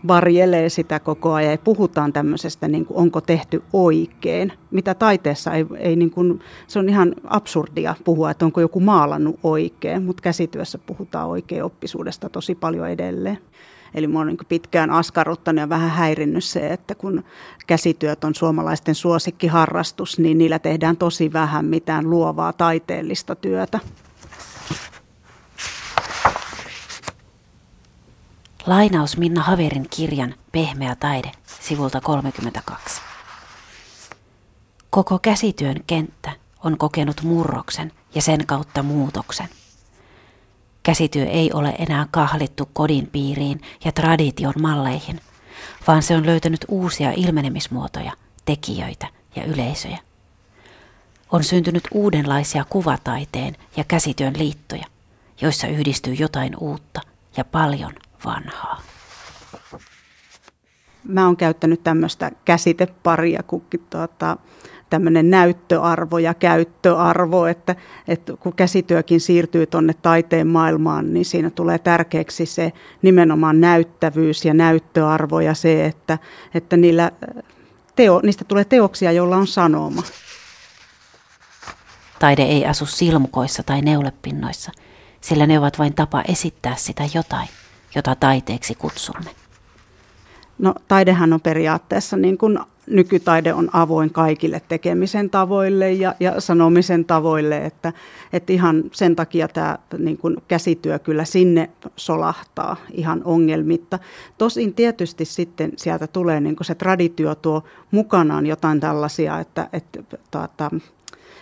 varjelee 0.07 0.69
sitä 0.69 0.99
koko 0.99 1.33
ajan 1.33 1.51
ja 1.51 1.57
puhutaan 1.57 2.13
tämmöisestä, 2.13 2.67
niin 2.67 2.85
kuin, 2.85 2.97
onko 2.97 3.21
tehty 3.21 3.63
oikein. 3.73 4.53
Mitä 4.71 4.93
taiteessa 4.93 5.53
ei, 5.53 5.65
ei 5.77 5.95
niin 5.95 6.11
kuin, 6.11 6.39
se 6.67 6.79
on 6.79 6.89
ihan 6.89 7.15
absurdia 7.23 7.95
puhua, 8.03 8.31
että 8.31 8.45
onko 8.45 8.61
joku 8.61 8.79
maalannut 8.79 9.39
oikein, 9.43 10.03
mutta 10.03 10.23
käsityössä 10.23 10.77
puhutaan 10.77 11.27
oikein 11.27 11.63
oppisuudesta 11.63 12.29
tosi 12.29 12.55
paljon 12.55 12.89
edelleen. 12.89 13.37
Eli 13.93 14.07
minua 14.07 14.21
on 14.21 14.27
niin 14.27 14.38
pitkään 14.49 14.89
askarruttanut 14.89 15.59
ja 15.59 15.69
vähän 15.69 15.89
häirinnyt 15.89 16.43
se, 16.43 16.67
että 16.67 16.95
kun 16.95 17.23
käsityöt 17.67 18.23
on 18.23 18.35
suomalaisten 18.35 18.95
suosikkiharrastus, 18.95 20.19
niin 20.19 20.38
niillä 20.38 20.59
tehdään 20.59 20.97
tosi 20.97 21.33
vähän 21.33 21.65
mitään 21.65 22.09
luovaa 22.09 22.53
taiteellista 22.53 23.35
työtä. 23.35 23.79
Lainaus 28.65 29.17
Minna 29.17 29.41
Haverin 29.41 29.88
kirjan 29.89 30.35
Pehmeä 30.51 30.95
taide 30.95 31.31
sivulta 31.61 32.01
32. 32.01 33.01
Koko 34.89 35.19
käsityön 35.19 35.77
kenttä 35.88 36.31
on 36.63 36.77
kokenut 36.77 37.21
murroksen 37.21 37.91
ja 38.15 38.21
sen 38.21 38.45
kautta 38.45 38.83
muutoksen. 38.83 39.49
Käsityö 40.88 41.25
ei 41.25 41.51
ole 41.53 41.75
enää 41.79 42.07
kahlittu 42.11 42.69
kodin 42.73 43.07
piiriin 43.07 43.61
ja 43.85 43.91
tradition 43.91 44.53
malleihin, 44.61 45.21
vaan 45.88 46.03
se 46.03 46.15
on 46.15 46.25
löytänyt 46.25 46.65
uusia 46.67 47.11
ilmenemismuotoja, 47.11 48.11
tekijöitä 48.45 49.07
ja 49.35 49.43
yleisöjä. 49.43 49.99
On 51.31 51.43
syntynyt 51.43 51.83
uudenlaisia 51.91 52.65
kuvataiteen 52.69 53.55
ja 53.77 53.83
käsityön 53.83 54.33
liittoja, 54.38 54.85
joissa 55.41 55.67
yhdistyy 55.67 56.13
jotain 56.13 56.53
uutta 56.59 57.01
ja 57.38 57.45
paljon 57.45 57.93
vanhaa. 58.25 58.81
Mä 61.03 61.25
oon 61.25 61.38
käyttänyt 61.38 61.83
tämmöistä 61.83 62.31
käsiteparia 62.45 63.43
kuin 63.43 63.63
tuota, 63.89 64.38
tämmöinen 64.89 65.29
näyttöarvo 65.29 66.17
ja 66.17 66.33
käyttöarvo, 66.33 67.45
että, 67.45 67.75
että 68.07 68.33
kun 68.39 68.53
käsityökin 68.53 69.21
siirtyy 69.21 69.65
tuonne 69.65 69.93
taiteen 69.93 70.47
maailmaan, 70.47 71.13
niin 71.13 71.25
siinä 71.25 71.49
tulee 71.49 71.79
tärkeäksi 71.79 72.45
se 72.45 72.73
nimenomaan 73.01 73.61
näyttävyys 73.61 74.45
ja 74.45 74.53
näyttöarvo 74.53 75.39
ja 75.39 75.53
se, 75.53 75.85
että, 75.85 76.17
että 76.53 76.77
niillä 76.77 77.11
teo, 77.95 78.21
niistä 78.23 78.45
tulee 78.45 78.65
teoksia, 78.65 79.11
joilla 79.11 79.38
on 79.38 79.47
sanoma. 79.47 80.03
Taide 82.19 82.43
ei 82.43 82.65
asu 82.65 82.85
silmukoissa 82.85 83.63
tai 83.63 83.81
neulepinnoissa, 83.81 84.71
sillä 85.21 85.47
ne 85.47 85.59
ovat 85.59 85.79
vain 85.79 85.93
tapa 85.93 86.23
esittää 86.27 86.75
sitä 86.75 87.03
jotain, 87.13 87.47
jota 87.95 88.15
taiteeksi 88.15 88.75
kutsumme. 88.75 89.29
No 90.57 90.75
taidehan 90.88 91.33
on 91.33 91.41
periaatteessa 91.41 92.17
niin 92.17 92.38
kuin 92.38 92.59
nykytaide 92.88 93.53
on 93.53 93.69
avoin 93.73 94.13
kaikille 94.13 94.61
tekemisen 94.67 95.29
tavoille 95.29 95.91
ja, 95.91 96.15
ja 96.19 96.41
sanomisen 96.41 97.05
tavoille, 97.05 97.65
että, 97.65 97.93
että 98.33 98.53
ihan 98.53 98.83
sen 98.91 99.15
takia 99.15 99.47
tämä 99.47 99.77
niin 99.97 100.17
kuin 100.17 100.38
käsityö 100.47 100.99
kyllä 100.99 101.25
sinne 101.25 101.69
solahtaa 101.95 102.75
ihan 102.91 103.21
ongelmitta. 103.25 103.99
Tosin 104.38 104.73
tietysti 104.73 105.25
sitten 105.25 105.71
sieltä 105.75 106.07
tulee 106.07 106.39
niin 106.39 106.55
kuin 106.55 106.65
se 106.65 106.75
traditio 106.75 107.35
tuo 107.35 107.63
mukanaan 107.91 108.45
jotain 108.45 108.79
tällaisia, 108.79 109.39
että, 109.39 109.69
että 109.73 110.03
tuota, 110.31 110.71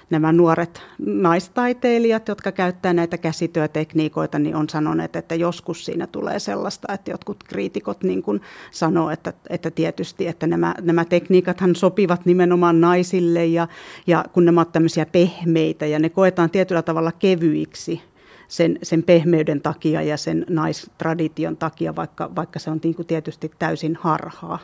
nämä 0.10 0.32
nuoret 0.32 0.82
naistaiteilijat, 1.00 2.28
jotka 2.28 2.52
käyttää 2.52 2.94
näitä 2.94 3.18
käsityötekniikoita, 3.18 4.40
niin 4.40 4.56
on 4.56 4.70
sanoneet, 4.70 5.16
että 5.16 5.36
joskus 5.36 5.86
siinä 5.86 6.08
tulee 6.08 6.40
sellaista, 6.40 6.94
että 6.94 7.12
jotkut 7.12 7.44
kriitikot 7.44 8.04
niin 8.04 8.24
kuin 8.24 8.42
sanoo, 8.72 9.10
että, 9.10 9.34
että 9.50 9.72
tietysti, 9.72 10.28
että 10.28 10.48
nämä, 10.48 10.76
nämä 10.82 11.06
tekniikathan 11.06 11.76
sopivat 11.76 12.26
nimenomaan 12.26 12.82
naisille 12.82 13.46
ja, 13.46 13.68
ja 14.08 14.26
kun 14.34 14.46
nämä 14.46 14.60
ovat 14.60 14.72
tämmöisiä 14.72 15.06
pehmeitä 15.06 15.86
ja 15.86 16.00
ne 16.00 16.10
koetaan 16.10 16.50
tietyllä 16.50 16.82
tavalla 16.82 17.12
kevyiksi, 17.12 18.02
sen, 18.48 18.80
sen 18.84 19.04
pehmeyden 19.04 19.62
takia 19.62 20.02
ja 20.02 20.18
sen 20.18 20.46
naistradition 20.50 21.58
takia, 21.58 21.96
vaikka, 21.96 22.36
vaikka 22.36 22.60
se 22.60 22.70
on 22.70 22.80
niin 22.84 22.96
kuin 22.96 23.08
tietysti 23.08 23.52
täysin 23.60 23.98
harhaa. 24.02 24.60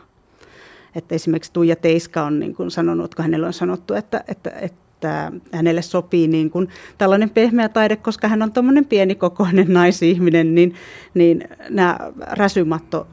Että 0.96 1.16
esimerkiksi 1.16 1.54
Tuija 1.54 1.76
Teiska 1.76 2.24
on 2.24 2.40
niin 2.40 2.56
kuin 2.56 2.72
sanonut, 2.72 3.16
kun 3.16 3.24
hänellä 3.24 3.48
on 3.48 3.54
sanottu, 3.54 3.94
että, 3.94 4.24
että, 4.28 4.50
että 4.50 4.91
että 5.02 5.32
hänelle 5.58 5.82
sopii 5.82 6.28
niin 6.28 6.50
kuin 6.50 6.70
tällainen 6.98 7.30
pehmeä 7.30 7.70
taide, 7.70 7.96
koska 7.96 8.28
hän 8.28 8.42
on 8.42 8.52
tuommoinen 8.52 8.86
pienikokoinen 8.86 9.74
naisihminen, 9.80 10.56
niin, 10.56 10.74
niin 11.14 11.44
nämä 11.70 11.98
räsymatto 12.32 13.08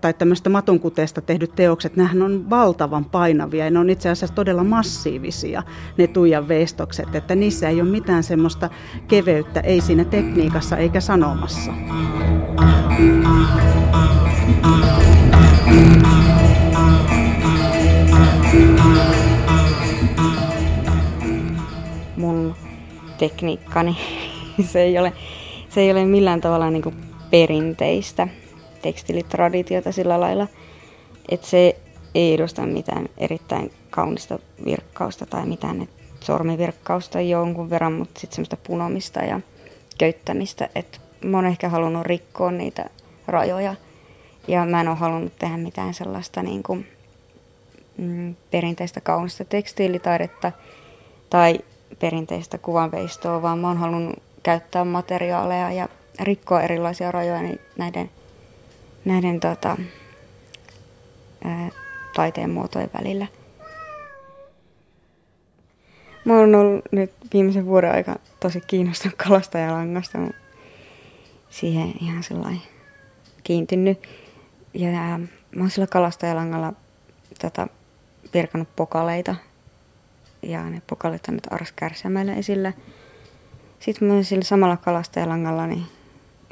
tai 0.00 0.14
tämmöistä 0.14 0.50
matonkuteesta 0.50 1.20
tehdyt 1.20 1.54
teokset, 1.54 1.96
nämähän 1.96 2.22
on 2.22 2.50
valtavan 2.50 3.04
painavia 3.04 3.64
ja 3.64 3.70
ne 3.70 3.78
on 3.78 3.90
itse 3.90 4.08
asiassa 4.08 4.34
todella 4.34 4.64
massiivisia, 4.64 5.62
ne 5.98 6.06
Tuijan 6.06 6.48
veistokset, 6.48 7.14
että 7.14 7.34
niissä 7.34 7.68
ei 7.68 7.80
ole 7.80 7.90
mitään 7.90 8.22
semmoista 8.22 8.70
keveyttä, 9.08 9.60
ei 9.60 9.80
siinä 9.80 10.04
tekniikassa 10.04 10.76
eikä 10.76 11.00
sanomassa. 11.00 11.72
mun 15.72 16.11
tekniikkani. 23.22 23.96
se, 24.72 24.82
ei 24.82 24.98
ole, 24.98 25.12
se 25.68 25.80
ei 25.80 25.90
ole 25.90 26.04
millään 26.04 26.40
tavalla 26.40 26.70
niin 26.70 26.82
kuin 26.82 26.94
perinteistä 27.30 28.28
tekstilitraditiota 28.82 29.92
sillä 29.92 30.20
lailla, 30.20 30.46
että 31.28 31.46
se 31.46 31.76
ei 32.14 32.34
edusta 32.34 32.66
mitään 32.66 33.08
erittäin 33.18 33.72
kaunista 33.90 34.38
virkkausta 34.64 35.26
tai 35.26 35.46
mitään 35.46 35.88
sormivirkkausta 36.20 37.20
jonkun 37.20 37.70
verran, 37.70 37.92
mutta 37.92 38.20
sitten 38.20 38.34
semmoista 38.34 38.56
punomista 38.66 39.20
ja 39.20 39.40
köyttämistä, 39.98 40.68
että 40.74 40.98
mä 41.24 41.36
oon 41.36 41.46
ehkä 41.46 41.68
halunnut 41.68 42.06
rikkoa 42.06 42.50
niitä 42.50 42.84
rajoja 43.26 43.74
ja 44.48 44.64
mä 44.64 44.80
en 44.80 44.88
ole 44.88 44.96
halunnut 44.96 45.38
tehdä 45.38 45.56
mitään 45.56 45.94
sellaista 45.94 46.42
niin 46.42 46.62
kuin, 46.62 46.86
mm, 47.98 48.34
perinteistä 48.50 49.00
kaunista 49.00 49.44
tekstiilitaidetta 49.44 50.52
tai 51.30 51.58
perinteistä 51.98 52.58
kuvanveistoa, 52.58 53.42
vaan 53.42 53.58
mä 53.58 53.68
oon 53.68 53.78
halunnut 53.78 54.22
käyttää 54.42 54.84
materiaaleja 54.84 55.72
ja 55.72 55.88
rikkoa 56.20 56.60
erilaisia 56.60 57.12
rajoja 57.12 57.42
niin 57.42 57.60
näiden, 57.78 58.10
näiden 59.04 59.40
tota, 59.40 59.76
ää, 61.44 61.70
taiteen 62.14 62.50
muotojen 62.50 62.90
välillä. 62.98 63.26
Mä 66.24 66.38
oon 66.38 66.54
ollut 66.54 66.84
nyt 66.90 67.12
viimeisen 67.32 67.66
vuoden 67.66 67.92
aika 67.92 68.16
tosi 68.40 68.60
kiinnostunut 68.66 69.16
kalastajalangasta. 69.16 70.18
Mä 70.18 70.30
siihen 71.50 71.92
ihan 72.00 72.22
sellainen 72.22 72.62
kiintynyt. 73.44 74.08
Ja 74.74 74.88
mä 75.56 75.60
oon 75.60 75.70
sillä 75.70 75.86
kalastajalangalla 75.86 76.72
tota, 77.40 77.66
virkannut 78.34 78.76
pokaleita 78.76 79.36
ja 80.42 80.70
ne 80.70 80.82
pokalit 80.86 81.28
on 81.28 81.34
nyt 81.34 81.52
Ars 81.52 81.74
esillä. 82.36 82.72
Sitten 83.80 84.08
mä 84.08 84.22
sillä 84.22 84.44
samalla 84.44 84.76
kalastajalangalla 84.76 85.66
niin 85.66 85.86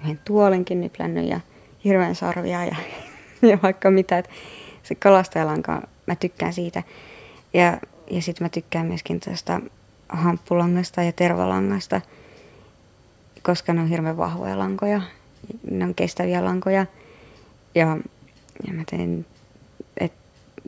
yhden 0.03 0.21
tuolinkin 0.25 0.81
niplännyt 0.81 1.29
ja 1.29 1.41
hirveän 1.85 2.15
sarvia 2.15 2.65
ja, 2.65 2.77
ja 3.51 3.59
vaikka 3.63 3.91
mitä. 3.91 4.19
Et 4.19 4.31
se 4.83 4.95
kalastajalanka, 4.95 5.83
mä 6.07 6.15
tykkään 6.15 6.53
siitä. 6.53 6.83
Ja, 7.55 7.79
ja 8.11 8.23
sitten 8.23 8.45
mä 8.45 8.49
tykkään 8.49 8.87
myöskin 8.87 9.21
tästä 9.21 9.61
hamppulangasta 10.09 11.03
ja 11.03 11.13
tervalangasta, 11.13 12.01
koska 13.43 13.73
ne 13.73 13.81
on 13.81 13.89
hirveän 13.89 14.17
vahvoja 14.17 14.59
lankoja. 14.59 15.03
Ne 15.71 15.85
on 15.85 15.95
kestäviä 15.95 16.45
lankoja. 16.45 16.87
Ja, 17.75 17.97
ja 18.67 18.73
mä 18.73 18.83
teen 18.91 19.27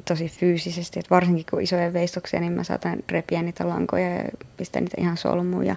tosi 0.05 0.29
fyysisesti, 0.29 1.01
että 1.01 1.15
varsinkin 1.15 1.47
kun 1.51 1.63
isoja 1.63 1.93
veistoksia, 1.93 2.41
niin 2.41 2.53
mä 2.53 2.65
saatan 2.65 2.99
repiä 3.11 3.43
niitä 3.43 3.69
lankoja 3.69 4.15
ja 4.15 4.25
pistää 4.57 4.81
niitä 4.81 5.01
ihan 5.01 5.17
solmuun. 5.17 5.67
Ja 5.67 5.77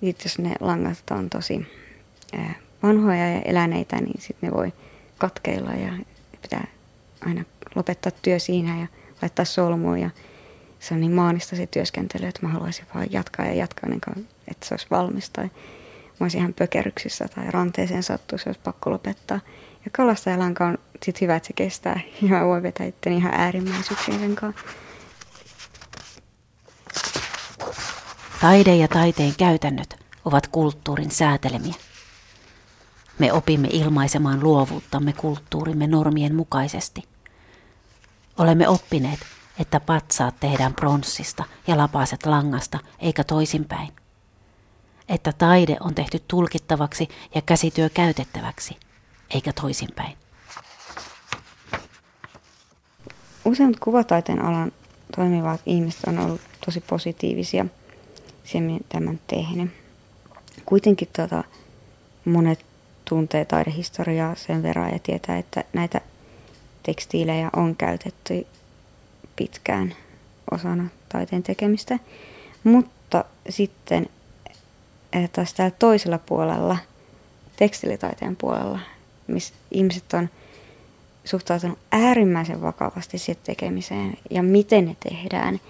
sitten 0.00 0.24
jos 0.24 0.38
ne 0.38 0.54
langat 0.60 1.10
on 1.10 1.30
tosi 1.30 1.66
vanhoja 2.82 3.32
ja 3.32 3.40
eläneitä, 3.40 3.96
niin 3.96 4.20
sitten 4.20 4.50
ne 4.50 4.56
voi 4.56 4.72
katkeilla 5.18 5.72
ja 5.72 5.92
pitää 6.42 6.66
aina 7.26 7.44
lopettaa 7.74 8.12
työ 8.22 8.38
siinä 8.38 8.80
ja 8.80 8.86
laittaa 9.22 9.44
solmuun. 9.44 9.98
Ja 9.98 10.10
se 10.80 10.94
on 10.94 11.00
niin 11.00 11.12
maanista 11.12 11.56
se 11.56 11.66
työskentely, 11.66 12.26
että 12.26 12.46
mä 12.46 12.52
haluaisin 12.52 12.84
vaan 12.94 13.06
jatkaa 13.10 13.46
ja 13.46 13.54
jatkaa, 13.54 13.90
niin 13.90 14.00
kuin, 14.04 14.28
että 14.48 14.66
se 14.66 14.74
olisi 14.74 14.86
valmis. 14.90 15.30
Tai 15.30 15.44
mä 15.44 16.24
olisin 16.24 16.40
ihan 16.40 16.54
pökeryksissä 16.54 17.28
tai 17.34 17.50
ranteeseen 17.50 18.02
sattuu, 18.02 18.38
se 18.38 18.48
olisi 18.48 18.60
pakko 18.64 18.90
lopettaa. 18.90 19.40
Ja 19.84 19.90
kalastajalanka 19.96 20.66
on 20.66 20.78
sit 21.02 21.20
hyvä, 21.20 21.36
että 21.36 21.46
se 21.46 21.52
kestää. 21.52 22.00
Ja 22.22 22.28
mä 22.28 22.46
voin 22.46 22.62
vetää 22.62 22.86
itteni 22.86 23.16
ihan 23.16 23.34
äärimmäisyyksiin 23.34 24.20
sen 24.20 24.36
kanssa. 24.36 24.64
Taide 28.40 28.76
ja 28.76 28.88
taiteen 28.88 29.34
käytännöt 29.38 30.04
ovat 30.24 30.46
kulttuurin 30.46 31.10
säätelemiä. 31.10 31.74
Me 33.18 33.32
opimme 33.32 33.68
ilmaisemaan 33.72 34.42
luovuuttamme 34.42 35.12
kulttuurimme 35.12 35.86
normien 35.86 36.34
mukaisesti. 36.34 37.02
Olemme 38.38 38.68
oppineet, 38.68 39.20
että 39.58 39.80
patsaat 39.80 40.40
tehdään 40.40 40.74
pronssista 40.74 41.44
ja 41.66 41.76
lapaset 41.76 42.26
langasta, 42.26 42.78
eikä 42.98 43.24
toisinpäin. 43.24 43.92
Että 45.08 45.32
taide 45.32 45.76
on 45.80 45.94
tehty 45.94 46.22
tulkittavaksi 46.28 47.08
ja 47.34 47.42
käsityö 47.42 47.88
käytettäväksi– 47.88 48.76
eikä 49.34 49.52
toisinpäin. 49.52 50.16
Useimmat 53.44 53.80
kuvataiteen 53.80 54.44
alan 54.44 54.72
toimivat 55.16 55.60
ihmiset 55.66 56.04
on 56.06 56.18
ollut 56.18 56.40
tosi 56.64 56.80
positiivisia 56.80 57.66
siihen, 58.44 58.80
tämän 58.88 59.20
tehnyt. 59.26 59.70
Kuitenkin 60.66 61.08
tota, 61.16 61.44
monet 62.24 62.64
tuntee 63.04 63.44
taidehistoriaa 63.44 64.34
sen 64.34 64.62
verran 64.62 64.92
ja 64.92 64.98
tietää, 64.98 65.38
että 65.38 65.64
näitä 65.72 66.00
tekstiilejä 66.82 67.50
on 67.56 67.76
käytetty 67.76 68.46
pitkään 69.36 69.94
osana 70.50 70.88
taiteen 71.08 71.42
tekemistä. 71.42 71.98
Mutta 72.64 73.24
sitten 73.48 74.08
taas 75.32 75.54
täällä 75.54 75.76
toisella 75.78 76.18
puolella, 76.18 76.76
tekstilitaiteen 77.56 78.36
puolella, 78.36 78.78
missä 79.30 79.54
ihmiset 79.70 80.14
on 80.14 80.28
suhtautunut 81.24 81.78
äärimmäisen 81.92 82.62
vakavasti 82.62 83.18
siihen 83.18 83.42
tekemiseen 83.44 84.16
ja 84.30 84.42
miten 84.42 84.84
ne 84.84 84.96
tehdään 85.08 85.60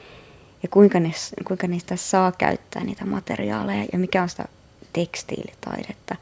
ja 0.62 0.68
kuinka, 0.68 1.00
ne, 1.00 1.10
kuinka 1.44 1.66
niistä 1.66 1.96
saa 1.96 2.32
käyttää 2.32 2.84
niitä 2.84 3.04
materiaaleja 3.04 3.86
ja 3.92 3.98
mikä 3.98 4.22
on 4.22 4.28
sitä 4.28 4.44
tekstiilitaidetta. 4.92 6.16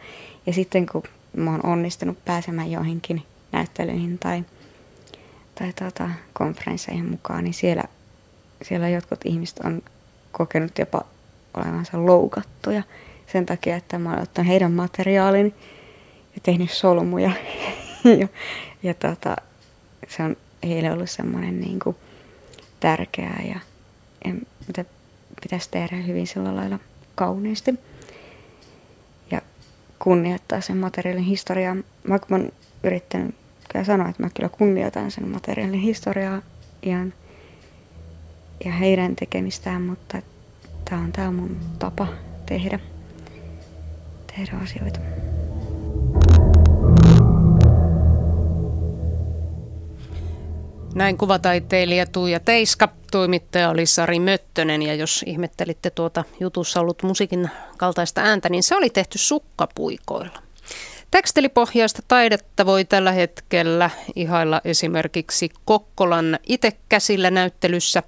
Ja 0.47 0.53
sitten 0.53 0.87
kun 0.87 1.03
mä 1.37 1.51
oon 1.51 1.67
onnistunut 1.67 2.25
pääsemään 2.25 2.71
joihinkin 2.71 3.23
näyttelyihin 3.53 4.19
tai, 4.19 4.45
tai 5.55 5.73
tuota, 5.73 6.11
konferensseihin 6.33 7.11
mukaan, 7.11 7.45
niin 7.45 7.55
siellä, 7.55 7.85
siellä 8.63 8.89
jotkut 8.89 9.21
ihmiset 9.25 9.59
on 9.59 9.83
kokenut 10.33 10.79
jopa 10.79 11.01
olevansa 11.55 12.07
loukattuja 12.07 12.83
sen 13.33 13.47
takia, 13.47 13.77
että 13.77 13.99
mä 13.99 14.11
oon 14.11 14.23
ottanut 14.23 14.49
heidän 14.49 14.73
materiaalin 14.73 15.55
tehnyt 16.43 16.71
solmuja. 16.71 17.31
ja, 18.21 18.29
ja 18.83 18.95
tota, 18.95 19.37
se 20.09 20.23
on 20.23 20.37
heille 20.63 20.93
ollut 20.93 21.11
semmoinen 21.11 21.61
niin 21.61 21.79
kuin 21.79 21.97
tärkeää 22.81 23.43
ja, 23.49 23.61
ja 24.25 24.35
mitä 24.67 24.85
pitäisi 25.43 25.71
tehdä 25.71 25.97
hyvin 25.97 26.27
sillä 26.27 26.57
lailla 26.57 26.79
kauniisti. 27.15 27.75
Ja 29.31 29.43
kunnioittaa 29.99 30.61
sen 30.61 30.77
materiaalin 30.77 31.25
historiaa. 31.25 31.77
Mä 32.05 32.19
oon 32.31 32.53
yrittänyt 32.83 33.35
kyllä 33.73 33.85
sanoa, 33.85 34.09
että 34.09 34.23
mä 34.23 34.31
kyllä 34.35 34.49
kunnioitan 34.49 35.11
sen 35.11 35.29
materiaalin 35.29 35.81
historiaa 35.81 36.43
ihan 36.83 37.13
ja 38.65 38.73
heidän 38.73 39.17
tekemistään, 39.17 39.83
mutta 39.83 40.23
tämä 40.85 41.03
on 41.03 41.13
tämä 41.13 41.31
mun 41.31 41.57
tapa 41.79 42.07
tehdä, 42.47 42.79
tehdä 44.37 44.53
asioita. 44.63 45.01
Näin 50.99 51.19
kuvataiteilija 51.19 52.07
Tuija 52.07 52.41
Teiska, 52.41 52.89
toimittaja 53.11 53.71
oli 53.71 53.87
Sari 53.87 54.21
Möttönen 54.21 54.83
ja 54.83 54.95
jos 54.95 55.25
ihmettelitte 55.27 55.91
tuota 55.91 56.25
jutussa 56.41 56.81
ollut 56.81 57.03
musiikin 57.03 57.51
kaltaista 57.77 58.21
ääntä, 58.21 58.49
niin 58.49 58.63
se 58.63 58.77
oli 58.77 58.91
tehty 58.91 59.19
sukkapuikoilla. 59.19 60.39
Tekstilipohjaista 61.11 62.03
taidetta 62.09 62.67
voi 62.67 62.85
tällä 62.85 63.13
hetkellä 63.13 63.91
ihailla 64.17 64.61
esimerkiksi 64.65 65.51
Kokkolan 65.65 66.39
itekäsillä 66.49 67.31
näyttelyssä. 67.31 68.03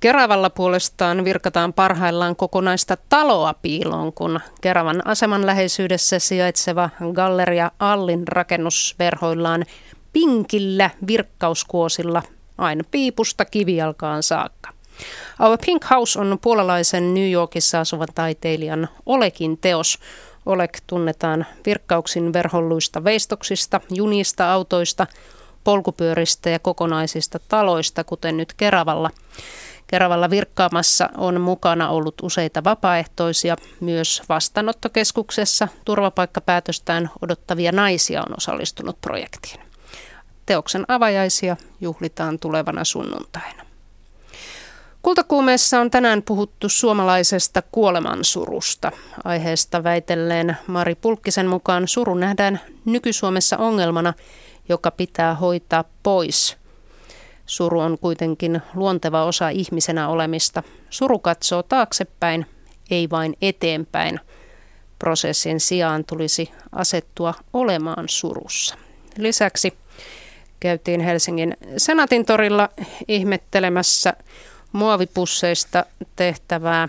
Keravalla 0.00 0.50
puolestaan 0.50 1.24
virkataan 1.24 1.72
parhaillaan 1.72 2.36
kokonaista 2.36 2.96
taloa 3.08 3.54
piiloon, 3.62 4.12
kun 4.12 4.40
Keravan 4.60 5.06
aseman 5.06 5.46
läheisyydessä 5.46 6.18
sijaitseva 6.18 6.90
Galleria 7.12 7.70
Allin 7.78 8.28
rakennus 8.28 8.94
verhoillaan 8.98 9.64
pinkillä 10.14 10.90
virkkauskuosilla 11.06 12.22
aina 12.58 12.84
piipusta 12.90 13.44
kivijalkaan 13.44 14.22
saakka. 14.22 14.70
Our 15.40 15.58
Pink 15.66 15.84
House 15.90 16.20
on 16.20 16.38
puolalaisen 16.42 17.14
New 17.14 17.30
Yorkissa 17.30 17.80
asuvan 17.80 18.08
taiteilijan 18.14 18.88
Olekin 19.06 19.58
teos. 19.58 19.98
Olek 20.46 20.80
tunnetaan 20.86 21.46
virkkauksin 21.66 22.32
verholluista 22.32 23.04
veistoksista, 23.04 23.80
junista, 23.90 24.52
autoista, 24.52 25.06
polkupyöristä 25.64 26.50
ja 26.50 26.58
kokonaisista 26.58 27.38
taloista, 27.48 28.04
kuten 28.04 28.36
nyt 28.36 28.52
Keravalla. 28.52 29.10
Keravalla 29.86 30.30
virkkaamassa 30.30 31.10
on 31.16 31.40
mukana 31.40 31.90
ollut 31.90 32.14
useita 32.22 32.64
vapaaehtoisia. 32.64 33.56
Myös 33.80 34.22
vastaanottokeskuksessa 34.28 35.68
turvapaikkapäätöstään 35.84 37.10
odottavia 37.22 37.72
naisia 37.72 38.22
on 38.22 38.34
osallistunut 38.36 39.00
projektiin. 39.00 39.73
Teoksen 40.46 40.84
avajaisia 40.88 41.56
juhlitaan 41.80 42.38
tulevana 42.38 42.84
sunnuntaina. 42.84 43.64
Kultakuumeessa 45.02 45.80
on 45.80 45.90
tänään 45.90 46.22
puhuttu 46.22 46.68
suomalaisesta 46.68 47.62
kuolemansurusta. 47.72 48.92
Aiheesta 49.24 49.84
väitelleen 49.84 50.56
Mari 50.66 50.94
Pulkkisen 50.94 51.46
mukaan 51.46 51.88
suru 51.88 52.14
nähdään 52.14 52.60
nyky-Suomessa 52.84 53.56
ongelmana, 53.56 54.14
joka 54.68 54.90
pitää 54.90 55.34
hoitaa 55.34 55.84
pois. 56.02 56.56
Suru 57.46 57.80
on 57.80 57.98
kuitenkin 57.98 58.62
luonteva 58.74 59.24
osa 59.24 59.48
ihmisenä 59.48 60.08
olemista. 60.08 60.62
Suru 60.90 61.18
katsoo 61.18 61.62
taaksepäin, 61.62 62.46
ei 62.90 63.10
vain 63.10 63.36
eteenpäin. 63.42 64.20
Prosessin 64.98 65.60
sijaan 65.60 66.04
tulisi 66.04 66.50
asettua 66.72 67.34
olemaan 67.52 68.04
surussa. 68.08 68.74
Lisäksi 69.16 69.74
käytiin 70.64 71.00
Helsingin 71.00 71.56
Senaatin 71.76 72.24
torilla 72.26 72.68
ihmettelemässä 73.08 74.12
muovipusseista 74.72 75.84
tehtävää 76.16 76.88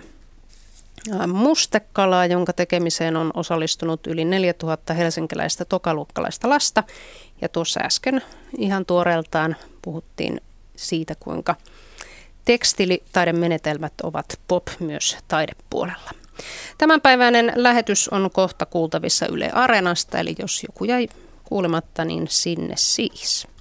mustekalaa, 1.26 2.26
jonka 2.26 2.52
tekemiseen 2.52 3.16
on 3.16 3.30
osallistunut 3.34 4.06
yli 4.06 4.24
4000 4.24 4.94
helsinkiläistä 4.94 5.64
tokaluokkalaista 5.64 6.48
lasta. 6.48 6.84
Ja 7.40 7.48
tuossa 7.48 7.80
äsken 7.80 8.22
ihan 8.58 8.86
tuoreeltaan 8.86 9.56
puhuttiin 9.82 10.40
siitä, 10.76 11.14
kuinka 11.20 11.56
tekstiilitaidemenetelmät 12.44 13.92
ovat 14.02 14.40
pop 14.48 14.66
myös 14.80 15.16
taidepuolella. 15.28 16.10
Tämänpäiväinen 16.78 17.52
lähetys 17.54 18.08
on 18.08 18.30
kohta 18.32 18.66
kuultavissa 18.66 19.26
Yle 19.26 19.50
Areenasta, 19.52 20.18
eli 20.18 20.34
jos 20.38 20.62
joku 20.62 20.84
jäi 20.84 21.08
kuulematta, 21.44 22.04
niin 22.04 22.26
sinne 22.28 22.74
siis. 22.76 23.55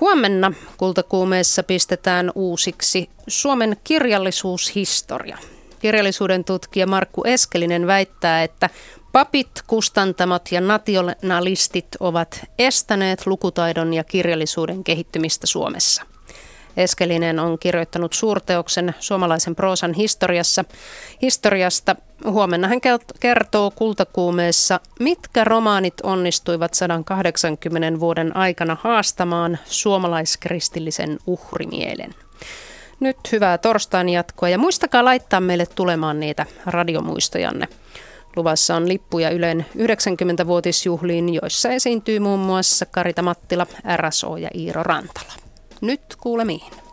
Huomenna 0.00 0.52
kultakuumeessa 0.76 1.62
pistetään 1.62 2.32
uusiksi 2.34 3.10
Suomen 3.28 3.76
kirjallisuushistoria. 3.84 5.38
Kirjallisuuden 5.78 6.44
tutkija 6.44 6.86
Markku 6.86 7.22
Eskelinen 7.24 7.86
väittää, 7.86 8.42
että 8.42 8.70
papit, 9.12 9.50
kustantamot 9.66 10.52
ja 10.52 10.60
nationalistit 10.60 11.88
ovat 12.00 12.40
estäneet 12.58 13.26
lukutaidon 13.26 13.94
ja 13.94 14.04
kirjallisuuden 14.04 14.84
kehittymistä 14.84 15.46
Suomessa– 15.46 16.02
Eskelinen 16.78 17.38
on 17.38 17.58
kirjoittanut 17.58 18.12
suurteoksen 18.12 18.94
suomalaisen 19.00 19.54
proosan 19.54 19.92
historiassa. 19.94 20.64
historiasta. 21.22 21.96
Huomenna 22.24 22.68
hän 22.68 22.80
kertoo 23.20 23.70
kultakuumeessa, 23.70 24.80
mitkä 25.00 25.44
romaanit 25.44 26.00
onnistuivat 26.02 26.74
180 26.74 28.00
vuoden 28.00 28.36
aikana 28.36 28.76
haastamaan 28.80 29.58
suomalaiskristillisen 29.64 31.18
uhrimielen. 31.26 32.14
Nyt 33.00 33.16
hyvää 33.32 33.58
torstain 33.58 34.08
jatkoa 34.08 34.48
ja 34.48 34.58
muistakaa 34.58 35.04
laittaa 35.04 35.40
meille 35.40 35.66
tulemaan 35.74 36.20
niitä 36.20 36.46
radiomuistojanne. 36.66 37.68
Luvassa 38.36 38.76
on 38.76 38.88
lippuja 38.88 39.30
Ylen 39.30 39.66
90-vuotisjuhliin, 39.76 41.34
joissa 41.34 41.70
esiintyy 41.70 42.18
muun 42.18 42.40
muassa 42.40 42.86
Karita 42.86 43.22
Mattila, 43.22 43.66
RSO 43.96 44.36
ja 44.36 44.48
Iiro 44.54 44.82
Rantala. 44.82 45.47
Nyt 45.80 46.16
kuulemiin. 46.20 46.87